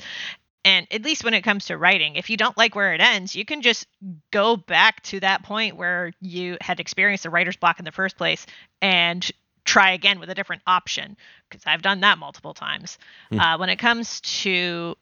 And 0.66 0.88
at 0.90 1.04
least 1.04 1.22
when 1.22 1.32
it 1.32 1.42
comes 1.42 1.66
to 1.66 1.78
writing, 1.78 2.16
if 2.16 2.28
you 2.28 2.36
don't 2.36 2.56
like 2.56 2.74
where 2.74 2.92
it 2.92 3.00
ends, 3.00 3.36
you 3.36 3.44
can 3.44 3.62
just 3.62 3.86
go 4.32 4.56
back 4.56 5.00
to 5.04 5.20
that 5.20 5.44
point 5.44 5.76
where 5.76 6.10
you 6.20 6.58
had 6.60 6.80
experienced 6.80 7.22
the 7.22 7.30
writer's 7.30 7.56
block 7.56 7.78
in 7.78 7.84
the 7.84 7.92
first 7.92 8.16
place 8.16 8.44
and 8.82 9.30
try 9.64 9.92
again 9.92 10.18
with 10.18 10.28
a 10.28 10.34
different 10.34 10.62
option. 10.66 11.16
Because 11.48 11.62
I've 11.66 11.82
done 11.82 12.00
that 12.00 12.18
multiple 12.18 12.52
times. 12.52 12.98
Hmm. 13.30 13.38
Uh, 13.38 13.58
when 13.58 13.68
it 13.68 13.76
comes 13.76 14.20
to 14.42 14.96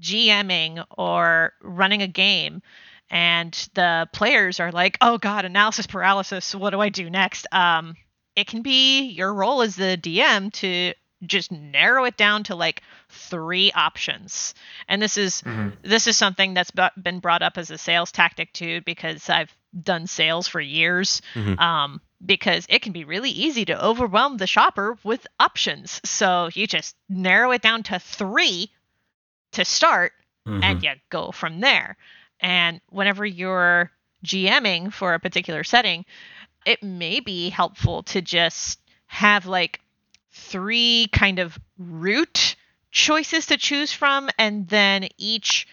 GMing 0.00 0.84
or 0.90 1.52
running 1.62 2.02
a 2.02 2.08
game, 2.08 2.60
and 3.08 3.52
the 3.74 4.08
players 4.12 4.58
are 4.58 4.72
like, 4.72 4.98
"Oh 5.00 5.18
God, 5.18 5.44
analysis 5.44 5.86
paralysis. 5.86 6.56
What 6.56 6.70
do 6.70 6.80
I 6.80 6.88
do 6.88 7.08
next?" 7.08 7.46
Um, 7.52 7.94
it 8.34 8.48
can 8.48 8.62
be 8.62 9.02
your 9.10 9.32
role 9.32 9.62
as 9.62 9.76
the 9.76 9.96
DM 9.96 10.52
to 10.54 10.94
just 11.26 11.50
narrow 11.52 12.04
it 12.04 12.16
down 12.16 12.44
to 12.44 12.54
like 12.54 12.82
three 13.08 13.72
options. 13.72 14.54
And 14.88 15.00
this 15.00 15.16
is 15.16 15.42
Mhm. 15.42 15.76
this 15.82 16.06
is 16.06 16.16
something 16.16 16.54
that's 16.54 16.72
been 17.00 17.20
brought 17.20 17.42
up 17.42 17.58
as 17.58 17.70
a 17.70 17.78
sales 17.78 18.12
tactic 18.12 18.52
too 18.52 18.80
because 18.82 19.28
I've 19.30 19.54
done 19.80 20.06
sales 20.06 20.46
for 20.48 20.60
years. 20.60 21.20
Mhm. 21.34 21.58
Um, 21.60 22.00
because 22.24 22.64
it 22.70 22.80
can 22.80 22.92
be 22.92 23.04
really 23.04 23.30
easy 23.30 23.66
to 23.66 23.84
overwhelm 23.84 24.38
the 24.38 24.46
shopper 24.46 24.96
with 25.04 25.26
options. 25.38 26.00
So 26.04 26.48
you 26.54 26.66
just 26.66 26.96
narrow 27.08 27.50
it 27.50 27.60
down 27.60 27.82
to 27.84 27.98
three 27.98 28.70
to 29.52 29.64
start 29.64 30.12
and 30.46 30.82
you 30.82 30.92
go 31.10 31.32
from 31.32 31.60
there. 31.60 31.96
And 32.40 32.80
whenever 32.88 33.24
you're 33.26 33.90
GMing 34.24 34.92
for 34.92 35.14
a 35.14 35.20
particular 35.20 35.64
setting, 35.64 36.04
it 36.64 36.82
may 36.82 37.20
be 37.20 37.50
helpful 37.50 38.02
to 38.04 38.22
just 38.22 38.80
have 39.06 39.46
like 39.46 39.80
three 40.34 41.08
kind 41.12 41.38
of 41.38 41.58
route 41.78 42.56
choices 42.90 43.46
to 43.46 43.56
choose 43.56 43.92
from, 43.92 44.28
and 44.38 44.68
then 44.68 45.08
each 45.16 45.66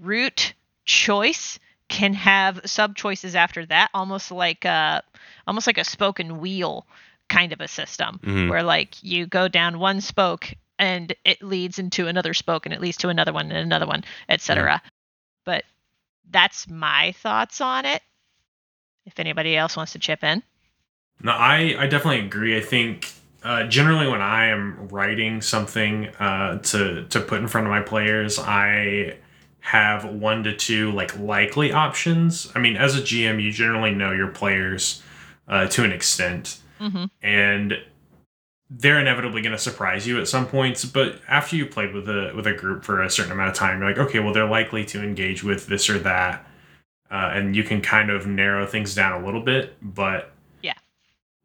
route 0.00 0.54
choice 0.84 1.58
can 1.88 2.14
have 2.14 2.60
sub 2.64 2.96
choices 2.96 3.34
after 3.36 3.66
that, 3.66 3.90
almost 3.94 4.30
like 4.30 4.64
a 4.64 5.02
almost 5.46 5.66
like 5.66 5.78
a 5.78 5.84
spoken 5.84 6.40
wheel 6.40 6.86
kind 7.28 7.52
of 7.52 7.60
a 7.60 7.68
system 7.68 8.18
Mhm. 8.22 8.48
where 8.48 8.62
like 8.62 9.02
you 9.02 9.26
go 9.26 9.48
down 9.48 9.78
one 9.78 10.00
spoke 10.00 10.52
and 10.78 11.14
it 11.24 11.42
leads 11.42 11.78
into 11.78 12.08
another 12.08 12.34
spoke 12.34 12.66
and 12.66 12.72
it 12.74 12.80
leads 12.80 12.96
to 12.98 13.08
another 13.08 13.32
one 13.32 13.46
and 13.46 13.58
another 13.58 13.86
one, 13.86 14.04
etc. 14.28 14.82
But 15.44 15.64
that's 16.30 16.68
my 16.68 17.12
thoughts 17.12 17.60
on 17.60 17.84
it. 17.84 18.02
If 19.04 19.18
anybody 19.18 19.56
else 19.56 19.76
wants 19.76 19.92
to 19.92 19.98
chip 19.98 20.22
in. 20.24 20.42
No, 21.20 21.32
I, 21.32 21.76
I 21.78 21.86
definitely 21.88 22.24
agree. 22.24 22.56
I 22.56 22.60
think 22.60 23.12
uh, 23.44 23.64
generally 23.64 24.08
when 24.08 24.22
I 24.22 24.46
am 24.46 24.88
writing 24.88 25.40
something 25.40 26.08
uh, 26.18 26.58
to 26.58 27.04
to 27.06 27.20
put 27.20 27.40
in 27.40 27.48
front 27.48 27.66
of 27.66 27.70
my 27.70 27.80
players, 27.82 28.38
I 28.38 29.16
have 29.60 30.04
one 30.04 30.44
to 30.44 30.54
two 30.56 30.92
like 30.92 31.18
likely 31.18 31.72
options. 31.72 32.50
I 32.54 32.58
mean, 32.60 32.76
as 32.76 32.96
a 32.96 33.00
GM, 33.00 33.42
you 33.42 33.52
generally 33.52 33.92
know 33.94 34.12
your 34.12 34.28
players 34.28 35.02
uh, 35.48 35.66
to 35.68 35.84
an 35.84 35.92
extent, 35.92 36.60
hmm 36.78 37.04
and 37.22 37.74
they're 38.74 38.98
inevitably 38.98 39.42
going 39.42 39.52
to 39.52 39.58
surprise 39.58 40.06
you 40.06 40.18
at 40.18 40.26
some 40.26 40.46
points. 40.46 40.84
But 40.84 41.20
after 41.28 41.56
you 41.56 41.66
played 41.66 41.92
with 41.92 42.08
a 42.08 42.32
with 42.34 42.46
a 42.46 42.54
group 42.54 42.84
for 42.84 43.02
a 43.02 43.10
certain 43.10 43.32
amount 43.32 43.50
of 43.50 43.56
time, 43.56 43.78
you're 43.80 43.88
like, 43.88 43.98
okay, 43.98 44.20
well, 44.20 44.32
they're 44.32 44.48
likely 44.48 44.84
to 44.86 45.02
engage 45.02 45.44
with 45.44 45.66
this 45.66 45.90
or 45.90 45.98
that, 46.00 46.46
uh, 47.10 47.30
and 47.34 47.54
you 47.54 47.64
can 47.64 47.82
kind 47.82 48.10
of 48.10 48.26
narrow 48.26 48.66
things 48.66 48.94
down 48.94 49.20
a 49.20 49.24
little 49.24 49.42
bit. 49.42 49.76
But. 49.82 50.31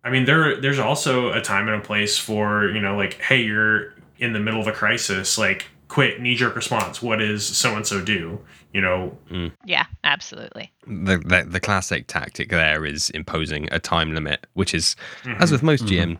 I 0.08 0.10
mean, 0.10 0.24
there 0.26 0.60
there's 0.62 0.80
also 0.80 1.34
a 1.34 1.42
time 1.42 1.68
and 1.68 1.82
a 1.82 1.86
place 1.86 2.18
for 2.18 2.70
you 2.70 2.80
know, 2.80 2.96
like, 2.96 3.16
hey, 3.16 3.42
you're 3.42 3.94
in 4.18 4.32
the 4.34 4.40
middle 4.40 4.62
of 4.62 4.68
a 4.68 4.72
crisis, 4.72 5.38
like, 5.38 5.66
quit 5.90 6.22
knee 6.22 6.36
jerk 6.36 6.56
response. 6.56 7.02
What 7.02 7.20
does 7.20 7.46
so 7.46 7.76
and 7.76 7.86
so 7.86 8.02
do? 8.02 8.40
You 8.74 8.82
know, 8.82 9.18
Yeah, 9.66 9.86
absolutely. 10.04 10.72
The, 10.86 11.18
the 11.18 11.46
the 11.50 11.60
classic 11.60 12.08
tactic 12.08 12.50
there 12.50 12.86
is 12.86 13.10
imposing 13.12 13.68
a 13.72 13.80
time 13.80 14.14
limit, 14.14 14.48
which 14.54 14.74
is 14.74 14.96
as 15.40 15.50
mhm. 15.50 15.52
with 15.52 15.64
most 15.64 15.86
Mhm. 15.86 15.90
GM 15.90 16.18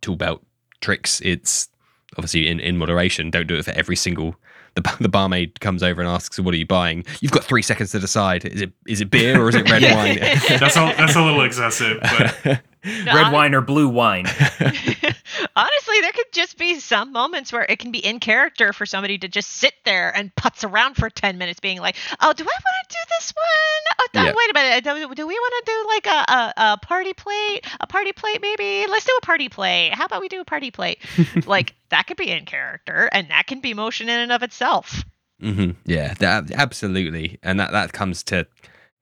tool 0.00 0.16
belt 0.16 0.44
tricks, 0.80 1.20
it's 1.24 1.68
obviously 2.16 2.48
in, 2.48 2.60
in 2.60 2.76
moderation. 2.76 3.30
Don't 3.30 3.46
do 3.46 3.56
it 3.56 3.64
for 3.64 3.72
every 3.72 3.96
single. 3.96 4.36
The, 4.74 4.96
the 5.00 5.08
barmaid 5.08 5.60
comes 5.60 5.82
over 5.82 6.00
and 6.00 6.10
asks, 6.10 6.38
"What 6.40 6.54
are 6.54 6.58
you 6.58 6.66
buying?" 6.66 7.04
You've 7.20 7.32
got 7.32 7.44
three 7.44 7.62
seconds 7.62 7.90
to 7.92 7.98
decide. 7.98 8.44
Is 8.44 8.62
it 8.62 8.72
is 8.86 9.00
it 9.00 9.10
beer 9.10 9.40
or 9.40 9.48
is 9.48 9.54
it 9.54 9.68
red 9.70 9.82
wine? 9.94 10.18
that's 10.58 10.76
a 10.76 10.94
that's 10.96 11.16
a 11.16 11.22
little 11.22 11.42
excessive, 11.42 11.98
but 12.00 12.62
No, 13.04 13.14
Red 13.14 13.32
wine 13.32 13.54
or 13.54 13.60
blue 13.60 13.88
wine? 13.88 14.26
Honestly, 15.56 16.00
there 16.00 16.12
could 16.12 16.32
just 16.32 16.56
be 16.58 16.78
some 16.80 17.12
moments 17.12 17.52
where 17.52 17.64
it 17.68 17.78
can 17.78 17.90
be 17.90 17.98
in 18.04 18.20
character 18.20 18.72
for 18.72 18.86
somebody 18.86 19.18
to 19.18 19.28
just 19.28 19.50
sit 19.50 19.74
there 19.84 20.14
and 20.16 20.34
putz 20.34 20.68
around 20.68 20.94
for 20.94 21.10
10 21.10 21.38
minutes 21.38 21.60
being 21.60 21.80
like, 21.80 21.96
oh, 22.20 22.32
do 22.32 22.44
I 22.44 22.46
want 22.46 22.88
to 22.88 22.94
do 22.96 22.98
this 23.18 23.32
one? 23.34 23.94
Oh, 24.00 24.06
th- 24.12 24.24
Yeah. 24.26 24.32
Wait 24.36 24.50
a 24.50 24.54
minute. 24.54 24.84
Do, 24.84 25.14
do 25.14 25.26
we 25.26 25.34
want 25.34 25.66
to 25.66 25.72
do 25.72 25.86
like 25.88 26.06
a, 26.06 26.32
a, 26.32 26.54
a 26.72 26.78
party 26.78 27.12
plate? 27.14 27.66
A 27.80 27.86
party 27.86 28.12
plate, 28.12 28.40
maybe? 28.40 28.86
Let's 28.90 29.04
do 29.04 29.12
a 29.20 29.26
party 29.26 29.48
plate. 29.48 29.92
How 29.94 30.06
about 30.06 30.20
we 30.20 30.28
do 30.28 30.40
a 30.40 30.44
party 30.44 30.70
plate? 30.70 30.98
like, 31.46 31.74
that 31.90 32.06
could 32.06 32.16
be 32.16 32.30
in 32.30 32.44
character, 32.44 33.08
and 33.12 33.28
that 33.30 33.46
can 33.46 33.60
be 33.60 33.74
motion 33.74 34.08
in 34.08 34.18
and 34.20 34.32
of 34.32 34.42
itself. 34.42 35.04
hmm 35.40 35.70
Yeah, 35.84 36.14
that, 36.18 36.50
absolutely, 36.52 37.38
and 37.42 37.58
that 37.60 37.72
that 37.72 37.92
comes 37.92 38.22
to 38.24 38.46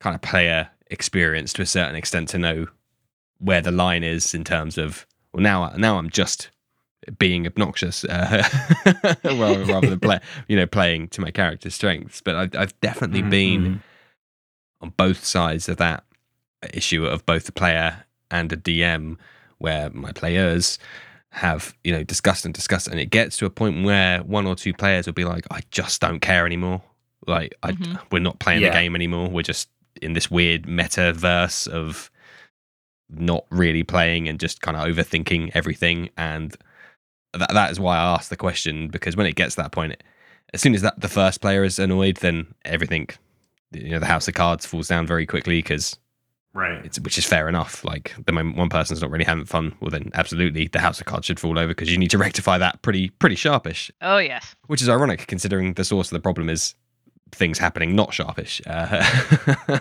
kind 0.00 0.14
of 0.14 0.22
player 0.22 0.68
experience 0.88 1.52
to 1.54 1.62
a 1.62 1.66
certain 1.66 1.96
extent 1.96 2.28
to 2.30 2.38
know 2.38 2.66
where 3.38 3.60
the 3.60 3.70
line 3.72 4.02
is 4.04 4.34
in 4.34 4.44
terms 4.44 4.78
of 4.78 5.06
well 5.32 5.42
now 5.42 5.68
now 5.76 5.98
I'm 5.98 6.10
just 6.10 6.50
being 7.18 7.46
obnoxious 7.46 8.04
uh, 8.04 8.42
rather, 9.24 9.64
rather 9.64 9.90
than 9.90 10.00
play, 10.00 10.18
you 10.48 10.56
know 10.56 10.66
playing 10.66 11.08
to 11.08 11.20
my 11.20 11.30
character's 11.30 11.74
strengths. 11.74 12.20
But 12.20 12.34
I've, 12.36 12.56
I've 12.56 12.80
definitely 12.80 13.22
Mhm, 13.22 13.30
been 13.30 13.82
on 14.80 14.90
both 14.96 15.24
sides 15.24 15.68
of 15.68 15.76
that 15.76 16.04
issue 16.72 17.04
of 17.06 17.24
both 17.26 17.44
the 17.44 17.52
player 17.52 18.04
and 18.30 18.52
a 18.52 18.56
DM, 18.56 19.18
where 19.58 19.90
my 19.90 20.10
players 20.12 20.78
have 21.30 21.76
you 21.84 21.92
know 21.92 22.02
discussed 22.02 22.44
and 22.44 22.54
discussed, 22.54 22.88
and 22.88 22.98
it 22.98 23.10
gets 23.10 23.36
to 23.36 23.46
a 23.46 23.50
point 23.50 23.84
where 23.84 24.22
one 24.22 24.46
or 24.46 24.56
two 24.56 24.72
players 24.72 25.06
will 25.06 25.12
be 25.12 25.24
like, 25.24 25.46
"I 25.50 25.60
just 25.70 26.00
don't 26.00 26.20
care 26.20 26.46
anymore. 26.46 26.82
Like, 27.26 27.54
I, 27.62 27.72
Mhm. 27.72 28.00
we're 28.10 28.18
not 28.20 28.38
playing 28.40 28.62
Yeah. 28.62 28.70
the 28.70 28.78
game 28.78 28.94
anymore. 28.96 29.28
We're 29.28 29.42
just 29.42 29.68
in 30.02 30.12
this 30.14 30.30
weird 30.30 30.62
metaverse 30.64 31.68
of 31.68 32.10
not 33.08 33.44
really 33.50 33.82
playing 33.82 34.28
and 34.28 34.40
just 34.40 34.60
kind 34.60 34.76
of 34.76 34.86
overthinking 34.86 35.52
everything." 35.54 36.10
And 36.16 36.56
that 37.38 37.52
that 37.52 37.70
is 37.70 37.80
why 37.80 37.96
I 37.96 38.14
asked 38.14 38.30
the 38.30 38.36
question 38.36 38.88
because 38.88 39.16
when 39.16 39.26
it 39.26 39.34
gets 39.34 39.54
to 39.54 39.62
that 39.62 39.72
point, 39.72 40.02
as 40.54 40.60
soon 40.60 40.74
as 40.74 40.82
that 40.82 41.00
the 41.00 41.08
first 41.08 41.40
player 41.40 41.64
is 41.64 41.78
annoyed, 41.78 42.16
then 42.18 42.46
everything, 42.64 43.08
you 43.72 43.90
know, 43.90 43.98
the 43.98 44.06
house 44.06 44.28
of 44.28 44.34
cards 44.34 44.66
falls 44.66 44.88
down 44.88 45.06
very 45.06 45.26
quickly 45.26 45.58
because 45.58 45.96
right. 46.54 46.84
it's 46.84 46.98
which 47.00 47.18
is 47.18 47.24
fair 47.24 47.48
enough. 47.48 47.84
Like 47.84 48.14
the 48.24 48.32
moment 48.32 48.56
one 48.56 48.68
person's 48.68 49.02
not 49.02 49.10
really 49.10 49.24
having 49.24 49.44
fun, 49.44 49.74
well 49.80 49.90
then 49.90 50.10
absolutely 50.14 50.68
the 50.68 50.80
house 50.80 51.00
of 51.00 51.06
cards 51.06 51.26
should 51.26 51.40
fall 51.40 51.58
over 51.58 51.68
because 51.68 51.90
you 51.90 51.98
need 51.98 52.10
to 52.10 52.18
rectify 52.26 52.58
that 52.58 52.82
pretty 52.82 53.10
pretty 53.10 53.36
sharpish. 53.36 53.90
Oh, 54.00 54.18
yes. 54.18 54.54
Which 54.66 54.82
is 54.82 54.88
ironic 54.88 55.26
considering 55.26 55.74
the 55.74 55.84
source 55.84 56.08
of 56.08 56.14
the 56.14 56.20
problem 56.20 56.48
is 56.48 56.74
things 57.32 57.58
happening 57.58 57.94
not 57.96 58.14
sharpish. 58.14 58.60
Uh, 58.66 59.02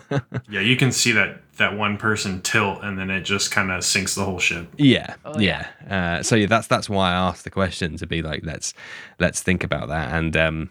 Yeah, 0.49 0.61
you 0.61 0.75
can 0.77 0.91
see 0.91 1.11
that 1.13 1.41
that 1.57 1.77
one 1.77 1.97
person 1.97 2.41
tilt, 2.41 2.83
and 2.83 2.97
then 2.99 3.09
it 3.09 3.21
just 3.21 3.49
kind 3.51 3.71
of 3.71 3.83
sinks 3.83 4.15
the 4.15 4.25
whole 4.25 4.39
ship. 4.39 4.67
yeah, 4.77 5.15
Oh, 5.23 5.39
yeah. 5.39 5.67
Uh, 5.89 6.23
so 6.23 6.35
yeah, 6.35 6.47
that's 6.47 6.67
that's 6.67 6.89
why 6.89 7.11
I 7.11 7.13
asked 7.13 7.43
the 7.43 7.51
question 7.51 7.97
to 7.97 8.07
be 8.07 8.21
like 8.21 8.45
let's 8.45 8.73
let's 9.19 9.41
think 9.41 9.63
about 9.63 9.87
that 9.89 10.13
and 10.13 10.35
um, 10.37 10.69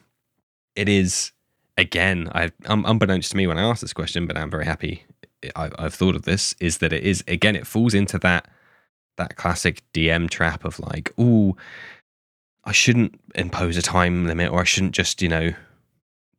it 0.76 0.88
is 0.88 1.32
again 1.76 2.30
I 2.34 2.52
um, 2.66 2.84
unbeknownst 2.86 3.30
to 3.32 3.36
me 3.36 3.46
when 3.46 3.58
I 3.58 3.62
asked 3.62 3.80
this 3.80 3.92
question, 3.92 4.26
but 4.26 4.36
I'm 4.36 4.50
very 4.50 4.64
happy 4.66 5.04
I, 5.56 5.70
I've 5.78 5.94
thought 5.94 6.14
of 6.16 6.22
this 6.22 6.54
is 6.60 6.78
that 6.78 6.92
it 6.92 7.02
is 7.02 7.22
again 7.28 7.56
it 7.56 7.66
falls 7.66 7.94
into 7.94 8.18
that 8.20 8.48
that 9.16 9.36
classic 9.36 9.82
DM 9.92 10.28
trap 10.28 10.64
of 10.64 10.80
like, 10.80 11.12
oh, 11.18 11.56
I 12.64 12.72
shouldn't 12.72 13.20
impose 13.34 13.76
a 13.76 13.82
time 13.82 14.26
limit, 14.26 14.50
or 14.50 14.60
I 14.60 14.64
shouldn't 14.64 14.92
just 14.92 15.22
you 15.22 15.28
know 15.28 15.52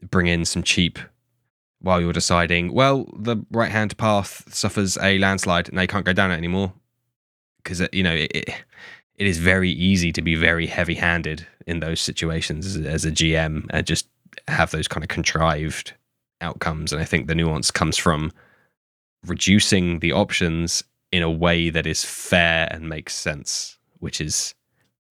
bring 0.01 0.27
in 0.27 0.45
some 0.45 0.63
cheap 0.63 0.99
while 1.81 2.01
you're 2.01 2.13
deciding. 2.13 2.73
Well, 2.73 3.07
the 3.17 3.37
right 3.51 3.71
hand 3.71 3.97
path 3.97 4.43
suffers 4.53 4.97
a 4.97 5.17
landslide, 5.19 5.69
and 5.69 5.77
they 5.77 5.87
can't 5.87 6.05
go 6.05 6.13
down 6.13 6.31
it 6.31 6.37
anymore 6.37 6.73
because 7.57 7.81
you 7.91 8.03
know 8.03 8.13
it, 8.13 8.31
it 8.33 8.49
it 9.17 9.27
is 9.27 9.37
very 9.37 9.69
easy 9.71 10.11
to 10.11 10.21
be 10.21 10.35
very 10.35 10.67
heavy 10.67 10.95
handed 10.95 11.45
in 11.67 11.79
those 11.79 11.99
situations 12.01 12.65
as, 12.65 12.85
as 12.85 13.05
a 13.05 13.11
GM 13.11 13.65
and 13.69 13.87
just 13.87 14.07
have 14.47 14.71
those 14.71 14.87
kind 14.87 15.03
of 15.03 15.07
contrived 15.07 15.93
outcomes. 16.41 16.91
And 16.91 17.01
I 17.01 17.05
think 17.05 17.27
the 17.27 17.35
nuance 17.35 17.71
comes 17.71 17.97
from 17.97 18.31
reducing 19.25 19.99
the 19.99 20.11
options 20.11 20.83
in 21.11 21.23
a 21.23 21.31
way 21.31 21.69
that 21.69 21.87
is 21.87 22.03
fair 22.03 22.67
and 22.71 22.89
makes 22.89 23.15
sense, 23.15 23.77
which 23.99 24.19
is 24.19 24.53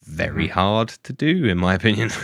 very 0.03 0.49
Mhm. 0.49 0.53
hard 0.53 0.89
to 1.05 1.13
do, 1.13 1.47
in 1.47 1.59
my 1.59 1.75
opinion. 1.75 2.11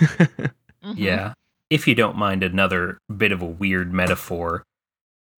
Mhm. 0.83 0.95
Yeah. 0.97 1.33
If 1.71 1.87
you 1.87 1.95
don't 1.95 2.17
mind 2.17 2.43
another 2.43 2.99
bit 3.17 3.33
of 3.33 3.41
a 3.41 3.47
weird 3.47 3.93
metaphor, 3.93 4.65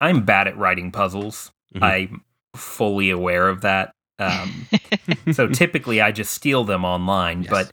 I'm 0.01 0.25
bad 0.25 0.49
at 0.49 0.57
writing 0.57 0.91
puzzles. 0.91 1.53
Mhm. 1.75 1.83
I'm 1.83 2.25
fully 2.57 3.11
aware 3.11 3.49
of 3.49 3.61
that. 3.61 3.93
Um, 4.19 4.67
so 5.33 5.47
typically 5.49 6.01
I 6.01 6.13
just 6.13 6.33
steal 6.33 6.65
them 6.65 6.85
online. 6.85 7.43
Yes. 7.43 7.51
But 7.51 7.73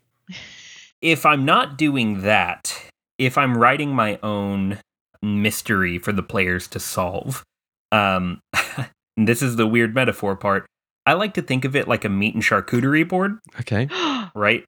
if 1.02 1.26
I'm 1.26 1.46
not 1.46 1.78
doing 1.78 2.22
that, 2.22 2.78
if 3.18 3.38
I'm 3.38 3.58
writing 3.58 3.96
my 3.96 4.20
own 4.24 4.80
mystery 5.22 5.98
for 5.98 6.12
the 6.12 6.24
players 6.24 6.68
to 6.70 6.80
solve, 6.80 7.44
um, 7.92 8.42
this 9.18 9.42
is 9.42 9.56
the 9.56 9.68
weird 9.68 9.96
metaphor 9.96 10.36
part. 10.36 10.66
I 11.06 11.14
like 11.14 11.34
to 11.36 11.42
think 11.42 11.66
of 11.66 11.76
it 11.76 11.88
like 11.88 12.06
a 12.06 12.10
meat 12.10 12.36
and 12.36 12.44
charcuterie 12.44 13.08
board 13.08 13.40
okay. 13.60 13.88
right? 14.36 14.64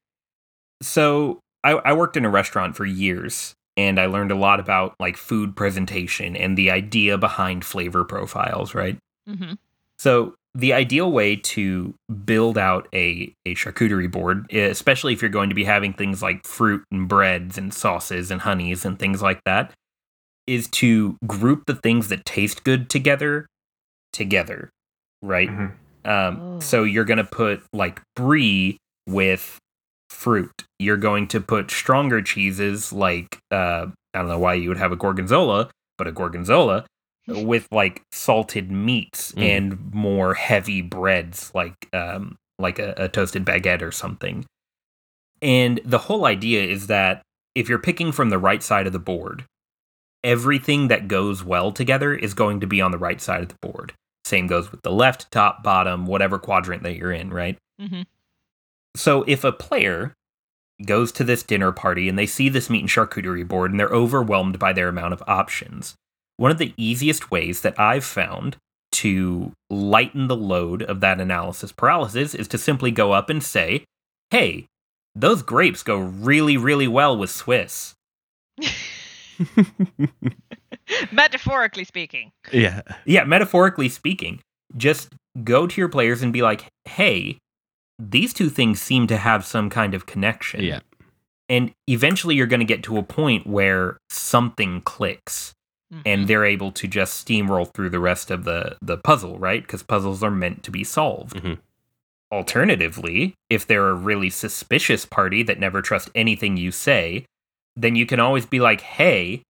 So 0.81 1.39
I, 1.63 1.73
I 1.73 1.93
worked 1.93 2.17
in 2.17 2.25
a 2.25 2.29
restaurant 2.29 2.75
for 2.75 2.85
years 2.85 3.53
and 3.87 3.99
I 3.99 4.05
learned 4.05 4.31
a 4.31 4.35
lot 4.35 4.59
about 4.59 4.93
like 4.99 5.17
food 5.17 5.55
presentation 5.55 6.35
and 6.35 6.57
the 6.57 6.71
idea 6.71 7.17
behind 7.17 7.65
flavor 7.65 8.03
profiles, 8.03 8.73
right? 8.75 8.97
Mhm. 9.29 9.57
So 9.99 10.35
the 10.53 10.73
ideal 10.73 11.11
way 11.11 11.35
to 11.37 11.93
build 12.25 12.57
out 12.57 12.87
a, 12.93 13.33
a 13.45 13.55
charcuterie 13.55 14.11
board, 14.11 14.51
especially 14.51 15.13
if 15.13 15.21
you're 15.21 15.29
going 15.31 15.49
to 15.49 15.55
be 15.55 15.63
having 15.63 15.93
things 15.93 16.21
like 16.21 16.45
fruit 16.45 16.83
and 16.91 17.07
breads 17.07 17.57
and 17.57 17.73
sauces 17.73 18.31
and 18.31 18.41
honeys 18.41 18.83
and 18.83 18.99
things 18.99 19.21
like 19.21 19.39
that, 19.45 19.71
is 20.47 20.67
to 20.69 21.17
group 21.25 21.65
the 21.67 21.75
things 21.75 22.09
that 22.09 22.25
taste 22.25 22.63
good 22.63 22.89
together 22.89 23.47
together, 24.11 24.69
right? 25.21 25.49
Mhm. 25.49 25.71
Um, 26.03 26.37
Oh. 26.41 26.59
So 26.59 26.83
you're 26.83 27.05
going 27.05 27.17
to 27.17 27.23
put 27.23 27.63
like 27.73 28.01
brie 28.15 28.77
with 29.07 29.57
fruit. 30.11 30.63
You're 30.79 30.97
going 30.97 31.27
to 31.29 31.41
put 31.41 31.71
stronger 31.71 32.21
cheeses 32.21 32.91
like 32.93 33.39
uh, 33.51 33.87
I 34.13 34.19
don't 34.19 34.27
know 34.27 34.39
why 34.39 34.55
you 34.55 34.69
would 34.69 34.77
have 34.77 34.91
a 34.91 34.95
gorgonzola, 34.97 35.69
but 35.97 36.07
a 36.07 36.11
gorgonzola 36.11 36.85
with 37.27 37.67
like 37.71 38.01
salted 38.11 38.71
meats 38.71 39.31
Mm. 39.31 39.43
and 39.43 39.93
more 39.93 40.33
heavy 40.33 40.81
breads 40.81 41.51
like 41.55 41.73
um, 41.93 42.35
like 42.59 42.77
a, 42.79 42.93
a 42.97 43.07
toasted 43.07 43.45
baguette 43.45 43.81
or 43.81 43.91
something. 43.91 44.45
And 45.41 45.79
the 45.85 45.97
whole 45.99 46.25
idea 46.25 46.63
is 46.63 46.87
that 46.87 47.21
if 47.55 47.67
you're 47.69 47.79
picking 47.79 48.11
from 48.11 48.29
the 48.29 48.37
right 48.37 48.61
side 48.61 48.85
of 48.87 48.93
the 48.93 48.99
board, 48.99 49.45
everything 50.23 50.87
that 50.89 51.07
goes 51.07 51.43
well 51.43 51.71
together 51.71 52.13
is 52.13 52.33
going 52.33 52.59
to 52.59 52.67
be 52.67 52.81
on 52.81 52.91
the 52.91 52.97
right 52.97 53.19
side 53.21 53.41
of 53.41 53.47
the 53.49 53.55
board. 53.61 53.93
Same 54.25 54.45
goes 54.47 54.71
with 54.71 54.81
the 54.83 54.91
left, 54.91 55.31
top, 55.31 55.63
bottom, 55.63 56.05
whatever 56.05 56.37
quadrant 56.37 56.83
that 56.83 56.95
you're 56.95 57.11
in, 57.11 57.31
right? 57.33 57.57
Mhm. 57.81 58.05
So 58.95 59.23
if 59.27 59.43
a 59.43 59.51
player 59.51 60.13
goes 60.85 61.11
to 61.13 61.23
this 61.23 61.43
dinner 61.43 61.71
party 61.71 62.09
and 62.09 62.17
they 62.17 62.25
see 62.25 62.49
this 62.49 62.69
meat 62.69 62.81
and 62.81 62.89
charcuterie 62.89 63.47
board 63.47 63.71
and 63.71 63.79
they're 63.79 63.87
overwhelmed 63.87 64.59
by 64.59 64.73
their 64.73 64.89
amount 64.89 65.13
of 65.13 65.23
options, 65.27 65.95
one 66.37 66.51
of 66.51 66.57
the 66.57 66.73
easiest 66.77 67.31
ways 67.31 67.61
that 67.61 67.79
I've 67.79 68.03
found 68.03 68.57
to 68.93 69.53
lighten 69.69 70.27
the 70.27 70.35
load 70.35 70.83
of 70.83 70.99
that 70.99 71.21
analysis 71.21 71.71
paralysis 71.71 72.35
is 72.35 72.47
to 72.49 72.57
simply 72.57 72.91
go 72.91 73.11
up 73.11 73.29
and 73.29 73.41
say, 73.41 73.85
hey, 74.31 74.67
those 75.15 75.41
grapes 75.41 75.83
go 75.83 75.97
really, 75.97 76.57
really 76.57 76.87
well 76.87 77.17
with 77.17 77.29
Swiss. 77.29 77.93
Metaphorically 81.11 81.83
speaking. 81.83 82.31
yeah. 82.51 82.81
Yeah, 83.05 83.23
metaphorically 83.23 83.89
speaking, 83.89 84.41
just 84.77 85.13
go 85.43 85.67
to 85.67 85.81
your 85.81 85.89
players 85.89 86.21
and 86.21 86.33
be 86.33 86.41
like, 86.41 86.67
hey, 86.85 87.37
these 87.99 88.33
two 88.33 88.49
things 88.49 88.81
seem 88.81 89.07
to 89.07 89.17
have 89.17 89.45
some 89.45 89.69
kind 89.69 89.93
of 89.93 90.05
connection. 90.05 90.63
Yeah. 90.63 90.79
And 91.49 91.73
eventually 91.87 92.35
you're 92.35 92.47
going 92.47 92.59
to 92.61 92.65
get 92.65 92.83
to 92.83 92.97
a 92.97 93.03
point 93.03 93.45
where 93.45 93.97
something 94.09 94.81
clicks 94.81 95.53
Mhm. 95.93 96.01
and 96.05 96.27
they're 96.27 96.45
able 96.45 96.71
to 96.71 96.87
just 96.87 97.27
steamroll 97.27 97.71
through 97.73 97.89
the 97.89 97.99
rest 97.99 98.31
of 98.31 98.45
the, 98.45 98.77
the 98.81 98.97
puzzle, 98.97 99.37
right? 99.37 99.61
Because 99.61 99.83
puzzles 99.83 100.23
are 100.23 100.31
meant 100.31 100.63
to 100.63 100.71
be 100.71 100.85
solved. 100.85 101.35
Mhm. 101.35 101.57
Alternatively, 102.31 103.33
if 103.49 103.67
they're 103.67 103.89
a 103.89 103.93
really 103.93 104.29
suspicious 104.29 105.05
party 105.05 105.43
that 105.43 105.59
never 105.59 105.81
trust 105.81 106.09
anything 106.15 106.55
you 106.55 106.71
say, 106.71 107.25
then 107.75 107.95
you 107.97 108.05
can 108.05 108.21
always 108.21 108.45
be 108.45 108.59
like, 108.59 108.79
hey, 108.81 109.41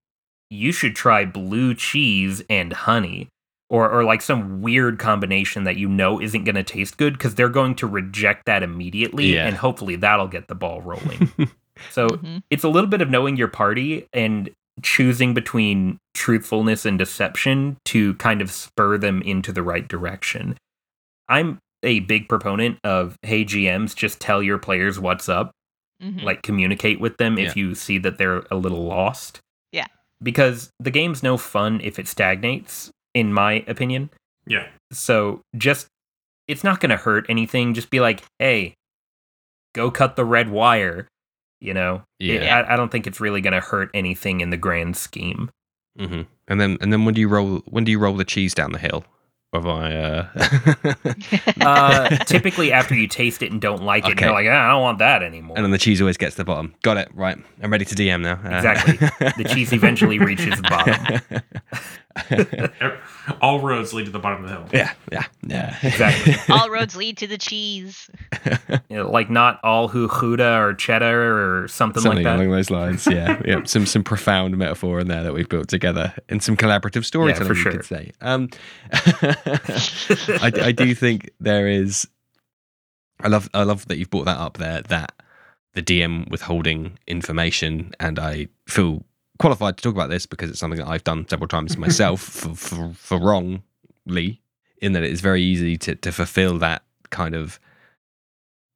you 0.50 0.72
should 0.72 0.96
try 0.96 1.24
blue 1.26 1.76
cheese 1.76 2.44
and 2.50 2.74
honey. 2.74 3.28
Or, 3.72 3.90
or 3.90 4.04
like 4.04 4.22
some 4.22 4.62
weird 4.62 5.00
combination 5.00 5.64
that 5.64 5.78
you 5.78 5.88
know 5.88 6.20
isn't 6.22 6.44
going 6.44 6.56
to 6.56 6.64
taste 6.64 6.98
good 6.98 7.14
because 7.14 7.36
they're 7.36 7.48
going 7.48 7.76
to 7.76 7.88
reject 7.88 8.46
that 8.46 8.64
immediately 8.64 9.34
Yeah. 9.34 9.48
and 9.48 9.56
hopefully 9.56 9.96
that'll 9.96 10.28
get 10.28 10.50
the 10.50 10.56
ball 10.56 10.82
rolling. 10.82 11.32
so 11.90 12.08
Mhm. 12.08 12.44
it's 12.50 12.66
a 12.66 12.68
little 12.70 12.90
bit 12.90 13.00
of 13.02 13.10
knowing 13.10 13.38
your 13.38 13.48
party 13.48 14.08
and 14.12 14.50
choosing 14.84 15.34
between 15.34 16.00
truthfulness 16.14 16.86
and 16.86 16.98
deception 17.00 17.78
to 17.86 18.14
kind 18.16 18.42
of 18.42 18.52
spur 18.52 18.98
them 18.98 19.22
into 19.22 19.54
the 19.54 19.64
right 19.64 19.88
direction. 19.88 20.58
I'm 21.30 21.60
a 21.82 22.02
big 22.02 22.28
proponent 22.28 22.78
of 22.84 23.16
hey 23.24 23.46
GMs 23.46 23.96
just 23.96 24.20
tell 24.20 24.44
your 24.44 24.58
players 24.58 25.00
what's 25.00 25.30
up, 25.30 25.52
Mhm. 26.04 26.24
like 26.24 26.42
communicate 26.44 27.00
with 27.00 27.16
them 27.18 27.38
if 27.38 27.56
you 27.56 27.74
see 27.76 27.98
that 28.00 28.18
they're 28.18 28.44
a 28.52 28.56
little 28.58 28.84
lost. 28.86 29.40
Yeah. 29.72 29.88
Because 30.22 30.72
the 30.80 30.92
game's 30.92 31.24
no 31.24 31.38
fun 31.38 31.80
if 31.82 31.98
it 32.00 32.08
stagnates 32.10 32.92
in 33.14 33.34
my 33.34 33.64
opinion. 33.68 34.10
Yeah. 34.48 34.68
So 34.92 35.42
just 35.58 35.88
it's 36.48 36.64
not 36.64 36.80
going 36.80 36.90
to 36.90 36.98
hurt 36.98 37.26
anything. 37.30 37.74
Just 37.74 37.90
be 37.90 38.00
like, 38.00 38.24
"Hey, 38.40 38.74
go 39.74 39.92
cut 39.92 40.16
the 40.16 40.26
red 40.26 40.50
wire." 40.50 41.08
You 41.60 41.74
know, 41.76 42.04
It- 42.20 42.42
Yeah. 42.42 42.60
I, 42.62 42.74
I 42.74 42.76
don't 42.76 42.92
think 42.92 43.06
it's 43.08 43.20
really 43.20 43.40
going 43.42 43.54
to 43.54 43.60
hurt 43.62 43.92
anything 43.94 44.42
in 44.42 44.50
the 44.50 44.58
grand 44.58 44.98
scheme. 44.98 45.50
hmm 45.98 46.22
And 46.48 46.60
then 46.60 46.78
and 46.82 46.92
then 46.92 47.06
when 47.06 47.14
do 47.14 47.22
you 47.22 47.28
roll 47.30 47.60
when 47.70 47.84
do 47.84 47.92
you 47.92 48.00
roll 48.00 48.16
the 48.16 48.26
cheese 48.26 48.54
down 48.56 48.72
the 48.72 48.80
hill? 48.80 49.04
Have 49.54 49.68
I 49.68 49.94
uh 49.94 50.28
Uh, 51.62 52.10
typically, 52.26 52.72
after 52.72 52.96
you 52.96 53.06
taste 53.08 53.44
it 53.44 53.52
and 53.52 53.62
don't 53.62 53.84
like 53.84 54.06
it, 54.08 54.14
Okay. 54.14 54.26
you're 54.26 54.34
like, 54.34 54.48
ah, 54.50 54.68
I 54.68 54.72
don't 54.72 54.82
want 54.82 55.00
that 55.00 55.22
anymore. 55.24 55.58
and 55.58 55.64
then 55.66 55.72
the 55.72 55.78
cheese 55.78 56.00
always 56.02 56.18
gets 56.18 56.36
to 56.36 56.42
the 56.42 56.46
bottom. 56.46 56.74
Got 56.84 56.98
it. 56.98 57.10
Right. 57.14 57.38
I'm 57.62 57.70
ready 57.72 57.86
to 57.86 57.96
DM 57.96 58.22
now. 58.22 58.40
Uh, 58.44 58.56
Exactly. 58.56 58.96
The 59.44 59.50
cheese 59.54 59.74
eventually 59.74 60.20
reaches 60.20 60.56
the 60.56 60.62
bottom. 60.64 61.42
Ev- 62.30 62.98
All 63.42 63.60
roads 63.60 63.94
lead 63.94 64.06
to 64.06 64.12
the 64.12 64.20
bottom 64.20 64.44
of 64.44 64.50
the 64.50 64.56
hill. 64.56 64.68
yeah, 64.74 64.94
yeah, 65.12 65.26
yeah. 65.46 65.78
Exactly. 65.84 66.36
All 66.54 66.70
roads 66.70 66.96
lead 66.96 67.18
to 67.18 67.28
the 67.28 67.38
cheese. 67.38 68.10
You 68.90 68.98
know, 68.98 69.10
like 69.12 69.30
not 69.30 69.60
all 69.64 69.88
who 69.88 70.08
Gouda 70.10 70.58
or 70.60 70.74
cheddar 70.74 71.62
or 71.64 71.68
something, 71.70 72.02
Something 72.02 72.24
like 72.24 72.26
that. 72.26 72.38
along 72.42 72.52
those 72.52 72.70
lines. 72.70 73.08
Yeah, 73.10 73.42
yeah. 73.46 73.64
Some 73.66 73.86
some 73.86 74.04
profound 74.04 74.58
metaphor 74.58 75.00
in 75.00 75.08
there 75.08 75.24
that 75.24 75.34
we've 75.34 75.48
built 75.48 75.68
together, 75.70 76.14
and 76.28 76.42
some 76.44 76.58
collaborative 76.58 77.06
storytelling. 77.06 77.48
for 77.48 77.54
you 77.54 77.62
sure. 77.62 77.72
could 77.72 77.86
say. 77.86 78.12
Um, 78.22 78.50
I, 78.92 80.52
I 80.62 80.72
do 80.72 80.94
think 80.96 81.30
there 81.40 81.68
is. 81.68 82.08
I 83.22 83.28
love 83.28 83.50
I 83.54 83.64
love 83.64 83.88
that 83.88 83.98
you've 83.98 84.10
brought 84.10 84.26
that 84.26 84.38
up 84.38 84.58
there. 84.58 84.82
That 84.84 85.14
the 85.74 85.82
DM 85.82 86.30
withholding 86.30 86.98
information, 87.08 87.92
and 88.00 88.20
I 88.20 88.48
feel 88.68 89.04
qualified 89.42 89.78
to 89.78 89.84
talk 89.84 89.94
about 89.94 90.10
this 90.10 90.26
because 90.26 90.50
it's 90.50 90.60
something 90.60 90.80
that 90.80 90.88
I've 90.88 91.04
done 91.04 91.28
several 91.28 91.48
times 91.48 91.78
myself 91.86 92.22
for, 92.22 92.56
for 92.56 92.94
for 92.94 93.20
wrongly. 93.20 94.42
In 94.82 94.94
that 94.94 95.04
it 95.04 95.12
is 95.12 95.22
very 95.22 95.42
easy 95.42 95.78
to 95.78 95.96
to 95.96 96.12
fulfill 96.12 96.58
that 96.60 96.84
kind 97.10 97.36
of 97.36 97.60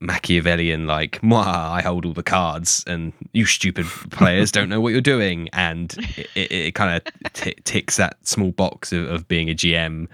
Machiavellian, 0.01 0.88
like, 0.88 1.24
I 1.24 1.82
hold 1.82 2.05
all 2.05 2.13
the 2.13 2.22
cards, 2.22 2.84
and 2.86 3.13
you 3.34 3.45
stupid 3.45 3.86
players 4.11 4.51
don't 4.51 4.70
know 4.70 4.82
what 4.82 4.91
you're 4.91 5.01
doing. 5.01 5.49
And 5.53 5.95
it, 6.18 6.28
it, 6.36 6.51
it 6.51 6.76
kind 6.76 7.01
of 7.01 7.34
t- 7.34 7.55
ticks 7.63 7.97
that 7.97 8.18
small 8.28 8.51
box 8.51 8.91
of, 8.91 9.09
of 9.09 9.28
being 9.28 9.49
a 9.49 9.55
GM. 9.55 10.07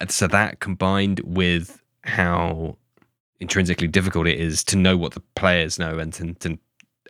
And 0.00 0.10
so 0.10 0.26
that 0.28 0.60
combined 0.60 1.20
with 1.20 1.82
how 2.02 2.76
intrinsically 3.40 3.88
difficult 3.88 4.26
it 4.26 4.38
is 4.38 4.62
to 4.64 4.76
know 4.76 4.96
what 4.96 5.14
the 5.14 5.22
players 5.34 5.78
know 5.78 5.98
and 5.98 6.12
to, 6.14 6.34
to 6.34 6.58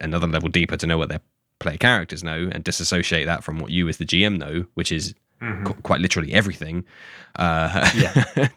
another 0.00 0.26
level 0.26 0.48
deeper 0.48 0.76
to 0.76 0.86
know 0.86 0.98
what 0.98 1.08
their 1.08 1.20
player 1.66 1.78
characters 1.78 2.22
know 2.24 2.48
and 2.52 2.62
disassociate 2.64 3.26
that 3.26 3.42
from 3.44 3.58
what 3.58 3.70
you 3.70 3.88
as 3.88 3.96
the 3.98 4.04
GM 4.06 4.38
know, 4.38 4.64
which 4.74 4.90
is 4.92 5.14
Mhm. 5.42 5.64
qu- 5.66 5.74
quite 5.82 6.00
literally 6.00 6.32
everything. 6.32 6.84
Uh, 7.36 7.90
Yeah. 7.94 8.48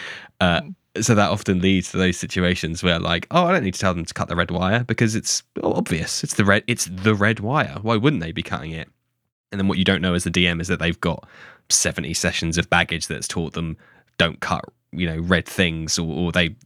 uh, 0.40 0.60
so 1.00 1.14
that 1.14 1.30
often 1.30 1.60
leads 1.60 1.90
to 1.90 1.96
those 1.98 2.16
situations 2.16 2.82
where 2.82 2.98
like 2.98 3.26
oh 3.30 3.44
i 3.44 3.52
don't 3.52 3.62
need 3.62 3.74
to 3.74 3.80
tell 3.80 3.92
them 3.92 4.06
to 4.06 4.14
cut 4.14 4.28
the 4.28 4.36
red 4.36 4.50
wire 4.50 4.82
because 4.84 5.14
it's 5.14 5.42
obvious 5.62 6.24
it's 6.24 6.34
the 6.34 6.44
red 6.44 6.62
it's 6.66 6.86
the 6.86 7.14
red 7.14 7.38
wire 7.40 7.76
why 7.82 7.96
wouldn't 7.96 8.22
they 8.22 8.32
be 8.32 8.42
cutting 8.42 8.70
it 8.72 8.88
and 9.52 9.60
then 9.60 9.68
what 9.68 9.76
you 9.76 9.84
don't 9.84 10.00
know 10.00 10.14
as 10.14 10.24
the 10.24 10.30
dm 10.30 10.58
is 10.58 10.68
that 10.68 10.78
they've 10.78 11.00
got 11.02 11.28
70 11.68 12.14
sessions 12.14 12.56
of 12.56 12.70
baggage 12.70 13.08
that's 13.08 13.28
taught 13.28 13.52
them 13.52 13.76
don't 14.16 14.40
cut 14.40 14.64
you 14.96 15.06
know 15.06 15.18
red 15.20 15.46
things 15.46 15.98
or, 15.98 16.06
or 16.12 16.32
they 16.32 16.56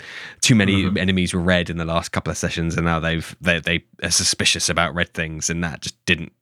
too 0.41 0.55
many 0.55 0.85
Mhm. 0.85 0.97
enemies 0.99 1.35
were 1.35 1.41
red 1.41 1.69
in 1.71 1.77
the 1.77 1.85
last 1.85 2.11
couple 2.13 2.31
of 2.31 2.37
sessions 2.39 2.77
and 2.77 2.85
now 2.87 2.99
they've 3.01 3.35
they, 3.41 3.61
they 3.61 3.85
are 4.03 4.11
suspicious 4.11 4.69
about 4.69 4.95
red 4.95 5.13
things 5.15 5.51
and 5.51 5.63
that 5.65 5.81
just 5.83 5.97
didn't 6.07 6.33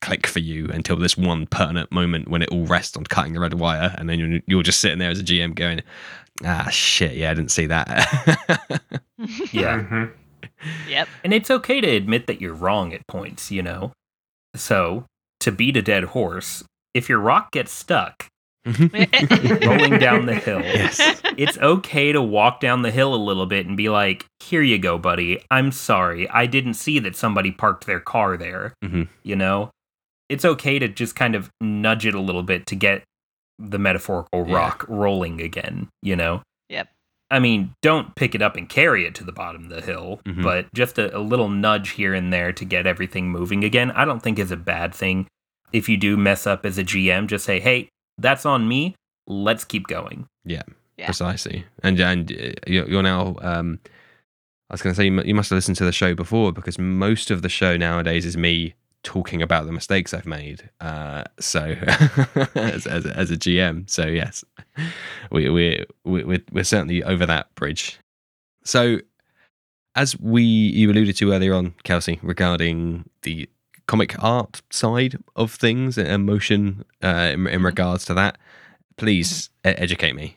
click 0.00 0.26
for 0.26 0.38
you 0.38 0.66
until 0.72 0.96
this 0.96 1.16
one 1.16 1.46
pertinent 1.46 1.92
moment 1.92 2.28
when 2.28 2.40
it 2.42 2.48
all 2.50 2.64
rests 2.66 2.96
on 2.96 3.04
cutting 3.04 3.34
the 3.34 3.40
red 3.40 3.54
wire 3.54 3.94
and 3.98 4.08
then 4.08 4.18
you're, 4.18 4.40
you're 4.46 4.62
just 4.62 4.80
sitting 4.80 4.98
there 4.98 5.10
as 5.10 5.20
a 5.20 5.24
gm 5.24 5.54
going 5.54 5.80
ah 6.44 6.68
shit 6.70 7.16
yeah 7.16 7.30
i 7.30 7.34
didn't 7.34 7.50
see 7.50 7.66
that 7.66 7.86
Yeah. 9.52 9.80
Mhm. 9.82 10.10
yep. 10.88 11.08
And 11.22 11.34
it's 11.34 11.50
okay 11.50 11.80
to 11.82 11.88
admit 11.88 12.26
that 12.26 12.40
you're 12.40 12.54
wrong 12.54 12.94
at 12.94 13.06
points, 13.06 13.50
you 13.50 13.62
know? 13.62 13.92
So, 14.54 15.04
to 15.40 15.52
beat 15.52 15.76
a 15.76 15.82
dead 15.82 16.04
horse, 16.04 16.64
if 16.94 17.08
your 17.10 17.18
rock 17.18 17.50
gets 17.52 17.70
stuck 17.72 18.26
rolling 18.66 19.98
down 19.98 20.26
the 20.26 20.34
hill, 20.34 20.60
yes 20.60 21.22
it's 21.36 21.56
okay 21.58 22.12
to 22.12 22.20
walk 22.20 22.60
down 22.60 22.82
the 22.82 22.90
hill 22.90 23.14
a 23.14 23.16
little 23.16 23.46
bit 23.46 23.66
and 23.66 23.74
be 23.76 23.88
like, 23.88 24.26
here 24.40 24.60
you 24.60 24.76
go, 24.78 24.98
buddy. 24.98 25.42
I'm 25.50 25.72
sorry. 25.72 26.28
I 26.28 26.44
didn't 26.44 26.74
see 26.74 26.98
that 26.98 27.16
somebody 27.16 27.50
parked 27.50 27.86
their 27.86 28.00
car 28.00 28.36
there. 28.36 28.74
Mhm. 28.84 29.08
You 29.22 29.36
know? 29.36 29.70
It's 30.28 30.44
okay 30.44 30.78
to 30.78 30.88
just 30.88 31.16
kind 31.16 31.34
of 31.34 31.48
nudge 31.60 32.04
it 32.04 32.14
a 32.14 32.20
little 32.20 32.42
bit 32.42 32.66
to 32.66 32.76
get 32.76 33.04
the 33.58 33.78
metaphorical 33.78 34.46
Yeah. 34.46 34.54
rock 34.54 34.84
rolling 34.88 35.40
again, 35.40 35.88
you 36.02 36.14
know? 36.14 36.42
Yep. 36.68 36.88
I 37.30 37.38
mean, 37.38 37.72
don't 37.80 38.14
pick 38.16 38.34
it 38.34 38.42
up 38.42 38.56
and 38.56 38.68
carry 38.68 39.06
it 39.06 39.14
to 39.14 39.24
the 39.24 39.32
bottom 39.32 39.64
of 39.64 39.70
the 39.70 39.80
hill, 39.80 40.20
Mhm. 40.26 40.42
but 40.42 40.66
just 40.74 40.98
a, 40.98 41.16
a 41.16 41.20
little 41.20 41.48
nudge 41.48 41.90
here 41.90 42.12
and 42.12 42.30
there 42.32 42.52
to 42.52 42.64
get 42.66 42.86
everything 42.86 43.30
moving 43.30 43.64
again, 43.64 43.90
I 43.92 44.04
don't 44.04 44.20
think 44.22 44.38
is 44.38 44.50
a 44.50 44.56
bad 44.58 44.94
thing. 44.94 45.26
If 45.72 45.88
you 45.88 45.96
do 45.96 46.16
mess 46.18 46.46
up 46.46 46.66
as 46.66 46.76
a 46.76 46.84
GM, 46.84 47.28
just 47.28 47.44
say, 47.46 47.60
hey, 47.60 47.88
that's 48.20 48.46
on 48.46 48.68
me. 48.68 48.94
Let's 49.26 49.64
keep 49.64 49.86
going. 49.86 50.26
Yeah. 50.44 50.62
precisely 51.06 51.64
and 51.82 51.98
and 52.00 52.30
uh, 52.32 52.52
you're, 52.66 52.86
you're 52.86 53.02
now 53.02 53.34
um 53.40 53.78
i 54.68 54.74
was 54.74 54.82
going 54.82 54.92
to 54.94 54.96
say 54.96 55.04
you, 55.06 55.34
must 55.34 55.48
have 55.48 55.56
listened 55.56 55.78
to 55.78 55.84
the 55.86 55.92
show 55.92 56.14
before 56.14 56.52
because 56.52 56.78
most 56.78 57.30
of 57.30 57.40
the 57.40 57.48
show 57.48 57.78
nowadays 57.78 58.26
is 58.26 58.36
me 58.36 58.74
talking 59.02 59.40
about 59.40 59.64
the 59.64 59.72
mistakes 59.72 60.12
i've 60.12 60.26
made 60.26 60.68
uh 60.82 61.24
so 61.38 61.60
as, 62.54 62.86
as, 62.86 63.06
a- 63.06 63.16
as 63.16 63.30
a 63.30 63.36
gm 63.38 63.88
so 63.88 64.04
yes 64.06 64.44
we 65.30 65.48
we 65.48 65.86
we 66.04 66.22
we're, 66.24 66.42
we're 66.52 66.64
certainly 66.64 67.02
over 67.02 67.24
that 67.24 67.54
bridge 67.54 67.98
so 68.62 68.98
as 69.94 70.18
we 70.20 70.42
you 70.42 70.90
alluded 70.90 71.16
to 71.16 71.32
earlier 71.32 71.54
on 71.54 71.74
kelsey 71.82 72.18
regarding 72.22 73.08
the 73.22 73.48
comic 73.90 74.12
art 74.22 74.62
side 74.70 75.14
of 75.34 75.52
things 75.52 75.98
and 75.98 76.24
motion 76.26 76.84
uh, 77.02 77.30
in, 77.34 77.46
in 77.48 77.60
Mhm. 77.60 77.64
regards 77.64 78.04
to 78.06 78.14
that 78.14 78.38
please 78.96 79.50
e- 79.66 79.70
educate 79.84 80.14
me 80.14 80.36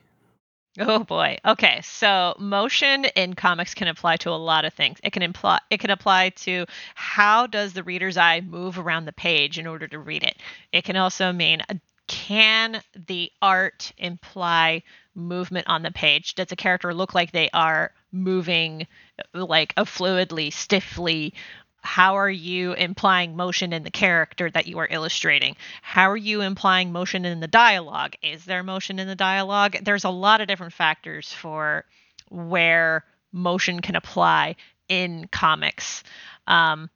Oh 0.80 1.04
boy. 1.04 1.38
Okay, 1.46 1.82
so 1.84 2.34
motion 2.40 3.06
in 3.06 3.36
comics 3.36 3.76
can 3.76 3.88
apply 3.88 4.18
to 4.18 4.32
a 4.32 4.42
lot 4.52 4.66
of 4.66 4.74
things. 4.74 4.98
It 5.04 5.14
can 5.14 5.22
imply 5.22 5.60
it 5.70 5.80
can 5.80 5.92
apply 5.92 6.30
to 6.46 6.66
how 6.96 7.46
does 7.46 7.74
the 7.74 7.84
reader's 7.84 8.18
eye 8.18 8.42
move 8.42 8.80
around 8.80 9.06
the 9.06 9.14
page 9.14 9.60
in 9.60 9.68
order 9.68 9.88
to 9.88 10.00
read 10.00 10.24
it. 10.24 10.36
It 10.72 10.84
can 10.84 10.96
also 10.96 11.32
mean 11.32 11.62
uh, 11.70 11.76
can 12.08 12.82
the 13.08 13.32
art 13.42 13.94
imply 14.00 14.82
movement 15.16 15.68
on 15.68 15.84
the 15.84 15.92
page? 15.92 16.34
Does 16.36 16.52
a 16.52 16.56
character 16.56 16.92
look 16.94 17.14
like 17.14 17.32
they 17.32 17.50
are 17.54 17.92
moving 18.12 18.88
uh, 19.36 19.46
like 19.46 19.74
a 19.78 19.86
fluidly, 19.86 20.52
stiffly? 20.52 21.36
How 21.84 22.16
are 22.16 22.30
you 22.30 22.74
implying 22.74 23.36
motion 23.36 23.74
in 23.74 23.84
the 23.84 23.92
character 23.92 24.50
that 24.50 24.68
you 24.68 24.80
are 24.80 24.88
illustrating? 24.90 25.58
How 25.82 26.10
are 26.10 26.18
you 26.18 26.42
implying 26.42 26.92
motion 26.92 27.26
in 27.26 27.40
the 27.42 27.48
dialogue? 27.48 28.16
Is 28.24 28.46
there 28.46 28.64
motion 28.64 29.00
in 29.00 29.08
the 29.08 29.16
dialogue? 29.16 29.78
There's 29.82 30.06
a 30.06 30.10
lot 30.10 30.42
of 30.42 30.48
different 30.48 30.74
factors 30.74 31.32
for 31.32 31.86
where 32.30 33.04
motion 33.34 33.82
can 33.82 33.96
apply 33.96 34.56
in 34.88 35.28
comics. 35.28 36.04
Um, 36.48 36.90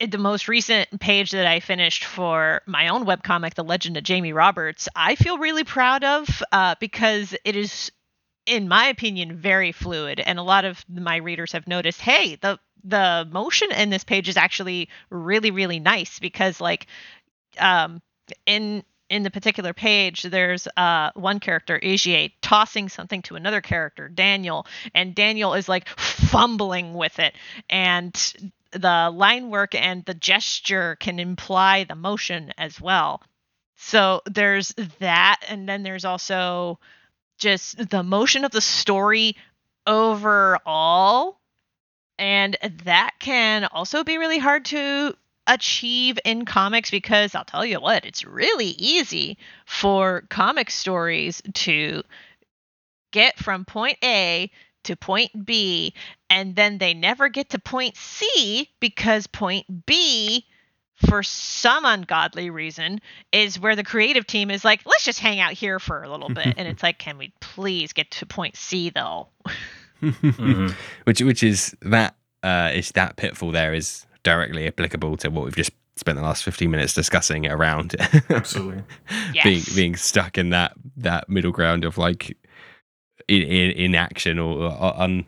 the 0.00 0.18
most 0.18 0.48
recent 0.48 1.00
page 1.00 1.30
that 1.30 1.46
I 1.46 1.60
finished 1.60 2.04
for 2.04 2.62
my 2.66 2.88
own 2.88 3.06
webcomic, 3.06 3.54
The 3.54 3.64
Legend 3.64 3.96
of 3.96 4.04
Jamie 4.04 4.32
Roberts, 4.32 4.88
I 4.94 5.14
feel 5.16 5.38
really 5.38 5.64
proud 5.64 6.04
of 6.04 6.42
uh, 6.52 6.74
because 6.80 7.34
it 7.44 7.56
is, 7.56 7.90
in 8.46 8.68
my 8.68 8.86
opinion, 8.86 9.36
very 9.36 9.72
fluid. 9.72 10.20
And 10.20 10.38
a 10.38 10.42
lot 10.42 10.64
of 10.64 10.84
my 10.88 11.16
readers 11.16 11.52
have 11.52 11.66
noticed, 11.66 12.00
hey, 12.00 12.36
the 12.36 12.58
the 12.84 13.28
motion 13.30 13.72
in 13.72 13.90
this 13.90 14.04
page 14.04 14.28
is 14.28 14.36
actually 14.36 14.88
really, 15.10 15.50
really 15.50 15.80
nice 15.80 16.20
because, 16.20 16.60
like, 16.60 16.86
um, 17.58 18.00
in 18.46 18.84
in 19.08 19.22
the 19.22 19.30
particular 19.30 19.72
page, 19.72 20.22
there's 20.22 20.66
uh, 20.76 21.10
one 21.14 21.38
character, 21.38 21.78
Agier, 21.80 22.32
tossing 22.42 22.88
something 22.88 23.22
to 23.22 23.36
another 23.36 23.60
character, 23.60 24.08
Daniel, 24.08 24.66
and 24.94 25.14
Daniel 25.14 25.54
is 25.54 25.68
like 25.68 25.88
fumbling 25.88 26.94
with 26.94 27.18
it, 27.18 27.34
and 27.70 28.34
the 28.72 29.10
line 29.14 29.50
work 29.50 29.74
and 29.74 30.04
the 30.04 30.14
gesture 30.14 30.96
can 30.96 31.18
imply 31.18 31.84
the 31.84 31.94
motion 31.94 32.52
as 32.58 32.80
well. 32.80 33.22
So 33.76 34.22
there's 34.26 34.74
that, 34.98 35.40
and 35.48 35.68
then 35.68 35.82
there's 35.82 36.04
also 36.04 36.78
just 37.38 37.90
the 37.90 38.02
motion 38.02 38.44
of 38.44 38.50
the 38.50 38.60
story 38.60 39.36
overall, 39.86 41.38
and 42.18 42.56
that 42.84 43.12
can 43.18 43.64
also 43.64 44.04
be 44.04 44.18
really 44.18 44.38
hard 44.38 44.64
to 44.66 45.14
achieve 45.46 46.18
in 46.24 46.44
comics 46.44 46.90
because 46.90 47.34
I'll 47.34 47.44
tell 47.44 47.64
you 47.64 47.80
what, 47.80 48.04
it's 48.04 48.24
really 48.24 48.66
easy 48.66 49.38
for 49.64 50.24
comic 50.28 50.70
stories 50.70 51.40
to 51.54 52.02
get 53.12 53.38
from 53.38 53.64
point 53.64 53.98
A 54.02 54.50
to 54.84 54.96
point 54.96 55.46
B 55.46 55.94
and 56.30 56.56
then 56.56 56.78
they 56.78 56.94
never 56.94 57.28
get 57.28 57.50
to 57.50 57.58
point 57.58 57.96
C 57.96 58.68
because 58.80 59.26
point 59.26 59.86
B 59.86 60.44
for 61.08 61.22
some 61.22 61.84
ungodly 61.84 62.48
reason 62.48 63.00
is 63.32 63.60
where 63.60 63.76
the 63.76 63.84
creative 63.84 64.26
team 64.26 64.50
is 64.50 64.64
like 64.64 64.80
let's 64.86 65.04
just 65.04 65.18
hang 65.18 65.40
out 65.40 65.52
here 65.52 65.78
for 65.78 66.02
a 66.02 66.08
little 66.08 66.30
bit 66.30 66.54
and 66.56 66.66
it's 66.66 66.82
like 66.82 66.98
can 66.98 67.18
we 67.18 67.32
please 67.40 67.92
get 67.92 68.10
to 68.10 68.24
point 68.24 68.56
C 68.56 68.88
though 68.90 69.28
Mhm. 70.02 70.74
which 71.04 71.20
which 71.20 71.42
is 71.42 71.76
that 71.82 72.14
uh 72.42 72.70
is 72.74 72.90
that 72.92 73.16
pitfall 73.16 73.50
there 73.52 73.74
is 73.74 74.06
directly 74.22 74.66
applicable 74.66 75.16
to 75.18 75.28
what 75.30 75.44
we've 75.44 75.56
just 75.56 75.70
spent 75.96 76.16
the 76.16 76.22
last 76.22 76.44
15 76.44 76.70
minutes 76.70 76.92
discussing 76.94 77.46
around 77.46 77.94
Absolutely. 78.30 78.82
being 79.42 79.56
Yes. 79.56 79.74
being 79.74 79.96
stuck 79.96 80.36
in 80.38 80.50
that 80.50 80.72
that 80.96 81.28
middle 81.28 81.52
ground 81.52 81.84
of 81.84 81.96
like 81.98 82.36
in 83.28 83.42
in, 83.42 83.70
in 83.72 83.94
action 83.94 84.38
or, 84.38 84.58
or 84.64 84.94
on 84.96 85.26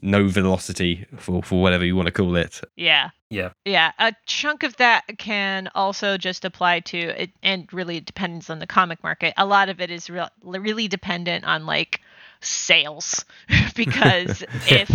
no 0.00 0.28
velocity 0.28 1.06
for 1.16 1.42
for 1.42 1.60
whatever 1.60 1.84
you 1.84 1.96
want 1.96 2.06
to 2.06 2.12
call 2.12 2.36
it 2.36 2.60
Yeah. 2.76 3.10
Yeah. 3.30 3.50
Yeah. 3.64 3.92
A 3.98 4.14
chunk 4.26 4.62
of 4.62 4.76
that 4.76 5.02
can 5.18 5.68
also 5.74 6.16
just 6.16 6.44
apply 6.44 6.80
to 6.80 6.98
it, 6.98 7.30
and 7.42 7.70
really 7.72 8.00
depends 8.00 8.48
on 8.48 8.58
the 8.58 8.66
comic 8.66 9.02
market. 9.02 9.34
A 9.36 9.44
lot 9.44 9.68
of 9.68 9.80
it 9.80 9.90
is 9.90 10.08
real, 10.08 10.28
really 10.42 10.88
dependent 10.88 11.44
on 11.44 11.66
like 11.66 12.00
sales 12.40 13.24
because 13.74 14.44
if 14.68 14.90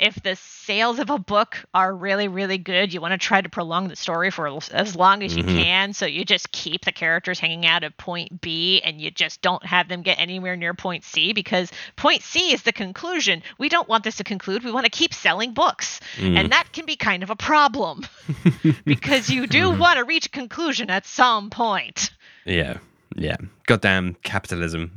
if 0.00 0.22
the 0.22 0.36
sales 0.36 0.98
of 0.98 1.10
a 1.10 1.18
book 1.18 1.64
are 1.74 1.94
really 1.94 2.28
really 2.28 2.58
good 2.58 2.92
you 2.92 3.00
want 3.00 3.12
to 3.12 3.18
try 3.18 3.40
to 3.40 3.48
prolong 3.48 3.88
the 3.88 3.96
story 3.96 4.30
for 4.30 4.46
as- 4.72 4.94
long 4.96 5.22
as 5.22 5.36
you 5.36 5.42
Mhm. 5.44 5.62
can 5.62 5.92
so 5.92 6.06
you 6.06 6.24
just 6.24 6.52
keep 6.52 6.84
the 6.84 6.92
characters 6.92 7.38
hanging 7.40 7.66
out 7.66 7.84
at 7.84 7.96
point 7.96 8.40
b 8.40 8.80
and 8.82 9.00
you 9.00 9.10
just 9.10 9.40
don't 9.42 9.64
have 9.64 9.88
them 9.88 10.02
get 10.02 10.18
anywhere 10.18 10.56
near 10.56 10.74
point 10.74 11.04
c 11.04 11.32
because 11.32 11.70
point 11.96 12.22
c 12.22 12.52
is 12.52 12.62
the 12.62 12.72
conclusion 12.72 13.42
we 13.58 13.68
don't 13.68 13.88
want 13.88 14.04
this 14.04 14.16
to 14.16 14.24
conclude 14.24 14.62
we 14.64 14.70
want 14.72 14.84
to 14.84 14.90
keep 14.90 15.12
selling 15.14 15.52
books 15.52 16.00
Mm. 16.18 16.36
and 16.38 16.52
that 16.52 16.72
can 16.72 16.86
be 16.86 16.96
kind 16.96 17.22
of 17.22 17.30
a 17.30 17.36
problem 17.36 18.02
because 18.84 19.28
you 19.30 19.46
do 19.46 19.72
Mhm. 19.72 19.78
want 19.78 19.98
to 19.98 20.04
reach 20.04 20.26
a 20.26 20.30
conclusion 20.30 20.90
at 20.90 21.06
some 21.06 21.50
point. 21.50 22.10
yeah 22.44 22.78
yeah 23.16 23.36
goddamn 23.66 24.14
capitalism 24.22 24.92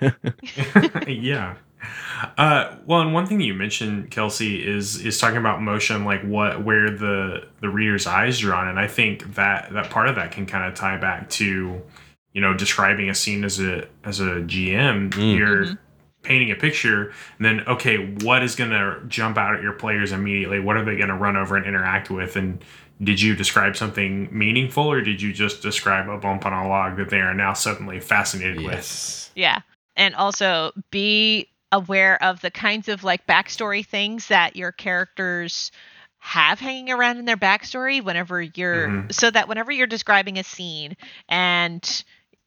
yeah. 1.06 1.54
Uh, 2.38 2.76
well, 2.86 3.00
and 3.02 3.12
one 3.12 3.26
thing 3.26 3.40
you 3.40 3.52
mentioned, 3.52 4.10
Kelsey, 4.10 4.66
is 4.66 5.04
is 5.04 5.18
talking 5.18 5.36
about 5.36 5.60
motion, 5.60 6.04
like 6.04 6.22
what 6.22 6.64
where 6.64 6.88
the 6.90 7.46
the 7.60 7.68
reader's 7.68 8.06
eyes 8.06 8.38
drawn, 8.38 8.68
and 8.68 8.78
I 8.78 8.86
think 8.86 9.34
that 9.34 9.70
that 9.72 9.90
part 9.90 10.08
of 10.08 10.14
that 10.16 10.32
can 10.32 10.46
kind 10.46 10.64
of 10.66 10.74
tie 10.74 10.96
back 10.96 11.28
to, 11.30 11.82
you 12.32 12.40
know, 12.40 12.54
describing 12.54 13.10
a 13.10 13.14
scene 13.14 13.44
as 13.44 13.60
a 13.60 13.86
as 14.02 14.20
a 14.20 14.40
GM. 14.46 15.10
Mm. 15.10 15.36
You're 15.36 15.64
Mhm. 15.66 15.78
painting 16.22 16.50
a 16.50 16.54
picture, 16.56 17.12
and 17.38 17.44
then 17.44 17.60
okay, 17.68 18.14
what 18.22 18.42
is 18.42 18.56
going 18.56 18.70
to 18.70 19.00
jump 19.08 19.36
out 19.36 19.54
at 19.54 19.62
your 19.62 19.74
players 19.74 20.10
immediately? 20.10 20.60
What 20.60 20.78
are 20.78 20.84
they 20.86 20.96
going 20.96 21.08
to 21.10 21.14
run 21.16 21.36
over 21.36 21.54
and 21.56 21.66
interact 21.66 22.08
with? 22.10 22.36
And 22.36 22.64
did 23.04 23.20
you 23.20 23.36
describe 23.36 23.76
something 23.76 24.28
meaningful, 24.30 24.84
or 24.84 25.00
did 25.00 25.20
you 25.22 25.32
just 25.32 25.62
describe 25.62 26.08
a 26.08 26.16
bump 26.18 26.46
on 26.46 26.52
a 26.52 26.68
log 26.68 26.96
that 26.96 27.10
they 27.10 27.20
are 27.20 27.34
now 27.34 27.52
suddenly 27.52 28.00
fascinated 28.00 28.56
with? 28.56 28.66
yes 28.74 29.30
Yeah. 29.34 29.60
And 29.96 30.14
also 30.14 30.72
be 30.90 31.48
aware 31.72 32.22
of 32.22 32.40
the 32.40 32.50
kinds 32.50 32.88
of 32.88 33.04
like 33.04 33.26
backstory 33.26 33.84
things 33.84 34.28
that 34.28 34.56
your 34.56 34.72
characters 34.72 35.70
have 36.18 36.58
hanging 36.58 36.90
around 36.90 37.18
in 37.18 37.26
their 37.26 37.36
backstory 37.36 38.02
whenever 38.02 38.40
you're 38.40 38.88
Mhm. 38.88 39.12
so 39.12 39.30
that 39.30 39.46
whenever 39.48 39.70
you're 39.70 39.86
describing 39.86 40.38
a 40.38 40.44
scene 40.44 40.96
and 41.28 42.04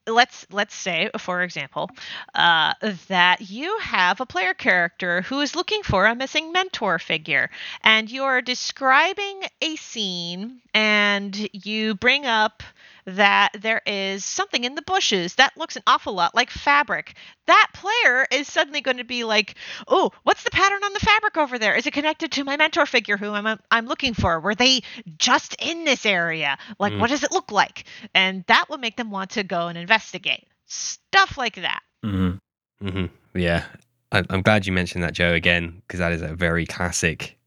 let's 0.08 0.48
let's 0.52 0.74
say 0.76 1.10
for 1.18 1.42
example 1.42 1.90
uh, 2.34 2.74
that 3.08 3.42
you 3.42 3.78
have 3.80 4.22
a 4.22 4.26
player 4.26 4.54
character 4.54 5.22
who 5.24 5.40
is 5.42 5.56
looking 5.56 5.84
for 5.84 6.06
a 6.06 6.16
missing 6.16 6.52
mentor 6.52 7.00
figure 7.00 7.50
and 7.84 8.10
you're 8.10 8.42
describing 8.42 9.44
a 9.62 9.76
scene 9.76 10.62
and 10.74 11.50
you 11.54 11.96
bring 11.96 12.26
up 12.26 12.64
that 13.08 13.50
there 13.60 13.82
is 13.86 14.24
something 14.24 14.64
in 14.64 14.76
the 14.76 14.82
bushes 14.82 15.36
that 15.36 15.58
looks 15.58 15.76
an 15.76 15.84
awful 15.88 16.14
lot 16.14 16.36
like 16.36 16.50
fabric. 16.50 17.16
That 17.48 17.68
player 17.74 18.28
is 18.32 18.48
suddenly 18.48 18.82
going 18.82 18.98
to 18.98 19.04
be 19.06 19.24
like 19.24 19.56
oh 19.88 20.12
what's 20.24 20.44
the 20.44 20.52
pattern 20.52 20.84
on 20.84 20.94
the 20.94 21.00
fabric 21.00 21.38
over 21.38 21.58
there? 21.58 21.74
Is 21.76 21.88
it 21.88 21.94
connected 21.94 22.32
to 22.34 22.44
my 22.44 22.58
mentor 22.58 22.86
figure 22.86 23.18
who 23.18 23.32
i'm, 23.32 23.60
I'm 23.72 23.86
looking 23.88 24.14
for? 24.14 24.40
Were 24.40 24.56
they 24.56 24.82
just 25.18 25.56
in 25.60 25.86
this 25.86 26.06
area? 26.06 26.58
Like 26.80 26.94
Mm. 26.94 27.00
what 27.00 27.10
does 27.10 27.24
it 27.24 27.32
look 27.32 27.52
like? 27.52 27.86
And 28.14 28.44
that 28.48 28.66
will 28.70 28.78
make 28.78 28.98
them 28.98 29.10
want 29.10 29.32
to 29.32 29.44
go 29.44 29.68
and 29.68 29.78
investigate. 29.78 30.46
Stuff 30.66 31.38
like 31.38 31.56
that. 31.56 31.82
Mhm. 32.06 32.40
hmm 32.82 33.06
Yeah, 33.34 33.64
I, 34.12 34.24
I'm 34.30 34.42
glad 34.42 34.66
you 34.68 34.74
mentioned 34.74 35.04
that, 35.04 35.14
Joe, 35.14 35.34
again, 35.34 35.82
because 35.88 36.00
that 36.00 36.12
is 36.12 36.22
a 36.22 36.36
very 36.36 36.66
classic 36.66 37.38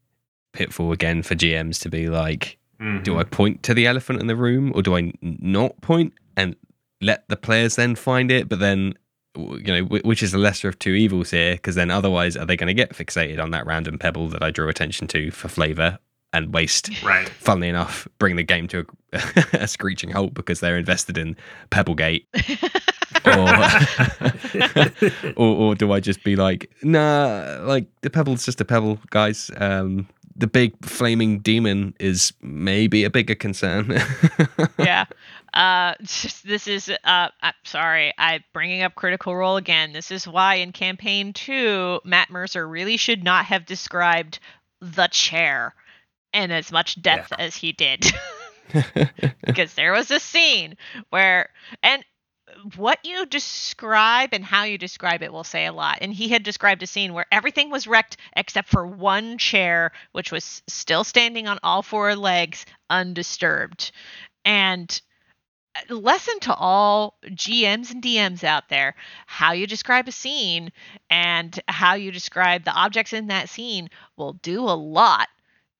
pitfall 0.53 0.91
again 0.91 1.21
for 1.23 1.35
GMs 1.35 1.79
to 1.81 1.89
be 1.89 2.09
like, 2.09 2.57
Mhm. 2.81 3.03
do 3.03 3.19
I 3.19 3.23
point 3.23 3.63
to 3.63 3.73
the 3.73 3.85
elephant 3.85 4.21
in 4.21 4.27
the 4.27 4.35
room 4.35 4.71
or 4.75 4.81
do 4.81 4.95
I 4.95 5.11
not 5.21 5.79
point 5.81 6.13
and 6.35 6.55
let 6.99 7.27
the 7.29 7.37
players 7.37 7.75
then 7.75 7.95
find 7.95 8.31
it? 8.31 8.49
But 8.49 8.59
then, 8.59 8.93
you 9.37 9.61
know, 9.67 9.83
which 9.83 10.23
is 10.23 10.31
the 10.31 10.37
lesser 10.39 10.67
of 10.67 10.79
two 10.79 10.93
evils 10.93 11.31
here? 11.31 11.53
Because 11.53 11.75
then 11.75 11.91
otherwise, 11.91 12.35
are 12.35 12.45
they 12.45 12.57
going 12.57 12.67
to 12.67 12.73
get 12.73 12.93
fixated 12.95 13.41
on 13.41 13.51
that 13.51 13.65
random 13.65 13.97
pebble 13.97 14.27
that 14.29 14.43
I 14.43 14.51
drew 14.51 14.67
attention 14.69 15.07
to 15.09 15.31
for 15.31 15.47
flavor 15.47 15.99
and 16.33 16.53
waste? 16.53 16.89
Right. 17.03 17.29
Funnily 17.29 17.69
enough, 17.69 18.07
bring 18.19 18.35
the 18.35 18.43
game 18.43 18.67
to 18.69 18.85
a, 19.13 19.21
a 19.63 19.67
screeching 19.67 20.11
halt 20.11 20.33
because 20.33 20.59
they're 20.59 20.77
invested 20.77 21.17
in 21.17 21.35
Pebblegate. 21.69 22.25
or, 23.25 23.47
or 25.35 25.55
or 25.69 25.75
do 25.75 25.91
I 25.91 25.99
just 25.99 26.23
be 26.23 26.35
like, 26.35 26.69
nah, 26.83 27.59
like 27.63 27.85
the 28.01 28.09
pebble's 28.09 28.45
just 28.45 28.61
a 28.61 28.65
pebble, 28.65 28.99
guys. 29.09 29.51
Um, 29.57 30.07
the 30.35 30.47
big 30.47 30.73
flaming 30.85 31.39
demon 31.39 31.93
is 31.99 32.33
maybe 32.41 33.03
a 33.03 33.09
bigger 33.09 33.35
concern. 33.35 33.99
yeah. 34.79 35.05
Uh, 35.53 35.93
just- 36.01 36.47
this 36.47 36.67
is 36.67 36.89
uh, 36.89 37.29
I'm 37.41 37.53
sorry, 37.63 38.13
I'm 38.17 38.43
bringing 38.53 38.83
up 38.83 38.95
Critical 38.95 39.35
Role 39.35 39.57
again. 39.57 39.93
This 39.93 40.11
is 40.11 40.27
why 40.27 40.55
in 40.55 40.71
campaign 40.71 41.33
two, 41.33 41.99
Matt 42.05 42.29
Mercer 42.29 42.67
really 42.67 42.97
should 42.97 43.23
not 43.23 43.45
have 43.45 43.65
described 43.65 44.39
the 44.79 45.07
chair 45.07 45.75
in 46.33 46.51
as 46.51 46.71
much 46.71 47.01
depth 47.01 47.33
as 47.37 47.55
he 47.55 47.73
did, 47.73 48.05
because 49.45 49.73
there 49.73 49.91
was 49.91 50.09
a 50.11 50.19
scene 50.19 50.77
where 51.09 51.49
and 51.83 52.03
what 52.75 52.99
you 53.03 53.25
describe 53.25 54.29
and 54.33 54.43
how 54.43 54.63
you 54.63 54.77
describe 54.77 55.21
it 55.21 55.31
will 55.31 55.43
say 55.43 55.65
a 55.65 55.73
lot. 55.73 55.99
And 56.01 56.13
he 56.13 56.29
had 56.29 56.43
described 56.43 56.83
a 56.83 56.87
scene 56.87 57.13
where 57.13 57.25
everything 57.31 57.69
was 57.69 57.87
wrecked 57.87 58.17
except 58.35 58.69
for 58.69 58.85
one 58.85 59.37
chair, 59.37 59.91
which 60.11 60.31
was 60.31 60.61
still 60.67 61.03
standing 61.03 61.47
on 61.47 61.59
all 61.63 61.81
four 61.81 62.15
legs, 62.15 62.65
undisturbed. 62.89 63.91
And 64.45 65.01
lesson 65.89 66.39
to 66.41 66.53
all 66.53 67.17
GMs 67.27 67.91
and 67.91 68.03
DMs 68.03 68.43
out 68.43 68.67
there 68.69 68.93
how 69.25 69.53
you 69.53 69.65
describe 69.65 70.07
a 70.07 70.11
scene 70.11 70.71
and 71.09 71.57
how 71.67 71.93
you 71.93 72.11
describe 72.11 72.65
the 72.65 72.73
objects 72.73 73.13
in 73.13 73.27
that 73.27 73.49
scene 73.49 73.89
will 74.17 74.33
do 74.33 74.63
a 74.63 74.75
lot 74.75 75.29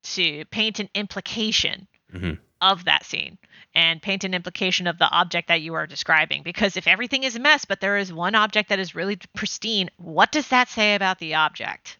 to 0.03 0.45
paint 0.45 0.79
an 0.79 0.89
implication 0.95 1.88
Mhm. 2.13 2.39
of 2.61 2.86
that 2.86 3.05
scene 3.05 3.38
and 3.74 4.01
paint 4.01 4.24
an 4.24 4.34
implication 4.34 4.88
of 4.88 4.97
the 4.97 5.09
object 5.09 5.47
that 5.47 5.61
you 5.61 5.74
are 5.74 5.88
describing. 5.88 6.43
Because 6.43 6.76
if 6.78 6.88
everything 6.88 7.24
is 7.24 7.36
a 7.36 7.39
mess, 7.39 7.65
but 7.65 7.82
there 7.82 7.97
is 7.97 8.11
one 8.11 8.36
object 8.36 8.69
that 8.69 8.80
is 8.80 8.95
really 8.95 9.17
pristine, 9.36 9.89
what 9.97 10.32
does 10.32 10.49
that 10.49 10.69
say 10.69 10.95
about 10.95 11.19
the 11.19 11.34
object? 11.36 11.97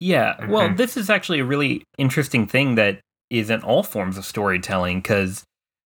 Yeah, 0.00 0.44
well, 0.46 0.68
Mhm. 0.70 0.76
this 0.76 0.96
is 0.96 1.08
actually 1.10 1.40
a 1.40 1.44
really 1.44 1.82
interesting 1.98 2.46
thing 2.46 2.74
that 2.74 3.00
is 3.30 3.50
in 3.50 3.62
all 3.62 3.82
forms 3.82 4.18
of 4.18 4.24
storytelling 4.24 5.00
because 5.00 5.44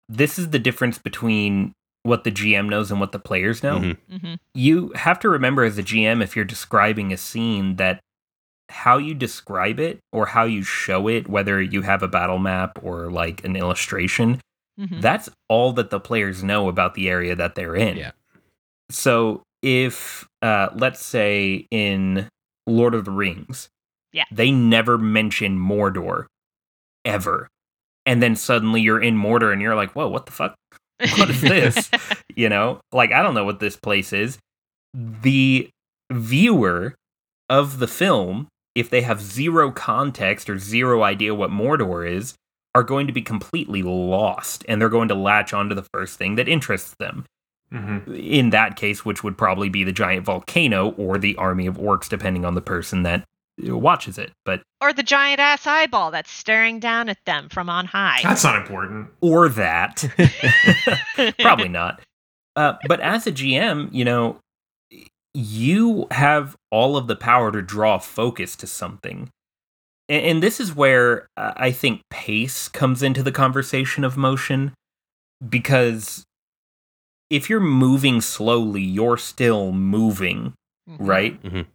this 0.08 0.38
is 0.38 0.52
the 0.52 0.60
difference 0.60 0.98
between 0.98 1.74
what 2.04 2.24
the 2.24 2.32
GM 2.32 2.70
knows 2.70 2.92
and 2.92 3.00
what 3.00 3.12
the 3.12 3.20
players 3.20 3.64
know. 3.64 3.80
Mhm. 3.80 3.98
hmm 4.22 4.34
You 4.54 4.92
have 4.96 5.20
to 5.22 5.30
remember 5.30 5.64
as 5.64 5.78
a 5.78 5.84
GM, 5.84 6.22
if 6.22 6.36
you're 6.36 6.46
describing 6.46 7.12
a 7.12 7.18
scene, 7.18 7.78
that 7.78 8.00
how 8.70 8.98
you 8.98 9.14
describe 9.14 9.80
it 9.80 10.00
or 10.12 10.28
how 10.28 10.44
you 10.44 10.64
show 10.64 11.08
it, 11.08 11.28
whether 11.28 11.62
you 11.62 11.82
have 11.82 12.02
a 12.04 12.08
battle 12.08 12.40
map 12.40 12.80
or 12.82 13.12
like 13.12 13.44
an 13.44 13.56
illustration, 13.56 14.40
hmm 14.78 15.00
that's 15.00 15.30
all 15.50 15.72
that 15.74 15.90
the 15.90 16.00
players 16.00 16.44
know 16.44 16.68
about 16.70 16.94
the 16.96 17.10
area 17.10 17.36
that 17.36 17.56
they're 17.56 17.76
in. 17.76 17.98
Yeah. 17.98 18.12
So 18.92 19.44
if, 19.62 20.28
uh, 20.42 20.70
let's 20.76 21.04
say 21.04 21.66
in 21.72 22.28
Lord 22.68 22.94
of 22.94 23.06
the 23.06 23.12
Rings, 23.12 23.70
Yeah. 24.14 24.26
they 24.32 24.52
never 24.52 24.98
mention 24.98 25.58
Mordor 25.58 26.26
ever. 27.04 27.48
And 28.06 28.22
then 28.22 28.36
suddenly 28.36 28.82
you're 28.82 29.02
in 29.02 29.18
Mordor 29.18 29.52
and 29.52 29.62
you're 29.62 29.76
like, 29.76 29.94
whoa, 29.94 30.08
what 30.08 30.26
the 30.26 30.32
fuck? 30.32 30.56
What 31.18 31.30
is 31.30 31.42
this? 31.42 31.90
You 32.36 32.50
know, 32.50 32.80
like, 32.92 33.12
I 33.12 33.22
don't 33.24 33.34
know 33.34 33.44
what 33.46 33.60
this 33.60 33.76
place 33.76 34.14
is. 34.14 34.38
The 34.94 35.70
viewer 36.12 36.96
of 37.50 37.80
the 37.80 37.88
film, 37.88 38.48
if 38.76 38.90
they 38.90 39.02
have 39.02 39.22
zero 39.22 39.72
context 39.72 40.50
or 40.50 40.58
zero 40.60 41.04
idea 41.04 41.34
what 41.36 41.50
Mordor 41.50 42.10
is, 42.10 42.36
are 42.76 42.84
going 42.84 43.08
to 43.08 43.14
be 43.14 43.22
completely 43.24 43.82
lost 43.82 44.64
and 44.68 44.80
they're 44.80 44.90
going 44.90 45.08
to 45.08 45.16
latch 45.16 45.54
onto 45.54 45.74
the 45.74 45.88
first 45.94 46.18
thing 46.20 46.36
that 46.36 46.48
interests 46.48 46.94
them. 47.00 47.26
hmm 47.72 47.98
In 48.14 48.52
that 48.52 48.76
case, 48.76 49.04
which 49.04 49.24
would 49.24 49.38
probably 49.38 49.70
be 49.70 49.84
the 49.84 49.92
giant 49.92 50.26
volcano 50.26 50.92
or 50.92 51.18
the 51.18 51.36
army 51.38 51.66
of 51.66 51.78
orcs, 51.78 52.08
depending 52.10 52.46
on 52.46 52.54
the 52.54 52.62
person 52.62 53.02
that 53.04 53.24
watches 53.64 54.18
it. 54.18 54.32
But 54.44 54.62
or 54.82 54.94
the 54.94 55.02
giant 55.04 55.40
ass 55.40 55.66
eyeball 55.66 56.12
that's 56.12 56.30
staring 56.30 56.80
down 56.80 57.10
at 57.10 57.18
them 57.26 57.50
from 57.50 57.70
on 57.70 57.86
high. 57.86 58.20
That's 58.22 58.44
not 58.44 58.58
important. 58.58 59.08
or 59.22 59.50
that. 59.50 60.04
Probably 61.40 61.70
not. 61.70 62.02
Uh, 62.58 62.74
but 62.88 63.00
as 63.00 63.26
a 63.26 63.32
GM, 63.32 63.90
you 63.94 64.06
know, 64.06 64.40
you 65.34 66.08
have 66.12 66.56
all 66.72 66.96
of 66.98 67.08
the 67.08 67.16
power 67.16 67.52
to 67.52 67.62
draw 67.62 67.98
focus 67.98 68.56
to 68.58 68.68
something. 68.68 69.30
And, 70.10 70.26
and 70.26 70.44
this 70.44 70.60
is 70.60 70.76
where 70.76 71.28
uh, 71.38 71.54
I 71.56 71.72
think 71.72 72.02
pace 72.10 72.68
comes 72.68 73.02
into 73.04 73.24
the 73.24 73.32
conversation 73.32 74.04
of 74.04 74.18
motion 74.18 74.74
because 75.48 76.24
if 77.30 77.50
you're 77.50 77.60
moving 77.60 78.22
slowly, 78.22 78.82
you're 78.84 79.18
still 79.18 79.72
moving, 79.72 80.54
Mhm. 80.90 80.98
right? 81.00 81.44
Mhm. 81.44 81.66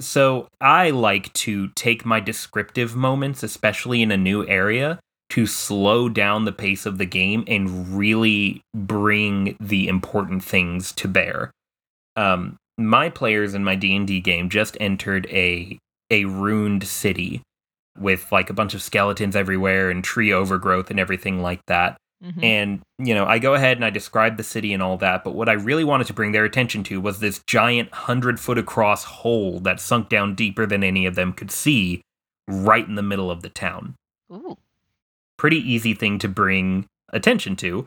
So 0.00 0.48
I 0.60 0.90
like 0.90 1.32
to 1.34 1.68
take 1.68 2.04
my 2.06 2.20
descriptive 2.20 2.94
moments, 2.96 3.42
especially 3.42 4.02
in 4.02 4.10
a 4.10 4.16
new 4.16 4.46
area, 4.46 4.98
to 5.30 5.46
slow 5.46 6.08
down 6.08 6.44
the 6.44 6.52
pace 6.52 6.86
of 6.86 6.98
the 6.98 7.04
game 7.06 7.44
and 7.46 7.96
really 7.96 8.62
bring 8.74 9.56
the 9.60 9.88
important 9.88 10.42
things 10.42 10.92
to 10.92 11.06
bear. 11.08 11.50
Um, 12.16 12.56
my 12.78 13.08
players 13.10 13.54
in 13.54 13.62
my 13.62 13.74
D 13.76 13.94
and 13.94 14.06
D 14.06 14.20
game 14.20 14.48
just 14.48 14.76
entered 14.80 15.26
a 15.30 15.78
a 16.10 16.24
ruined 16.24 16.84
city 16.86 17.40
with 17.98 18.30
like 18.32 18.50
a 18.50 18.54
bunch 18.54 18.74
of 18.74 18.82
skeletons 18.82 19.36
everywhere 19.36 19.90
and 19.90 20.02
tree 20.04 20.32
overgrowth 20.32 20.90
and 20.90 21.00
everything 21.00 21.42
like 21.42 21.60
that. 21.66 21.96
Mhm. 22.24 22.44
And, 22.44 22.80
you 22.98 23.14
know, 23.14 23.24
I 23.24 23.38
go 23.38 23.54
ahead 23.54 23.78
and 23.78 23.84
I 23.84 23.90
describe 23.90 24.36
the 24.36 24.42
city 24.42 24.74
and 24.74 24.82
all 24.82 24.98
that, 24.98 25.24
but 25.24 25.34
what 25.34 25.48
I 25.48 25.54
really 25.54 25.84
wanted 25.84 26.06
to 26.08 26.12
bring 26.12 26.32
their 26.32 26.44
attention 26.44 26.84
to 26.84 27.00
was 27.00 27.20
this 27.20 27.40
giant 27.46 27.90
100 27.92 28.38
foot 28.38 28.58
across 28.58 29.04
hole 29.04 29.58
that 29.60 29.80
sunk 29.80 30.08
down 30.10 30.34
deeper 30.34 30.66
than 30.66 30.84
any 30.84 31.06
of 31.06 31.14
them 31.14 31.32
could 31.32 31.50
see 31.50 32.02
right 32.46 32.86
in 32.86 32.94
the 32.94 33.02
middle 33.02 33.30
of 33.30 33.40
the 33.42 33.48
town. 33.48 33.94
Ooh. 34.30 34.58
Pretty 35.38 35.56
easy 35.58 35.94
thing 35.94 36.18
to 36.18 36.28
bring 36.28 36.84
attention 37.10 37.56
to, 37.56 37.86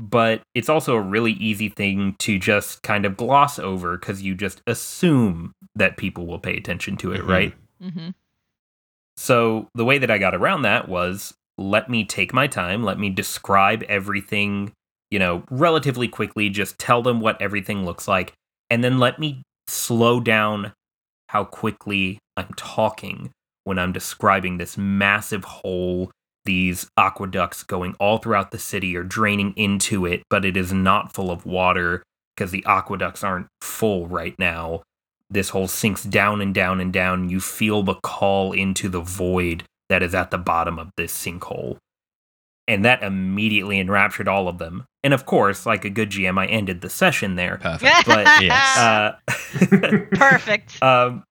but 0.00 0.42
it's 0.54 0.68
also 0.68 0.96
a 0.96 1.00
really 1.00 1.32
easy 1.32 1.68
thing 1.68 2.16
to 2.18 2.38
just 2.40 2.82
kind 2.82 3.04
of 3.06 3.16
gloss 3.16 3.58
over 3.60 3.96
because 3.96 4.20
you 4.20 4.34
just 4.34 4.62
assume 4.66 5.52
that 5.76 5.96
people 5.96 6.26
will 6.26 6.40
pay 6.40 6.56
attention 6.56 6.96
to 6.96 7.12
it, 7.12 7.20
Mhm. 7.22 7.28
right? 7.28 7.54
hmm 7.80 8.08
So 9.20 9.68
the 9.74 9.84
way 9.84 9.98
that 9.98 10.10
I 10.10 10.16
got 10.16 10.34
around 10.34 10.62
that 10.62 10.88
was 10.88 11.34
let 11.58 11.90
me 11.90 12.06
take 12.06 12.32
my 12.32 12.46
time, 12.46 12.82
let 12.82 12.98
me 12.98 13.10
describe 13.10 13.82
everything, 13.82 14.72
you 15.10 15.18
know, 15.18 15.44
relatively 15.50 16.08
quickly, 16.08 16.48
just 16.48 16.78
tell 16.78 17.02
them 17.02 17.20
what 17.20 17.38
everything 17.38 17.84
looks 17.84 18.08
like, 18.08 18.32
and 18.70 18.82
then 18.82 18.98
let 18.98 19.18
me 19.18 19.42
slow 19.68 20.20
down 20.20 20.72
how 21.28 21.44
quickly 21.44 22.18
I'm 22.38 22.48
talking 22.56 23.30
when 23.64 23.78
I'm 23.78 23.92
describing 23.92 24.56
this 24.56 24.78
massive 24.78 25.44
hole, 25.44 26.10
these 26.46 26.88
aqueducts 26.96 27.62
going 27.62 27.94
all 28.00 28.16
throughout 28.16 28.52
the 28.52 28.58
city 28.58 28.96
or 28.96 29.04
draining 29.04 29.52
into 29.54 30.06
it, 30.06 30.22
but 30.30 30.46
it 30.46 30.56
is 30.56 30.72
not 30.72 31.12
full 31.12 31.30
of 31.30 31.44
water 31.44 32.02
because 32.34 32.52
the 32.52 32.64
aqueducts 32.66 33.22
aren't 33.22 33.48
full 33.60 34.06
right 34.06 34.34
now. 34.38 34.80
This 35.30 35.50
hole 35.50 35.68
sinks 35.68 36.02
down 36.04 36.40
and 36.40 36.54
down 36.54 36.80
and 36.80 36.92
down. 36.92 37.28
You 37.28 37.40
feel 37.40 37.82
the 37.82 37.94
call 38.02 38.52
into 38.52 38.88
the 38.88 39.00
void 39.00 39.62
that 39.88 40.02
is 40.02 40.14
at 40.14 40.30
the 40.30 40.38
bottom 40.38 40.78
of 40.78 40.90
this 40.96 41.12
sinkhole. 41.16 41.76
And 42.68 42.84
that 42.84 43.02
immediately 43.02 43.80
enraptured 43.80 44.28
all 44.28 44.46
of 44.46 44.58
them. 44.58 44.84
And 45.02 45.12
of 45.12 45.26
course, 45.26 45.66
like 45.66 45.84
a 45.84 45.90
good 45.90 46.10
GM, 46.10 46.38
I 46.38 46.46
ended 46.46 46.80
the 46.82 46.90
session 46.90 47.34
there. 47.36 47.58
Perfect. 47.60 47.94
But 48.06 48.26
Yes. 48.42 48.76
uh, 48.78 49.16
Perfect. 50.14 50.80
um, 50.82 51.24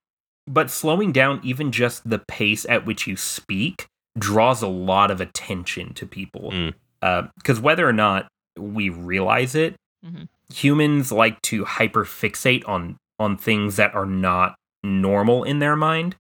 but 0.48 0.70
slowing 0.72 1.12
down 1.12 1.40
even 1.44 1.72
just 1.72 2.10
the 2.10 2.20
pace 2.20 2.66
at 2.68 2.86
which 2.86 3.06
you 3.08 3.16
speak 3.16 3.86
draws 4.18 4.62
a 4.62 4.68
lot 4.68 5.12
of 5.12 5.22
attention 5.22 5.94
to 5.94 6.06
people. 6.06 6.52
Mm. 6.52 7.30
Because 7.38 7.60
whether 7.62 7.88
or 7.88 7.94
not 7.94 8.28
we 8.58 8.90
realize 8.90 9.56
it, 9.56 9.76
Mhm. 10.06 10.28
humans 10.54 11.12
like 11.12 11.42
to 11.44 11.64
hyperfixate 11.66 12.68
on 12.68 12.98
on 13.20 13.38
things 13.38 13.76
that 13.76 13.94
are 13.94 14.06
not 14.06 14.56
normal 14.84 15.44
in 15.44 15.60
their 15.60 15.76
mind. 15.76 16.16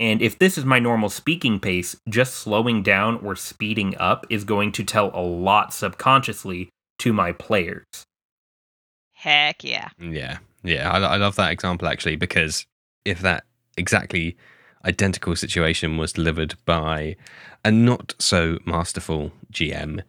And 0.00 0.20
if 0.20 0.38
this 0.38 0.58
is 0.58 0.64
my 0.64 0.78
normal 0.78 1.08
speaking 1.08 1.60
pace, 1.60 1.96
just 2.08 2.34
slowing 2.34 2.82
down 2.82 3.24
or 3.24 3.36
speeding 3.36 3.96
up 3.98 4.26
is 4.28 4.44
going 4.44 4.72
to 4.72 4.84
tell 4.84 5.10
a 5.14 5.22
lot 5.22 5.72
subconsciously 5.72 6.68
to 6.98 7.12
my 7.12 7.32
players. 7.32 7.84
Heck 9.12 9.62
yeah. 9.64 9.88
Yeah, 9.98 10.38
yeah, 10.62 10.90
I, 10.90 10.98
I 10.98 11.16
love 11.16 11.36
that 11.36 11.52
example 11.52 11.88
actually 11.88 12.16
because 12.16 12.66
if 13.04 13.20
that 13.20 13.44
exactly 13.76 14.36
identical 14.84 15.34
situation 15.36 15.96
was 15.96 16.12
delivered 16.12 16.54
by 16.64 17.16
a 17.64 17.70
not 17.70 18.14
so 18.18 18.58
masterful 18.66 19.32
GM, 19.52 20.02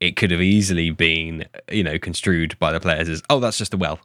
it 0.00 0.16
could 0.16 0.30
have 0.30 0.42
easily 0.42 0.90
been, 0.90 1.46
you 1.70 1.82
know, 1.82 1.98
construed 1.98 2.58
by 2.58 2.72
the 2.72 2.80
players 2.80 3.08
as, 3.08 3.22
oh, 3.30 3.40
that's 3.40 3.58
just 3.58 3.74
a 3.74 3.76
well. 3.76 4.00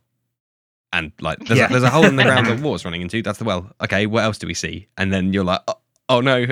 And 0.94 1.12
like, 1.20 1.40
there's, 1.40 1.60
Yeah. 1.60 1.66
a, 1.66 1.70
there's 1.70 1.84
a 1.84 1.90
hole 1.90 2.06
in 2.06 2.16
the 2.16 2.24
ground 2.24 2.48
that 2.48 2.62
water's 2.62 2.86
running 2.86 3.02
into. 3.02 3.22
That's 3.22 3.40
the 3.40 3.44
well. 3.46 3.70
Okay, 3.82 4.06
what 4.06 4.24
else 4.24 4.38
do 4.38 4.48
we 4.48 4.54
see? 4.54 4.88
And 4.98 5.12
then 5.12 5.34
you're 5.34 5.44
like, 5.44 5.60
oh, 5.68 5.74
oh 6.08 6.22
no. 6.22 6.46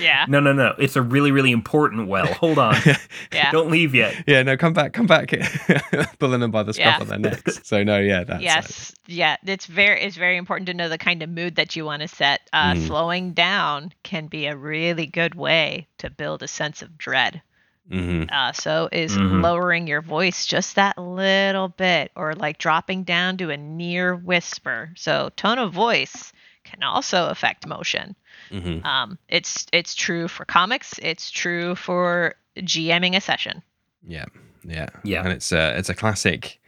Yeah. 0.00 0.24
No, 0.28 0.40
no, 0.40 0.52
no. 0.52 0.74
It's 0.78 0.96
a 0.96 1.02
really, 1.02 1.30
really 1.30 1.52
important 1.52 2.08
well. 2.08 2.26
Hold 2.26 2.58
on. 2.58 2.74
Yeah. 3.32 3.52
Don't 3.52 3.70
leave 3.70 3.94
yet. 3.94 4.24
yeah, 4.26 4.42
no, 4.42 4.56
come 4.56 4.72
back, 4.72 4.92
come 4.92 5.06
back. 5.06 5.30
Pulling 6.18 6.40
them 6.40 6.50
by 6.50 6.62
the 6.64 6.72
scruff 6.74 6.96
Yeah. 6.96 7.00
of 7.00 7.08
their 7.08 7.18
necks. 7.18 7.60
So 7.62 7.84
no, 7.84 7.98
yeah, 8.00 8.24
that's 8.24 8.42
yes. 8.42 8.94
Yeah. 9.06 9.36
It's 9.46 9.66
very 9.66 10.02
it's 10.02 10.16
very 10.16 10.36
important 10.36 10.66
to 10.66 10.74
know 10.74 10.88
the 10.88 10.98
kind 10.98 11.22
of 11.22 11.28
mood 11.30 11.54
that 11.56 11.76
you 11.76 11.84
want 11.84 12.02
to 12.02 12.08
set. 12.08 12.40
Uh, 12.52 12.74
Mm. 12.74 12.86
Slowing 12.86 13.32
down 13.34 13.92
can 14.02 14.26
be 14.26 14.46
a 14.46 14.56
really 14.56 15.06
good 15.06 15.34
way 15.36 15.86
to 15.98 16.10
build 16.10 16.42
a 16.42 16.48
sense 16.48 16.82
of 16.82 16.98
dread. 16.98 17.40
Hmm 17.90 18.24
Uh, 18.30 18.52
so 18.52 18.88
is 18.92 19.16
Mhm. 19.16 19.42
lowering 19.42 19.86
your 19.88 20.00
voice 20.02 20.46
just 20.46 20.76
that 20.76 20.96
little 20.98 21.68
bit, 21.68 22.12
or 22.14 22.34
like 22.34 22.58
dropping 22.58 23.04
down 23.04 23.36
to 23.38 23.50
a 23.50 23.56
near 23.56 24.14
whisper. 24.14 24.90
So 24.96 25.30
tone 25.36 25.58
of 25.58 25.72
voice 25.72 26.32
can 26.64 26.82
also 26.82 27.28
affect 27.28 27.66
motion. 27.66 28.14
hmm 28.50 28.84
Um, 28.86 29.18
it's 29.28 29.66
it's 29.72 29.94
true 29.94 30.28
for 30.28 30.44
comics. 30.44 30.98
It's 31.02 31.30
true 31.30 31.74
for 31.74 32.34
GMing 32.56 33.16
a 33.16 33.20
session. 33.20 33.62
Yeah, 34.06 34.26
yeah, 34.64 34.88
Yeah. 35.04 35.22
And 35.24 35.32
it's 35.32 35.52
a 35.52 35.76
it's 35.78 35.88
a 35.88 35.94
classic. 35.94 36.58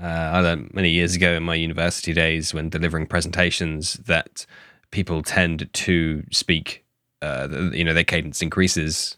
Uh, 0.00 0.06
I 0.06 0.40
learned 0.40 0.72
many 0.72 0.90
years 0.90 1.14
ago 1.14 1.32
in 1.34 1.42
my 1.42 1.54
university 1.54 2.14
days 2.14 2.54
when 2.54 2.70
delivering 2.70 3.06
presentations 3.06 3.94
that 4.06 4.46
people 4.92 5.22
tend 5.22 5.68
to 5.72 6.24
speak. 6.30 6.84
Uh, 7.20 7.48
you 7.72 7.84
know, 7.84 7.92
their 7.92 8.04
cadence 8.04 8.40
increases 8.40 9.16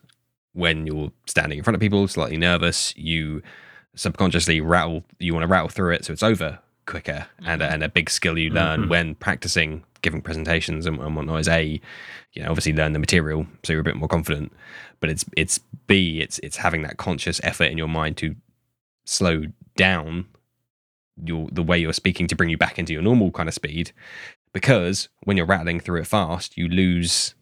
when 0.55 0.87
you're 0.87 1.13
standing 1.27 1.59
in 1.59 1.65
front 1.65 1.75
of 1.75 1.81
people, 1.81 2.07
slightly 2.09 2.37
nervous. 2.37 2.95
You 2.97 3.43
subconsciously 3.95 4.61
rattle. 4.61 5.05
You 5.19 5.33
want 5.35 5.45
to 5.45 5.49
rattle 5.49 5.69
through 5.69 5.95
it, 5.95 6.05
so 6.05 6.13
it's 6.13 6.23
over 6.23 6.59
quicker. 6.87 7.27
And 7.45 7.63
a, 7.63 7.71
and 7.71 7.83
a 7.83 7.89
big 7.89 8.11
skill 8.11 8.37
you 8.39 8.51
learn 8.51 8.85
Mhm. 8.85 8.89
when 8.89 9.15
practicing 9.15 9.85
giving 10.03 10.21
presentations 10.21 10.85
and, 10.85 10.99
and 10.99 11.15
whatnot 11.15 11.39
is 11.41 11.47
a, 11.49 11.81
you 12.33 12.43
know, 12.43 12.49
obviously 12.51 12.73
learn 12.73 12.93
the 12.93 12.99
material 12.99 13.47
so 13.63 13.73
you're 13.73 13.81
a 13.81 13.85
bit 13.85 13.95
more 13.97 14.09
confident. 14.09 14.53
But 15.01 15.11
it's 15.11 15.25
it's 15.37 15.59
b 15.87 16.21
it's 16.21 16.39
it's 16.41 16.57
having 16.57 16.83
that 16.83 16.97
conscious 16.97 17.41
effort 17.45 17.65
in 17.71 17.79
your 17.79 17.89
mind 17.89 18.17
to 18.19 18.35
slow 19.05 19.45
down 19.77 20.27
your 21.25 21.49
the 21.53 21.63
way 21.63 21.79
you're 21.79 21.93
speaking 21.93 22.27
to 22.27 22.35
bring 22.37 22.51
you 22.51 22.57
back 22.59 22.79
into 22.79 22.93
your 22.93 23.03
normal 23.03 23.31
kind 23.31 23.49
of 23.49 23.55
speed 23.55 23.93
because 24.53 25.09
when 25.25 25.37
you're 25.37 25.47
rattling 25.47 25.79
through 25.79 26.01
it 26.01 26.07
fast 26.07 26.57
you 26.57 26.69
lose 26.69 27.35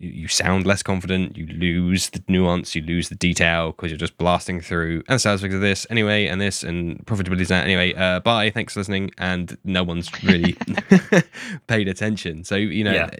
you, 0.00 0.10
you 0.10 0.28
sound 0.28 0.66
less 0.66 0.82
confident 0.82 1.36
you 1.36 1.46
lose 1.46 2.10
the 2.10 2.22
nuance 2.26 2.74
you 2.74 2.82
lose 2.82 3.08
the 3.08 3.14
detail 3.14 3.70
because 3.72 3.90
you're 3.90 3.98
just 3.98 4.18
blasting 4.18 4.60
through 4.60 5.02
and 5.08 5.20
sales 5.20 5.40
figures 5.42 5.56
of 5.56 5.60
this 5.60 5.86
anyway 5.90 6.26
and 6.26 6.40
this 6.40 6.62
and 6.64 7.04
profitability 7.06 7.42
is 7.42 7.48
that 7.48 7.64
anyway 7.64 7.92
uh 7.94 8.18
bye 8.20 8.50
thanks 8.50 8.72
for 8.74 8.80
listening 8.80 9.10
and 9.18 9.56
no 9.64 9.82
one's 9.84 10.10
really 10.24 10.56
paid 11.66 11.88
attention 11.88 12.44
so 12.44 12.56
you 12.56 12.84
know 12.84 12.92
Yeah. 12.92 13.10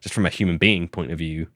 just 0.00 0.14
from 0.14 0.26
a 0.26 0.30
human 0.30 0.58
being 0.58 0.88
point 0.88 1.12
of 1.12 1.18
view 1.18 1.46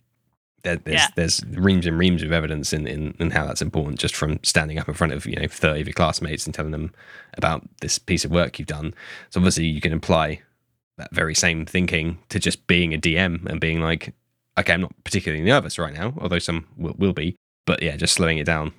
there, 0.62 0.76
there's 0.76 1.00
Yeah. 1.00 1.08
there's 1.16 1.44
reams 1.52 1.86
and 1.86 1.98
reams 1.98 2.22
of 2.22 2.32
evidence 2.32 2.72
in, 2.72 2.86
in 2.86 3.14
in 3.18 3.30
how 3.30 3.46
that's 3.46 3.62
important 3.62 3.98
just 3.98 4.14
from 4.16 4.38
standing 4.42 4.78
up 4.78 4.88
in 4.88 4.94
front 4.94 5.12
of 5.12 5.26
you 5.26 5.36
know 5.36 5.46
30 5.48 5.80
of 5.82 5.86
your 5.86 5.94
classmates 5.94 6.46
and 6.46 6.54
telling 6.54 6.72
them 6.72 6.92
about 7.36 7.66
this 7.80 7.98
piece 7.98 8.24
of 8.24 8.30
work 8.30 8.58
you've 8.58 8.68
done 8.68 8.94
so 9.30 9.40
obviously 9.40 9.64
you 9.66 9.80
can 9.80 9.92
apply 9.92 10.40
that 10.96 11.12
very 11.14 11.34
same 11.34 11.66
thinking 11.66 12.18
to 12.28 12.38
just 12.38 12.66
being 12.66 12.94
a 12.94 12.98
dm 12.98 13.44
and 13.46 13.60
being 13.60 13.80
like 13.80 14.14
okay 14.58 14.74
i'm 14.74 14.82
not 14.82 14.94
particularly 15.04 15.44
nervous 15.44 15.78
right 15.78 15.94
now 15.94 16.14
although 16.18 16.38
some 16.38 16.66
will, 16.76 16.94
will 16.98 17.12
be 17.12 17.36
but 17.66 17.82
yeah 17.82 17.96
just 17.96 18.14
slowing 18.14 18.38
it 18.38 18.44
down 18.44 18.72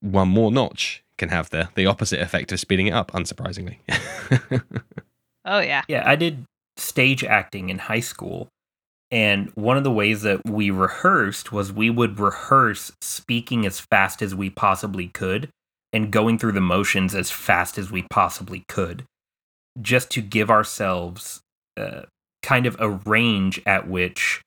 one 0.00 0.28
more 0.28 0.50
notch 0.50 1.02
can 1.18 1.28
have 1.28 1.50
the 1.50 1.68
the 1.74 1.86
opposite 1.86 2.20
effect 2.20 2.52
of 2.52 2.60
speeding 2.60 2.88
it 2.88 2.92
up 2.92 3.10
unsurprisingly 3.12 3.78
Oh 5.46 5.60
yeah. 5.60 5.82
Yeah, 5.88 6.02
I 6.04 6.16
did 6.16 6.44
stage 6.76 7.24
acting 7.24 7.70
in 7.70 7.78
high 7.78 8.00
school. 8.00 8.48
And 9.12 9.50
one 9.54 9.76
of 9.76 9.84
the 9.84 9.92
ways 9.92 10.22
that 10.22 10.44
we 10.44 10.70
rehearsed 10.70 11.52
was 11.52 11.72
we 11.72 11.88
would 11.88 12.18
rehearse 12.18 12.90
speaking 13.00 13.64
as 13.64 13.78
fast 13.78 14.20
as 14.20 14.34
we 14.34 14.50
possibly 14.50 15.06
could 15.06 15.48
and 15.92 16.10
going 16.10 16.38
through 16.38 16.52
the 16.52 16.60
motions 16.60 17.14
as 17.14 17.30
fast 17.30 17.78
as 17.78 17.92
we 17.92 18.02
possibly 18.10 18.64
could, 18.68 19.04
just 19.80 20.10
to 20.10 20.20
give 20.20 20.50
ourselves 20.50 21.40
uh, 21.76 22.02
kind 22.42 22.66
of 22.66 22.76
a 22.80 22.90
range 22.90 23.62
at 23.64 23.88
which 23.88 24.42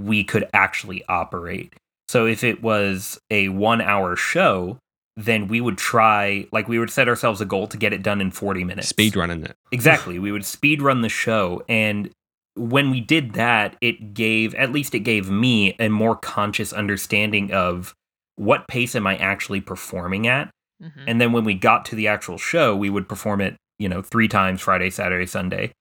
we 0.00 0.24
could 0.24 0.48
actually 0.54 1.04
operate. 1.08 1.74
So 2.08 2.26
if 2.26 2.42
it 2.42 2.62
was 2.62 3.18
a 3.30 3.48
one 3.50 3.80
hour 3.80 4.16
show, 4.16 4.78
then 5.16 5.48
we 5.48 5.60
would 5.60 5.76
try, 5.78 6.46
like, 6.52 6.68
we 6.68 6.78
would 6.78 6.90
set 6.90 7.08
ourselves 7.08 7.40
a 7.40 7.44
goal 7.44 7.66
to 7.68 7.76
get 7.76 7.92
it 7.92 8.02
done 8.02 8.20
in 8.20 8.30
40 8.30 8.64
minutes. 8.64 8.88
speed 8.88 9.16
running 9.16 9.44
it 9.44 9.54
Exactly. 9.72 10.18
we 10.18 10.32
would 10.32 10.44
speed 10.44 10.80
run 10.82 11.02
the 11.02 11.08
show. 11.08 11.62
And 11.68 12.10
when 12.54 12.90
we 12.90 13.00
did 13.00 13.34
that, 13.34 13.76
it 13.80 14.14
gave, 14.14 14.54
at 14.54 14.72
least 14.72 14.94
it 14.94 15.00
gave 15.00 15.30
me 15.30 15.76
a 15.78 15.88
more 15.88 16.16
conscious 16.16 16.72
understanding 16.72 17.52
of 17.52 17.94
what 18.36 18.66
pace 18.68 18.94
am 18.96 19.06
I 19.06 19.16
actually 19.16 19.60
performing 19.60 20.26
at. 20.26 20.50
Mhm. 20.82 21.04
And 21.06 21.20
then 21.20 21.32
when 21.32 21.44
we 21.44 21.54
got 21.54 21.84
to 21.86 21.94
the 21.96 22.08
actual 22.08 22.38
show, 22.38 22.74
we 22.74 22.88
would 22.90 23.08
perform 23.08 23.40
it, 23.40 23.56
you 23.78 23.88
know, 23.88 24.00
three 24.02 24.28
times 24.28 24.62
Friday, 24.62 24.90
Saturday, 24.90 25.26
Sunday. 25.26 25.72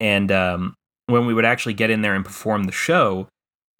And 0.00 0.32
um, 0.32 0.74
when 1.06 1.26
we 1.26 1.34
would 1.34 1.44
actually 1.44 1.74
get 1.74 1.90
in 1.90 2.02
there 2.02 2.14
and 2.14 2.24
perform 2.24 2.64
the 2.64 2.72
show, 2.72 3.28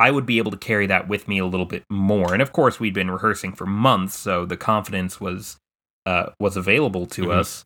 I 0.02 0.10
would 0.10 0.26
be 0.26 0.38
able 0.38 0.50
to 0.50 0.56
carry 0.56 0.86
that 0.88 1.08
with 1.08 1.28
me 1.28 1.38
a 1.38 1.46
little 1.46 1.66
bit 1.66 1.84
more. 1.90 2.32
And 2.32 2.42
of 2.42 2.52
course, 2.52 2.80
we'd 2.80 2.94
been 2.94 3.10
rehearsing 3.10 3.52
for 3.52 3.66
months, 3.66 4.14
so 4.14 4.44
the 4.44 4.56
confidence 4.56 5.20
was 5.20 5.56
uh, 6.04 6.30
was 6.40 6.56
available 6.56 7.06
to 7.06 7.22
Mhm. 7.26 7.34
us. 7.40 7.64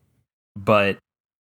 But 0.55 0.99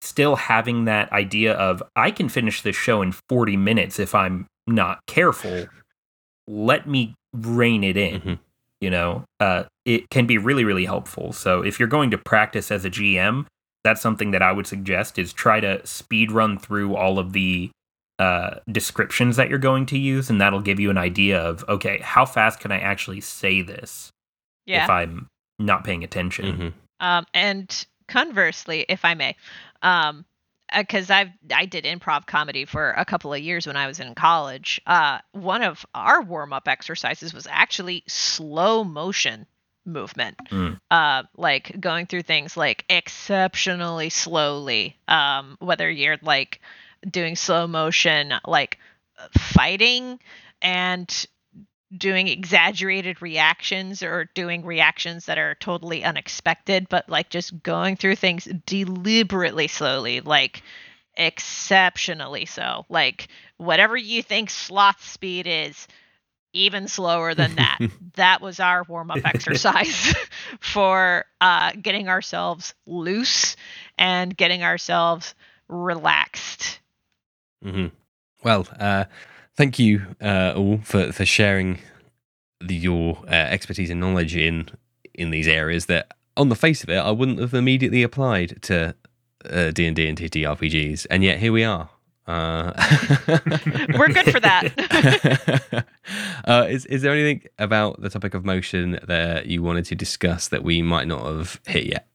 still 0.02 0.36
having 0.38 0.86
that 0.86 1.12
idea 1.12 1.54
of 1.54 1.84
I 1.96 2.10
can 2.12 2.30
finish 2.30 2.62
this 2.62 2.76
show 2.78 3.02
in 3.02 3.12
40 3.28 3.58
minutes 3.58 4.00
if 4.00 4.16
I'm 4.16 4.48
not 4.66 5.00
careful. 5.08 5.68
Let 6.48 6.88
me 6.88 7.16
rein 7.34 7.84
it 7.84 7.98
in 7.98 8.22
Mhm. 8.22 8.40
you 8.82 8.90
know 8.90 9.24
uh, 9.40 9.64
it 9.86 10.10
can 10.10 10.26
be 10.26 10.38
really 10.38 10.64
really 10.64 10.86
helpful 10.86 11.32
so 11.32 11.62
if 11.62 11.78
you're 11.80 11.88
going 11.98 12.10
to 12.10 12.18
practice 12.18 12.72
as 12.72 12.84
a 12.86 12.90
gm 12.90 13.46
that's 13.84 14.02
something 14.02 14.32
that 14.32 14.42
i 14.42 14.52
would 14.52 14.66
suggest 14.66 15.20
is 15.20 15.32
try 15.32 15.60
to 15.60 15.86
speed 15.86 16.32
run 16.32 16.58
through 16.58 16.96
all 16.96 17.20
of 17.20 17.32
the 17.34 17.70
uh, 18.20 18.60
descriptions 18.72 19.38
that 19.38 19.50
you're 19.50 19.58
going 19.58 19.86
to 19.88 19.98
use 19.98 20.30
and 20.30 20.40
that'll 20.42 20.62
give 20.62 20.80
you 20.80 20.90
an 20.90 20.98
idea 20.98 21.40
of 21.42 21.64
okay 21.70 22.00
how 22.04 22.26
fast 22.26 22.60
can 22.60 22.72
i 22.72 22.78
actually 22.80 23.22
say 23.22 23.62
this 23.62 24.12
Yeah. 24.66 24.84
if 24.84 24.90
i'm 24.90 25.28
not 25.58 25.84
paying 25.84 26.04
attention 26.04 26.46
Mhm. 26.46 26.74
Um, 27.02 27.26
and 27.34 27.86
conversely, 28.10 28.86
if 28.90 29.06
I 29.06 29.14
may, 29.14 29.36
um, 29.82 30.26
because 30.78 31.10
I've 31.10 31.30
I 31.56 31.66
did 31.66 31.86
improv 31.86 32.26
comedy 32.28 32.66
for 32.66 32.92
a 32.92 33.06
couple 33.06 33.34
of 33.34 33.40
years 33.40 33.66
when 33.66 33.78
I 33.78 33.88
was 33.88 34.02
in 34.02 34.16
college. 34.16 34.82
Uh, 34.86 35.20
one 35.32 35.62
of 35.64 35.86
our 35.96 36.22
warm 36.22 36.52
up 36.52 36.68
exercises 36.68 37.34
was 37.34 37.48
actually 37.50 38.04
slow 38.08 38.84
motion 38.84 39.46
movement, 39.86 40.38
Mm. 40.52 40.78
uh, 40.92 41.24
like 41.38 41.80
going 41.80 42.06
through 42.06 42.24
things 42.24 42.58
like 42.58 42.84
exceptionally 42.90 44.10
slowly. 44.10 44.98
Um, 45.08 45.56
whether 45.60 45.90
you're 45.90 46.18
like 46.22 46.60
doing 47.10 47.36
slow 47.36 47.68
motion, 47.68 48.34
like 48.46 48.78
fighting 49.38 50.20
and 50.62 51.26
doing 51.96 52.28
exaggerated 52.28 53.22
reactions 53.22 54.04
or 54.04 54.30
doing 54.36 54.64
reactions 54.64 55.26
that 55.26 55.38
are 55.38 55.56
totally 55.56 56.04
unexpected, 56.04 56.88
but 56.90 57.10
like 57.10 57.30
just 57.30 57.64
going 57.64 57.96
through 57.96 58.16
things 58.16 58.48
deliberately 58.66 59.68
slowly, 59.68 60.22
like 60.22 60.62
exceptionally 61.18 62.46
so. 62.46 62.86
Like 62.90 63.28
whatever 63.58 63.98
you 63.98 64.22
think 64.22 64.50
sloth 64.50 65.04
speed 65.04 65.48
is, 65.48 65.88
even 66.54 66.88
slower 66.88 67.36
than 67.36 67.56
that. 67.56 67.78
that 68.16 68.42
was 68.42 68.60
our 68.60 68.84
warm 68.84 69.12
up 69.12 69.20
exercise 69.26 70.14
for 70.60 71.26
uh, 71.42 71.72
getting 71.82 72.10
ourselves 72.10 72.74
loose 72.86 73.56
and 73.98 74.36
getting 74.36 74.64
ourselves 74.64 75.36
relaxed. 75.68 76.59
Mm-hmm. 77.64 77.88
Well, 78.44 78.68
uh, 78.80 79.06
thank 79.56 79.80
you 79.80 80.16
uh, 80.22 80.54
all 80.56 80.80
for, 80.84 81.12
for 81.12 81.26
sharing 81.26 81.80
the, 82.62 82.76
your 82.76 83.20
uh, 83.28 83.32
expertise 83.32 83.90
and 83.90 84.00
knowledge 84.00 84.36
in 84.36 84.70
in 85.14 85.32
these 85.32 85.48
areas 85.48 85.88
that, 85.88 86.14
on 86.38 86.48
the 86.48 86.56
face 86.56 86.82
of 86.84 86.90
it, 86.90 86.98
I 86.98 87.12
wouldn't 87.12 87.40
have 87.40 87.54
immediately 87.54 88.04
applied 88.04 88.62
to 88.64 88.96
uh, 89.50 89.72
D 89.72 89.86
and 89.86 89.96
D 89.96 90.08
and 90.08 90.18
TTRPGs, 90.18 91.08
and 91.10 91.24
yet 91.24 91.40
here 91.40 91.52
we 91.52 91.64
are. 91.64 91.90
Uh, 92.26 92.72
We're 93.98 94.10
good 94.10 94.32
for 94.32 94.40
that. 94.40 95.86
uh, 96.46 96.68
is 96.70 96.86
is 96.86 97.02
there 97.02 97.12
anything 97.12 97.50
about 97.58 98.02
the 98.02 98.10
topic 98.10 98.34
of 98.34 98.46
motion 98.46 99.00
that 99.08 99.48
you 99.48 99.64
wanted 99.64 99.86
to 99.86 99.96
discuss 99.96 100.48
that 100.50 100.64
we 100.64 100.82
might 100.82 101.08
not 101.08 101.26
have 101.26 101.60
hit 101.68 101.86
yet? 101.88 102.08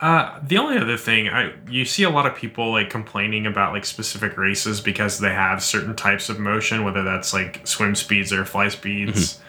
Uh, 0.00 0.38
the 0.46 0.56
only 0.58 0.78
other 0.78 0.96
thing 0.96 1.28
I 1.28 1.54
you 1.68 1.84
see 1.84 2.04
a 2.04 2.10
lot 2.10 2.24
of 2.24 2.36
people 2.36 2.70
like 2.70 2.88
complaining 2.88 3.46
about 3.46 3.72
like 3.72 3.84
specific 3.84 4.36
races 4.36 4.80
because 4.80 5.18
they 5.18 5.32
have 5.32 5.60
certain 5.62 5.96
types 5.96 6.28
of 6.28 6.38
motion, 6.38 6.84
whether 6.84 7.02
that's 7.02 7.32
like 7.32 7.66
swim 7.66 7.96
speeds 7.96 8.32
or 8.32 8.44
fly 8.44 8.68
speeds. 8.68 9.34
Mm-hmm. 9.34 9.44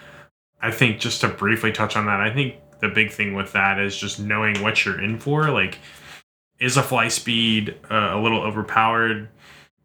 I 0.61 0.71
think 0.71 0.99
just 0.99 1.21
to 1.21 1.27
briefly 1.27 1.71
touch 1.71 1.95
on 1.95 2.07
that, 2.07 2.19
I 2.19 2.33
think 2.33 2.55
the 2.79 2.89
big 2.89 3.11
thing 3.11 3.35
with 3.35 3.53
that 3.53 3.79
is 3.79 3.95
just 3.95 4.19
knowing 4.19 4.61
what 4.61 4.83
you're 4.83 4.99
in 4.99 5.19
for. 5.19 5.51
Like, 5.51 5.77
is 6.59 6.77
a 6.77 6.83
fly 6.83 7.09
speed 7.09 7.77
uh, 7.89 8.11
a 8.13 8.19
little 8.19 8.41
overpowered? 8.41 9.29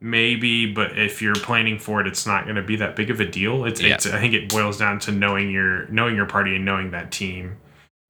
Maybe, 0.01 0.73
but 0.73 0.99
if 0.99 1.23
you're 1.23 1.35
planning 1.35 1.79
for 1.79 2.01
it, 2.01 2.07
it's 2.07 2.27
not 2.27 2.45
going 2.45 2.57
to 2.57 2.63
be 2.63 2.77
that 2.77 2.97
big 2.97 3.11
of 3.11 3.21
a 3.21 3.27
deal. 3.27 3.65
It's, 3.65 3.81
yeah. 3.81 3.95
it's 3.95 4.07
I 4.07 4.19
think 4.19 4.35
it 4.35 4.49
boils 4.49 4.79
down 4.79 4.99
to 5.01 5.13
knowing 5.13 5.51
your 5.51 5.87
knowing 5.89 6.17
your 6.17 6.27
party 6.27 6.57
and 6.57 6.65
knowing 6.65 6.91
that 6.93 7.13
team 7.13 7.59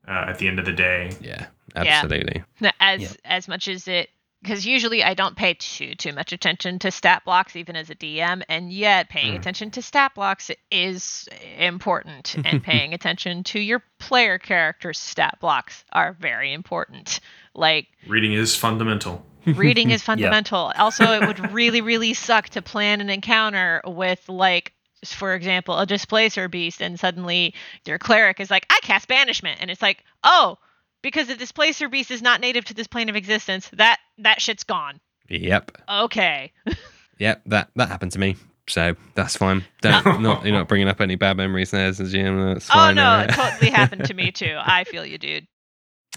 uh, 0.07 0.27
at 0.29 0.39
the 0.39 0.47
end 0.47 0.61
of 0.61 0.65
the 0.65 0.73
day. 0.73 1.11
Yeah 1.21 1.47
absolutely. 1.75 2.43
Yeah. 2.61 2.73
As 2.81 3.03
yeah. 3.03 3.09
as 3.25 3.49
much 3.49 3.69
as 3.69 3.89
it 3.89 4.11
because 4.45 4.67
usually 4.67 5.03
I 5.03 5.15
don't 5.15 5.37
pay 5.37 5.55
too 5.55 5.95
too 5.95 6.13
much 6.13 6.33
attention 6.33 6.79
to 6.81 6.91
stat 6.91 7.25
blocks 7.25 7.57
even 7.57 7.77
as 7.77 7.91
a 7.91 7.95
DM, 7.95 8.43
and 8.49 8.71
yet 8.73 9.09
paying 9.09 9.33
mm. 9.33 9.39
attention 9.39 9.71
to 9.73 9.83
stat 9.83 10.13
blocks 10.15 10.51
is 10.71 11.29
important, 11.59 12.37
and 12.45 12.63
paying 12.63 12.93
attention 12.93 13.43
to 13.45 13.59
your 13.59 13.83
player 13.99 14.39
character's 14.39 14.99
stat 14.99 15.39
blocks 15.41 15.85
are 15.93 16.13
very 16.21 16.53
important. 16.53 17.21
Like 17.55 17.89
reading 18.07 18.35
is 18.35 18.55
fundamental. 18.55 19.25
Reading 19.47 19.91
is 19.91 20.03
fundamental. 20.11 20.73
yeah. 20.75 20.83
Also, 20.83 21.05
it 21.05 21.27
would 21.27 21.53
really 21.53 21.81
really 21.81 22.15
suck 22.15 22.51
to 22.51 22.63
plan 22.63 23.01
an 23.01 23.09
encounter 23.09 23.81
with 23.87 24.29
like 24.29 24.75
for 25.07 25.35
example, 25.35 25.79
a 25.79 25.87
displacer 25.87 26.49
beast, 26.49 26.81
and 26.81 26.99
suddenly 26.99 27.55
your 27.87 27.99
cleric 27.99 28.41
is 28.41 28.51
like, 28.51 28.67
I 28.71 28.79
cast 28.83 29.09
banishment. 29.09 29.59
And 29.61 29.71
it's 29.71 29.83
like, 29.83 30.03
oh, 30.23 30.59
because 31.05 31.29
the 31.29 31.37
displacer 31.37 31.87
beast 31.87 32.11
is 32.11 32.23
not 32.23 32.41
native 32.41 32.65
to 32.65 32.75
this 32.75 32.87
plane 32.87 33.11
of 33.11 33.15
existence. 33.15 33.69
That 33.75 34.01
that 34.19 34.41
shit's 34.41 34.65
gone. 34.65 35.01
Yep. 35.29 35.73
Okay. 35.89 36.51
yep, 37.19 37.43
that 37.47 37.69
that 37.77 37.89
happened 37.89 38.13
to 38.13 38.19
me. 38.19 38.37
So 38.67 38.97
that's 39.15 39.37
fine. 39.37 39.65
Don't 39.83 40.05
not 40.23 40.45
you're 40.45 40.55
not 40.55 40.67
bringing 40.67 40.89
up 40.89 41.03
any 41.03 41.15
bad 41.15 41.37
memories 41.37 41.71
there 41.71 41.91
GM. 41.91 42.55
That's 42.55 42.69
oh, 42.71 42.73
fine. 42.73 42.99
Oh 42.99 43.03
no, 43.03 43.21
it 43.21 43.29
totally 43.29 43.71
happened 43.81 44.07
to 44.07 44.15
me 44.15 44.33
too. 44.33 44.57
I 44.59 44.85
feel 44.85 45.05
you, 45.05 45.19
dude. 45.19 45.47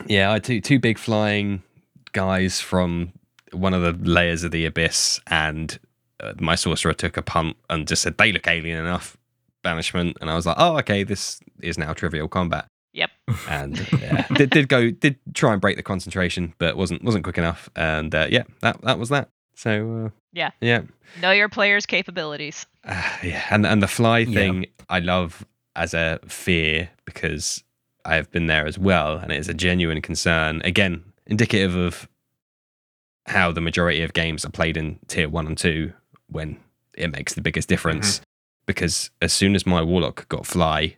Yeah, 0.08 0.32
I 0.32 0.40
two 0.40 0.62
two 0.62 0.80
big 0.80 0.98
flying 0.98 1.62
guys 2.14 2.62
from 2.62 3.12
one 3.52 3.74
of 3.74 3.82
the 3.82 4.10
layers 4.10 4.44
of 4.44 4.52
the 4.52 4.66
abyss, 4.66 5.20
and 5.28 5.78
uh, 6.22 6.34
my 6.40 6.56
sorcerer 6.56 6.94
took 6.94 7.18
a 7.18 7.22
punt 7.22 7.58
and 7.70 7.88
just 7.88 8.04
said 8.04 8.18
they 8.18 8.32
look 8.32 8.48
alien 8.48 8.80
enough. 8.80 9.18
Banishment, 9.64 10.16
and 10.22 10.30
I 10.30 10.36
was 10.36 10.46
like, 10.46 10.56
oh, 10.58 10.78
okay, 10.78 11.04
this 11.04 11.42
is 11.62 11.78
now 11.78 11.92
trivial 11.92 12.30
combat. 12.30 12.68
Yep. 12.98 13.12
And 13.48 13.92
yeah, 14.02 14.26
did, 14.34 14.50
did 14.50 14.68
go 14.68 14.90
did 14.90 15.18
try 15.36 15.54
and 15.54 15.62
break 15.62 15.78
the 15.78 15.84
concentration, 15.84 16.56
but 16.58 16.76
wasn't 16.76 17.04
wasn't 17.04 17.24
quick 17.24 17.38
enough. 17.38 17.70
And 17.76 18.14
uh, 18.14 18.28
yeah, 18.30 18.44
that 18.62 18.82
that 18.82 18.98
was 18.98 19.10
that. 19.10 19.30
So 19.54 20.06
uh, 20.06 20.10
yeah, 20.34 20.50
yeah. 20.62 20.82
Know 21.22 21.32
your 21.32 21.48
players' 21.48 21.86
capabilities. 21.86 22.66
Uh, 22.84 23.04
yeah, 23.24 23.46
and 23.52 23.68
and 23.68 23.84
the 23.84 23.88
fly 23.88 24.26
thing 24.26 24.64
yeah. 24.64 24.86
I 24.90 25.00
love 25.00 25.46
as 25.76 25.94
a 25.94 26.20
fear 26.28 26.90
because 27.06 27.64
I 28.04 28.16
have 28.16 28.32
been 28.32 28.48
there 28.48 28.66
as 28.66 28.80
well, 28.80 29.18
and 29.18 29.32
it 29.32 29.40
is 29.40 29.48
a 29.48 29.54
genuine 29.54 30.02
concern. 30.02 30.64
Again, 30.66 31.04
indicative 31.28 31.76
of 31.76 32.10
how 33.28 33.52
the 33.52 33.62
majority 33.62 34.02
of 34.02 34.14
games 34.14 34.44
are 34.44 34.50
played 34.50 34.76
in 34.76 34.98
tier 35.08 35.30
one 35.30 35.46
and 35.46 35.58
two 35.58 35.94
when 36.30 36.58
it 36.98 37.12
makes 37.12 37.36
the 37.36 37.42
biggest 37.42 37.70
difference. 37.70 38.16
Mm-hmm. 38.16 38.24
Because 38.66 39.12
as 39.22 39.32
soon 39.32 39.56
as 39.56 39.66
my 39.68 39.82
warlock 39.82 40.28
got 40.30 40.46
fly, 40.46 40.98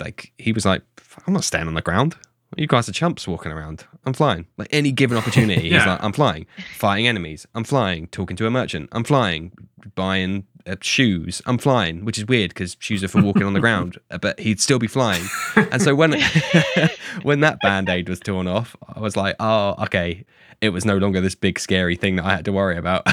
like 0.00 0.32
he 0.38 0.52
was 0.52 0.64
like, 0.64 0.82
I'm 1.26 1.34
not 1.34 1.44
staying 1.44 1.66
on 1.66 1.74
the 1.74 1.82
ground. 1.82 2.16
You 2.56 2.66
guys 2.66 2.88
are 2.88 2.92
chumps 2.92 3.26
walking 3.26 3.52
around. 3.52 3.84
I'm 4.04 4.12
flying. 4.12 4.46
Like 4.56 4.68
any 4.70 4.92
given 4.92 5.18
opportunity, 5.18 5.68
yeah. 5.68 5.78
he's 5.78 5.86
like, 5.86 6.02
I'm 6.02 6.12
flying, 6.12 6.46
fighting 6.76 7.06
enemies. 7.06 7.46
I'm 7.54 7.64
flying, 7.64 8.06
talking 8.08 8.36
to 8.36 8.46
a 8.46 8.50
merchant. 8.50 8.88
I'm 8.92 9.04
flying, 9.04 9.52
buying 9.94 10.46
uh, 10.66 10.76
shoes. 10.80 11.42
I'm 11.46 11.58
flying, 11.58 12.04
which 12.04 12.18
is 12.18 12.26
weird 12.26 12.50
because 12.50 12.76
shoes 12.78 13.02
are 13.02 13.08
for 13.08 13.22
walking 13.22 13.42
on 13.42 13.52
the 13.52 13.60
ground. 13.60 13.98
Uh, 14.08 14.18
but 14.18 14.38
he'd 14.38 14.60
still 14.60 14.78
be 14.78 14.86
flying. 14.86 15.24
And 15.56 15.82
so 15.82 15.92
when 15.96 16.12
when 17.22 17.40
that 17.40 17.58
band 17.60 17.88
aid 17.88 18.08
was 18.08 18.20
torn 18.20 18.46
off, 18.46 18.76
I 18.86 19.00
was 19.00 19.16
like, 19.16 19.34
oh, 19.40 19.74
okay. 19.82 20.24
It 20.60 20.68
was 20.68 20.84
no 20.84 20.96
longer 20.96 21.20
this 21.20 21.34
big 21.34 21.58
scary 21.58 21.96
thing 21.96 22.16
that 22.16 22.24
I 22.24 22.36
had 22.36 22.44
to 22.44 22.52
worry 22.52 22.76
about. 22.76 23.04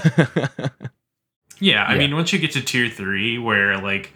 yeah, 1.60 1.84
I 1.84 1.94
yeah. 1.94 1.98
mean, 1.98 2.16
once 2.16 2.32
you 2.32 2.38
get 2.38 2.52
to 2.52 2.62
tier 2.62 2.90
three, 2.90 3.40
where 3.40 3.82
like 3.82 4.14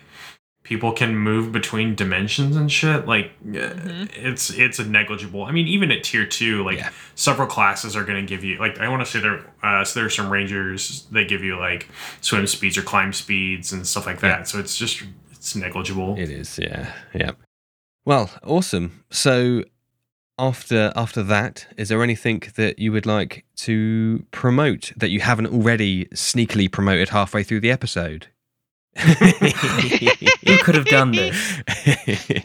people 0.67 0.91
can 0.91 1.15
move 1.15 1.53
between 1.53 1.95
dimensions 1.95 2.57
and 2.57 2.69
shit 2.69 3.07
like 3.07 3.31
mm-hmm. 3.45 4.03
it's 4.11 4.49
it's 4.49 4.79
a 4.79 4.83
negligible 4.85 5.43
i 5.43 5.51
mean 5.51 5.65
even 5.65 5.89
at 5.91 6.03
tier 6.03 6.25
two 6.25 6.61
like 6.65 6.77
yeah. 6.77 6.89
several 7.15 7.47
classes 7.47 7.95
are 7.95 8.03
going 8.03 8.19
to 8.19 8.27
give 8.27 8.43
you 8.43 8.59
like 8.59 8.77
i 8.79 8.89
want 8.89 9.03
to 9.03 9.09
say 9.09 9.19
there 9.21 9.45
uh 9.63 9.83
so 9.85 9.97
there 9.97 10.05
are 10.05 10.09
some 10.09 10.29
rangers 10.29 11.07
that 11.11 11.29
give 11.29 11.41
you 11.41 11.57
like 11.57 11.87
swim 12.19 12.45
speeds 12.45 12.77
or 12.77 12.81
climb 12.81 13.13
speeds 13.13 13.71
and 13.71 13.87
stuff 13.87 14.05
like 14.05 14.19
that 14.19 14.39
yeah. 14.39 14.43
so 14.43 14.59
it's 14.59 14.77
just 14.77 15.03
it's 15.31 15.55
negligible 15.55 16.17
it 16.17 16.29
is 16.29 16.59
yeah 16.59 16.91
yeah 17.13 17.31
well 18.05 18.29
awesome 18.43 19.05
so 19.09 19.63
after 20.37 20.91
after 20.97 21.23
that 21.23 21.65
is 21.77 21.87
there 21.87 22.03
anything 22.03 22.43
that 22.57 22.77
you 22.77 22.91
would 22.91 23.05
like 23.05 23.45
to 23.55 24.25
promote 24.31 24.91
that 24.97 25.09
you 25.09 25.21
haven't 25.21 25.47
already 25.47 26.05
sneakily 26.07 26.69
promoted 26.69 27.09
halfway 27.09 27.41
through 27.41 27.61
the 27.61 27.71
episode 27.71 28.27
Who 28.97 30.57
could 30.63 30.75
have 30.75 30.85
done 30.85 31.11
this? 31.15 31.61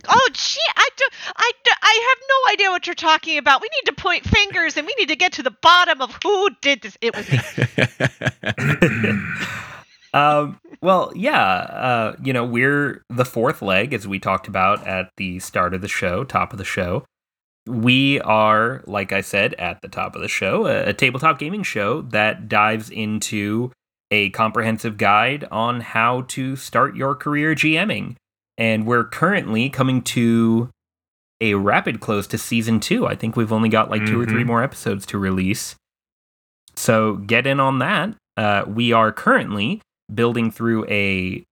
oh, 0.09 0.29
gee, 0.33 0.61
I, 0.77 0.89
do, 0.97 1.05
I, 1.37 1.53
do, 1.65 1.71
I 1.83 2.09
have 2.11 2.19
no 2.29 2.53
idea 2.53 2.71
what 2.71 2.87
you're 2.87 2.95
talking 2.95 3.39
about. 3.39 3.63
We 3.63 3.69
need 3.69 3.87
to 3.87 3.95
point 3.95 4.25
fingers 4.25 4.77
and 4.77 4.87
we 4.87 4.95
need 4.99 5.09
to 5.09 5.17
get 5.17 5.33
to 5.35 5.43
the 5.43 5.55
bottom 5.63 6.03
of 6.03 6.19
who 6.23 6.51
did 6.61 6.83
this. 6.83 6.99
It 7.01 7.17
was 7.17 7.31
me. 7.31 7.39
um, 10.15 10.61
well, 10.83 11.13
yeah, 11.15 11.43
uh, 11.43 12.17
you 12.23 12.33
know, 12.33 12.45
we're 12.45 13.03
the 13.09 13.25
fourth 13.25 13.63
leg, 13.63 13.95
as 13.95 14.07
we 14.07 14.19
talked 14.19 14.49
about 14.49 14.87
at 14.87 15.11
the 15.17 15.39
start 15.39 15.75
of 15.75 15.81
the 15.81 15.89
show, 15.89 16.25
top 16.25 16.53
of 16.53 16.59
the 16.59 16.65
show. 16.65 17.05
We 17.67 18.21
are, 18.21 18.83
like 18.87 19.13
I 19.13 19.21
said 19.21 19.55
at 19.55 19.81
the 19.83 19.89
top 19.89 20.17
of 20.17 20.23
the 20.23 20.29
show, 20.29 20.67
a, 20.67 20.89
a 20.89 20.93
tabletop 20.93 21.39
gaming 21.39 21.63
show 21.63 22.03
that 22.03 22.49
dives 22.49 22.91
into 22.91 23.71
a 24.13 24.29
comprehensive 24.31 24.99
guide 24.99 25.49
on 25.51 25.81
how 25.81 26.21
to 26.29 26.55
start 26.55 26.95
your 26.95 27.15
career 27.15 27.55
GMing. 27.55 28.17
And 28.59 28.87
we're 28.87 29.05
currently 29.05 29.71
coming 29.71 30.03
to 30.03 30.69
a 31.41 31.55
rapid 31.55 32.01
close 32.01 32.27
to 32.29 32.39
season 32.39 32.79
two. 32.79 33.07
I 33.07 33.17
think 33.17 33.35
we've 33.35 33.53
only 33.53 33.71
got 33.71 33.91
like 33.91 34.03
mm-hmm. 34.03 34.13
two 34.13 34.21
or 34.21 34.27
three 34.27 34.41
mm-hmm. 34.41 34.49
more 34.49 34.63
episodes 34.63 35.07
to 35.07 35.19
release. 35.19 35.75
So 36.77 37.17
get 37.17 37.47
in 37.47 37.59
on 37.59 37.79
that. 37.79 38.15
Uh, 38.37 38.65
we 38.67 38.93
are 38.93 39.13
currently 39.13 39.81
building 40.15 40.51
through 40.51 40.87
a 40.89 41.43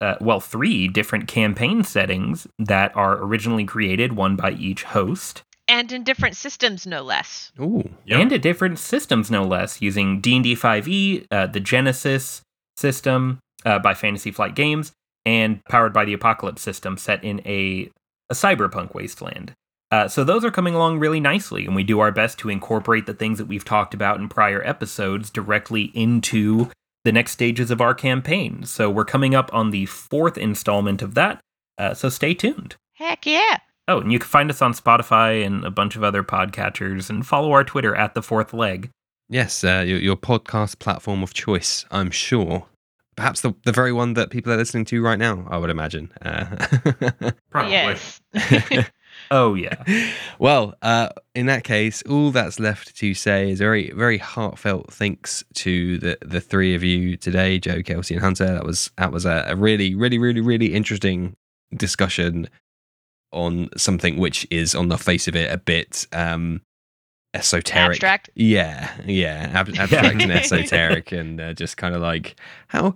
uh, 0.00 0.16
well, 0.20 0.40
three 0.40 0.88
different 0.88 1.28
campaign 1.28 1.82
settings 1.84 2.46
that 2.58 2.94
are 2.96 3.22
originally 3.22 3.64
created, 3.64 4.14
one 4.14 4.36
by 4.36 4.52
each 4.52 4.84
host 4.84 5.42
and 5.68 5.90
in 5.92 6.04
different 6.04 6.36
systems, 6.36 6.86
no 6.86 7.02
less. 7.02 7.52
Ooh, 7.60 7.88
yep. 8.04 8.20
and 8.20 8.32
in 8.32 8.40
different 8.40 8.78
systems, 8.78 9.30
no 9.30 9.44
less, 9.44 9.80
using 9.82 10.20
D 10.20 10.36
and 10.36 10.44
D 10.44 10.54
5e, 10.54 11.26
uh, 11.30 11.46
the 11.46 11.60
Genesys 11.60 12.40
system 12.76 13.38
uh, 13.64 13.78
by 13.78 13.94
Fantasy 13.94 14.30
Flight 14.30 14.54
Games, 14.54 14.92
and 15.24 15.64
powered 15.68 15.92
by 15.92 16.04
the 16.04 16.12
Apocalypse 16.12 16.62
system, 16.62 16.96
set 16.96 17.22
in 17.24 17.40
a 17.46 17.90
a 18.28 18.34
cyberpunk 18.34 18.92
wasteland. 18.92 19.52
Uh, 19.92 20.08
so 20.08 20.24
those 20.24 20.44
are 20.44 20.50
coming 20.50 20.74
along 20.74 20.98
really 20.98 21.20
nicely, 21.20 21.64
and 21.64 21.76
we 21.76 21.84
do 21.84 22.00
our 22.00 22.10
best 22.10 22.38
to 22.38 22.48
incorporate 22.48 23.06
the 23.06 23.14
things 23.14 23.38
that 23.38 23.46
we've 23.46 23.64
talked 23.64 23.94
about 23.94 24.18
in 24.18 24.28
prior 24.28 24.60
episodes 24.66 25.30
directly 25.30 25.92
into 25.94 26.68
the 27.04 27.12
next 27.12 27.30
stages 27.30 27.70
of 27.70 27.80
our 27.80 27.94
campaign. 27.94 28.64
So 28.64 28.90
we're 28.90 29.04
coming 29.04 29.32
up 29.32 29.48
on 29.54 29.70
the 29.70 29.86
fourth 29.86 30.36
installment 30.36 31.02
of 31.02 31.14
that, 31.14 31.40
Uh, 31.78 31.94
so 31.94 32.08
stay 32.08 32.34
tuned. 32.34 32.74
Heck 32.94 33.26
yeah. 33.26 33.58
Oh, 33.88 34.00
and 34.00 34.12
you 34.12 34.18
can 34.18 34.28
find 34.28 34.50
us 34.50 34.62
on 34.62 34.72
Spotify 34.72 35.44
and 35.44 35.64
a 35.64 35.70
bunch 35.70 35.94
of 35.94 36.02
other 36.02 36.22
podcatchers 36.22 37.08
and 37.08 37.26
follow 37.26 37.52
our 37.52 37.62
Twitter 37.62 37.94
at 37.94 38.14
the 38.14 38.22
fourth 38.22 38.52
leg. 38.52 38.90
Yes, 39.28 39.62
uh, 39.62 39.84
your, 39.86 39.98
your 39.98 40.16
podcast 40.16 40.78
platform 40.78 41.22
of 41.22 41.34
choice, 41.34 41.84
I'm 41.90 42.10
sure. 42.10 42.66
Perhaps 43.16 43.40
the, 43.40 43.54
the 43.64 43.72
very 43.72 43.92
one 43.92 44.14
that 44.14 44.30
people 44.30 44.52
are 44.52 44.56
listening 44.56 44.84
to 44.86 45.02
right 45.02 45.18
now, 45.18 45.46
I 45.48 45.56
would 45.58 45.70
imagine. 45.70 46.12
Uh, 46.20 46.44
Probably. 47.50 47.72
Yes. 47.72 48.20
Oh, 49.30 49.54
yeah. 49.54 49.82
well, 50.38 50.74
uh, 50.82 51.08
in 51.34 51.46
that 51.46 51.64
case, 51.64 52.02
all 52.02 52.30
that's 52.30 52.60
left 52.60 52.96
to 52.96 53.14
say 53.14 53.50
is 53.50 53.58
very, 53.58 53.90
very 53.92 54.18
heartfelt 54.18 54.92
thanks 54.92 55.44
to 55.54 55.98
the 55.98 56.18
the 56.20 56.40
three 56.40 56.74
of 56.74 56.82
you 56.82 57.16
today, 57.16 57.58
Joe, 57.58 57.82
Kelsey, 57.82 58.14
and 58.14 58.22
Hunter. 58.22 58.46
That 58.46 58.64
was 58.64 58.90
that 58.98 59.12
was 59.12 59.24
a, 59.24 59.44
a 59.48 59.56
really, 59.56 59.94
really, 59.94 60.18
really, 60.18 60.40
really 60.40 60.74
interesting 60.74 61.34
discussion 61.74 62.48
on 63.32 63.68
something 63.76 64.16
which 64.16 64.46
is, 64.50 64.74
on 64.74 64.88
the 64.88 64.98
face 64.98 65.28
of 65.28 65.36
it, 65.36 65.52
a 65.52 65.58
bit 65.58 66.06
um, 66.12 66.60
esoteric. 67.34 67.90
Abstract. 67.90 68.30
Yeah, 68.34 68.90
yeah, 69.06 69.50
ab- 69.52 69.68
abstract 69.78 70.22
and 70.22 70.32
esoteric, 70.32 71.12
and 71.12 71.40
uh, 71.40 71.52
just 71.54 71.76
kind 71.76 71.94
of 71.94 72.02
like 72.02 72.36
how 72.68 72.94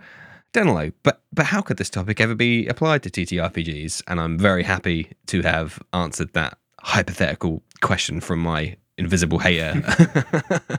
don't 0.52 0.66
know, 0.66 0.90
but 1.02 1.22
but 1.32 1.46
how 1.46 1.60
could 1.60 1.76
this 1.76 1.90
topic 1.90 2.20
ever 2.20 2.34
be 2.34 2.66
applied 2.66 3.02
to 3.04 3.10
TTRPGs? 3.10 4.02
And 4.06 4.20
I'm 4.20 4.38
very 4.38 4.64
happy 4.64 5.12
to 5.26 5.42
have 5.42 5.80
answered 5.92 6.32
that 6.32 6.58
hypothetical 6.80 7.62
question 7.80 8.20
from 8.20 8.40
my 8.40 8.76
invisible 9.00 9.38
hater. 9.38 9.82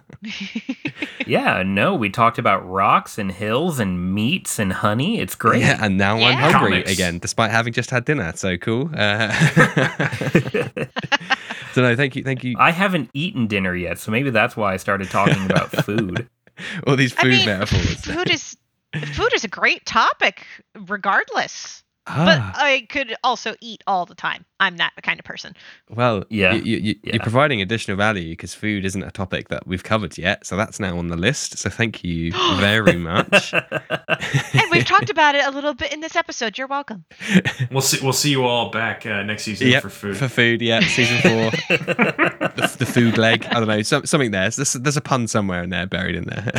Yeah, 1.27 1.63
no, 1.65 1.95
we 1.95 2.09
talked 2.09 2.37
about 2.39 2.67
rocks 2.67 3.17
and 3.17 3.31
hills 3.31 3.79
and 3.79 4.13
meats 4.13 4.59
and 4.59 4.73
honey. 4.73 5.19
It's 5.19 5.35
great. 5.35 5.61
yeah, 5.61 5.77
and 5.79 5.97
now 5.97 6.17
I'm 6.17 6.35
hungry 6.37 6.71
Comics. 6.81 6.91
again, 6.91 7.19
despite 7.19 7.51
having 7.51 7.71
just 7.73 7.89
had 7.89 8.03
dinner. 8.05 8.33
So 8.35 8.57
cool. 8.57 8.89
Uh, 8.93 9.31
so 11.73 11.81
no, 11.81 11.95
thank 11.95 12.15
you, 12.15 12.23
thank 12.23 12.43
you. 12.43 12.55
I 12.59 12.71
haven't 12.71 13.09
eaten 13.13 13.47
dinner 13.47 13.75
yet, 13.75 13.97
so 13.99 14.11
maybe 14.11 14.29
that's 14.29 14.57
why 14.57 14.73
I 14.73 14.77
started 14.77 15.09
talking 15.09 15.45
about 15.45 15.71
food. 15.85 16.27
All 16.87 16.95
these 16.95 17.15
I 17.17 17.21
food 17.21 17.31
mean, 17.31 17.45
metaphors. 17.45 18.01
food 18.03 18.29
is 18.29 18.57
food 19.13 19.31
is 19.33 19.43
a 19.43 19.47
great 19.49 19.85
topic, 19.85 20.45
regardless. 20.87 21.83
But 22.07 22.39
Ah. 22.41 22.53
I 22.55 22.87
could 22.89 23.15
also 23.23 23.53
eat 23.61 23.83
all 23.85 24.05
the 24.07 24.15
time. 24.15 24.43
I'm 24.59 24.77
that 24.77 24.91
kind 25.03 25.19
of 25.19 25.25
person. 25.25 25.55
Well, 25.89 26.23
Yeah, 26.29 26.53
you, 26.53 26.77
you, 26.77 26.95
yeah. 27.03 27.13
you're 27.13 27.23
providing 27.23 27.61
additional 27.61 27.95
value 27.97 28.29
because 28.31 28.53
food 28.55 28.85
isn't 28.85 29.03
a 29.03 29.11
topic 29.11 29.49
that 29.49 29.67
we've 29.67 29.83
covered 29.83 30.17
yet. 30.17 30.45
So 30.45 30.55
that's 30.57 30.79
now 30.79 30.97
on 30.97 31.07
the 31.09 31.15
list. 31.17 31.57
So 31.59 31.69
thank 31.69 32.03
you 32.03 32.31
very 32.59 32.97
much. 32.97 33.53
And 34.53 34.69
we've 34.69 34.85
talked 34.85 35.09
about 35.09 35.33
it 35.35 35.43
a 35.45 35.49
little 35.51 35.73
bit 35.73 35.91
in 35.93 35.99
this 36.01 36.15
episode. 36.15 36.57
You're 36.57 36.67
welcome. 36.67 37.05
We'll 37.71 37.81
see. 37.81 38.03
We'll 38.03 38.13
see 38.13 38.31
you 38.31 38.43
all 38.43 38.69
back 38.69 39.05
uh, 39.05 39.23
next 39.23 39.43
season 39.43 39.67
Yep, 39.69 39.83
for 39.83 39.89
food. 39.89 40.17
For 40.17 40.27
food, 40.27 40.61
yeah. 40.61 40.81
Season 40.81 41.17
four, 41.21 41.51
the, 41.77 42.75
the 42.79 42.85
food 42.85 43.17
leg. 43.17 43.45
I 43.45 43.53
don't 43.59 43.67
know, 43.67 43.81
some, 43.81 44.05
something 44.05 44.31
there. 44.31 44.49
There's, 44.49 44.73
there's 44.73 44.97
a 44.97 45.01
pun 45.01 45.27
somewhere 45.27 45.63
in 45.63 45.69
there, 45.69 45.85
buried 45.87 46.15
in 46.15 46.25
there. 46.25 46.51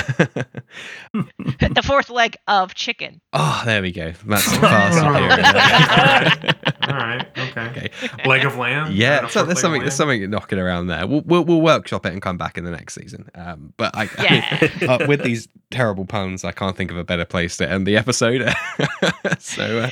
the 1.12 1.82
fourth 1.84 2.09
leg 2.11 2.36
of 2.49 2.74
chicken. 2.74 3.20
oh, 3.32 3.62
there 3.64 3.82
we 3.82 3.93
go. 3.93 4.12
That's 4.26 4.57
far 4.57 4.93
superior. 4.93 5.32
all 6.89 6.95
right. 6.95 7.26
Okay. 7.39 7.91
okay. 7.91 8.28
Leg 8.28 8.45
of 8.45 8.57
lamb. 8.57 8.93
Yeah, 8.93 9.26
so 9.28 9.45
there's 9.45 9.61
something 9.61 9.80
of 9.80 9.87
there's 9.87 9.99
lamb? 9.99 10.09
something 10.09 10.30
knocking 10.30 10.59
around 10.59 10.89
there. 10.89 11.07
We'll, 11.07 11.22
we'll 11.22 11.45
we'll 11.45 11.61
workshop 11.61 12.07
it 12.07 12.12
and 12.12 12.20
come 12.20 12.39
back 12.39 12.59
in 12.59 12.64
the 12.64 12.70
next 12.70 12.95
season. 12.95 13.30
Um, 13.35 13.72
but 13.76 13.97
I, 13.97 14.09
I 14.18 14.87
uh, 14.87 15.07
with 15.07 15.22
these 15.22 15.49
terrible 15.70 16.05
puns, 16.05 16.45
I 16.45 16.53
can't 16.53 16.76
think 16.76 16.91
of 16.91 16.97
a 16.97 17.05
better 17.05 17.24
place 17.24 17.57
to 17.59 17.68
end 17.68 17.87
the 17.87 17.97
episode. 17.97 18.43
so 19.39 19.80
uh, 19.80 19.91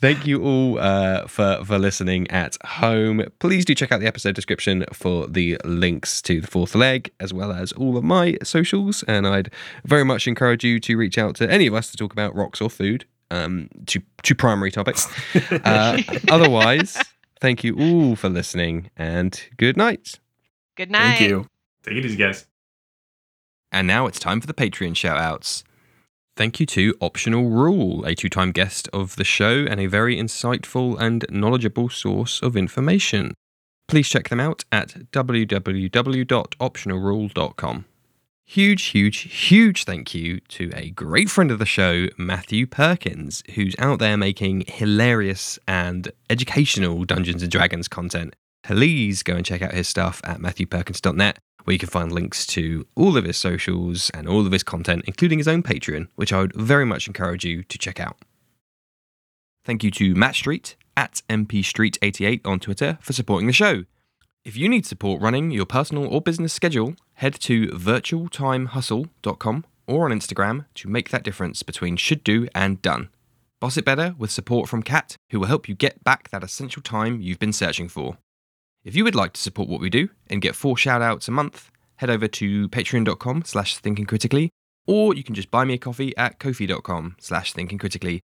thank 0.00 0.26
you 0.26 0.42
all 0.42 0.78
uh, 0.78 1.26
for 1.26 1.64
for 1.64 1.78
listening 1.78 2.30
at 2.30 2.56
home. 2.64 3.22
Please 3.38 3.64
do 3.64 3.74
check 3.74 3.92
out 3.92 4.00
the 4.00 4.06
episode 4.06 4.34
description 4.34 4.84
for 4.92 5.26
the 5.26 5.58
links 5.64 6.22
to 6.22 6.40
the 6.40 6.46
fourth 6.46 6.74
leg 6.74 7.12
as 7.20 7.32
well 7.32 7.52
as 7.52 7.72
all 7.72 7.96
of 7.96 8.04
my 8.04 8.36
socials. 8.42 9.02
And 9.04 9.26
I'd 9.26 9.50
very 9.84 10.04
much 10.04 10.26
encourage 10.26 10.64
you 10.64 10.80
to 10.80 10.96
reach 10.96 11.18
out 11.18 11.36
to 11.36 11.50
any 11.50 11.66
of 11.66 11.74
us 11.74 11.90
to 11.90 11.96
talk 11.96 12.12
about 12.12 12.34
rocks 12.34 12.60
or 12.60 12.70
food. 12.70 13.04
Um, 13.30 13.68
two 13.86 14.00
two 14.22 14.34
primary 14.34 14.70
topics. 14.70 15.06
Uh, 15.52 16.00
otherwise, 16.30 16.98
thank 17.40 17.62
you 17.62 17.76
all 17.78 18.16
for 18.16 18.28
listening 18.28 18.90
and 18.96 19.40
good 19.56 19.76
night. 19.76 20.18
Good 20.76 20.90
night. 20.90 21.18
Thank 21.18 21.30
you. 21.30 21.46
Take 21.82 21.96
it 21.96 22.06
easy, 22.06 22.16
guys. 22.16 22.46
And 23.70 23.86
now 23.86 24.06
it's 24.06 24.18
time 24.18 24.40
for 24.40 24.46
the 24.46 24.54
Patreon 24.54 24.92
shoutouts. 24.92 25.62
Thank 26.36 26.60
you 26.60 26.66
to 26.66 26.94
Optional 27.00 27.50
Rule, 27.50 28.04
a 28.04 28.14
two 28.14 28.28
time 28.28 28.52
guest 28.52 28.88
of 28.92 29.16
the 29.16 29.24
show 29.24 29.66
and 29.68 29.80
a 29.80 29.86
very 29.86 30.16
insightful 30.16 30.98
and 30.98 31.26
knowledgeable 31.30 31.88
source 31.88 32.40
of 32.40 32.56
information. 32.56 33.34
Please 33.88 34.08
check 34.08 34.28
them 34.28 34.38
out 34.38 34.64
at 34.70 35.10
www.optionalrule.com. 35.10 37.84
Huge, 38.50 38.82
huge, 38.84 39.18
huge 39.30 39.84
thank 39.84 40.14
you 40.14 40.40
to 40.48 40.70
a 40.74 40.88
great 40.88 41.28
friend 41.28 41.50
of 41.50 41.58
the 41.58 41.66
show, 41.66 42.06
Matthew 42.16 42.66
Perkins, 42.66 43.42
who's 43.54 43.76
out 43.78 43.98
there 43.98 44.16
making 44.16 44.64
hilarious 44.66 45.58
and 45.68 46.10
educational 46.30 47.04
Dungeons 47.04 47.42
and 47.42 47.52
Dragons 47.52 47.88
content. 47.88 48.34
Please 48.62 49.22
go 49.22 49.36
and 49.36 49.44
check 49.44 49.60
out 49.60 49.74
his 49.74 49.86
stuff 49.86 50.22
at 50.24 50.38
matthewperkins.net, 50.38 51.38
where 51.64 51.72
you 51.72 51.78
can 51.78 51.90
find 51.90 52.10
links 52.10 52.46
to 52.46 52.86
all 52.96 53.18
of 53.18 53.24
his 53.24 53.36
socials 53.36 54.08
and 54.14 54.26
all 54.26 54.46
of 54.46 54.52
his 54.52 54.62
content, 54.62 55.04
including 55.06 55.38
his 55.38 55.46
own 55.46 55.62
Patreon, 55.62 56.08
which 56.14 56.32
I 56.32 56.40
would 56.40 56.54
very 56.54 56.86
much 56.86 57.06
encourage 57.06 57.44
you 57.44 57.64
to 57.64 57.76
check 57.76 58.00
out. 58.00 58.16
Thank 59.62 59.84
you 59.84 59.90
to 59.90 60.14
Matt 60.14 60.36
Street 60.36 60.74
at 60.96 61.20
mpstreet88 61.28 62.46
on 62.46 62.60
Twitter 62.60 62.96
for 63.02 63.12
supporting 63.12 63.46
the 63.46 63.52
show. 63.52 63.84
If 64.42 64.56
you 64.56 64.70
need 64.70 64.86
support 64.86 65.20
running 65.20 65.50
your 65.50 65.66
personal 65.66 66.06
or 66.06 66.22
business 66.22 66.54
schedule, 66.54 66.94
head 67.18 67.34
to 67.34 67.66
virtualtimehustle.com 67.68 69.64
or 69.86 70.04
on 70.04 70.10
Instagram 70.10 70.64
to 70.74 70.88
make 70.88 71.10
that 71.10 71.24
difference 71.24 71.62
between 71.62 71.96
should 71.96 72.22
do 72.22 72.46
and 72.54 72.80
done. 72.82 73.08
Boss 73.60 73.76
it 73.76 73.84
better 73.84 74.14
with 74.18 74.30
support 74.30 74.68
from 74.68 74.82
Kat, 74.82 75.16
who 75.30 75.40
will 75.40 75.48
help 75.48 75.68
you 75.68 75.74
get 75.74 76.04
back 76.04 76.30
that 76.30 76.44
essential 76.44 76.80
time 76.80 77.20
you've 77.20 77.40
been 77.40 77.52
searching 77.52 77.88
for. 77.88 78.18
If 78.84 78.94
you 78.94 79.02
would 79.02 79.16
like 79.16 79.32
to 79.32 79.40
support 79.40 79.68
what 79.68 79.80
we 79.80 79.90
do 79.90 80.08
and 80.28 80.40
get 80.40 80.54
four 80.54 80.76
shout-outs 80.76 81.26
a 81.26 81.32
month, 81.32 81.70
head 81.96 82.10
over 82.10 82.28
to 82.28 82.68
patreon.com 82.68 83.44
slash 83.44 83.80
thinkingcritically, 83.80 84.50
or 84.86 85.12
you 85.14 85.24
can 85.24 85.34
just 85.34 85.50
buy 85.50 85.64
me 85.64 85.74
a 85.74 85.78
coffee 85.78 86.16
at 86.16 86.38
kofi.com 86.38 87.16
slash 87.18 87.52
thinkingcritically 87.52 88.20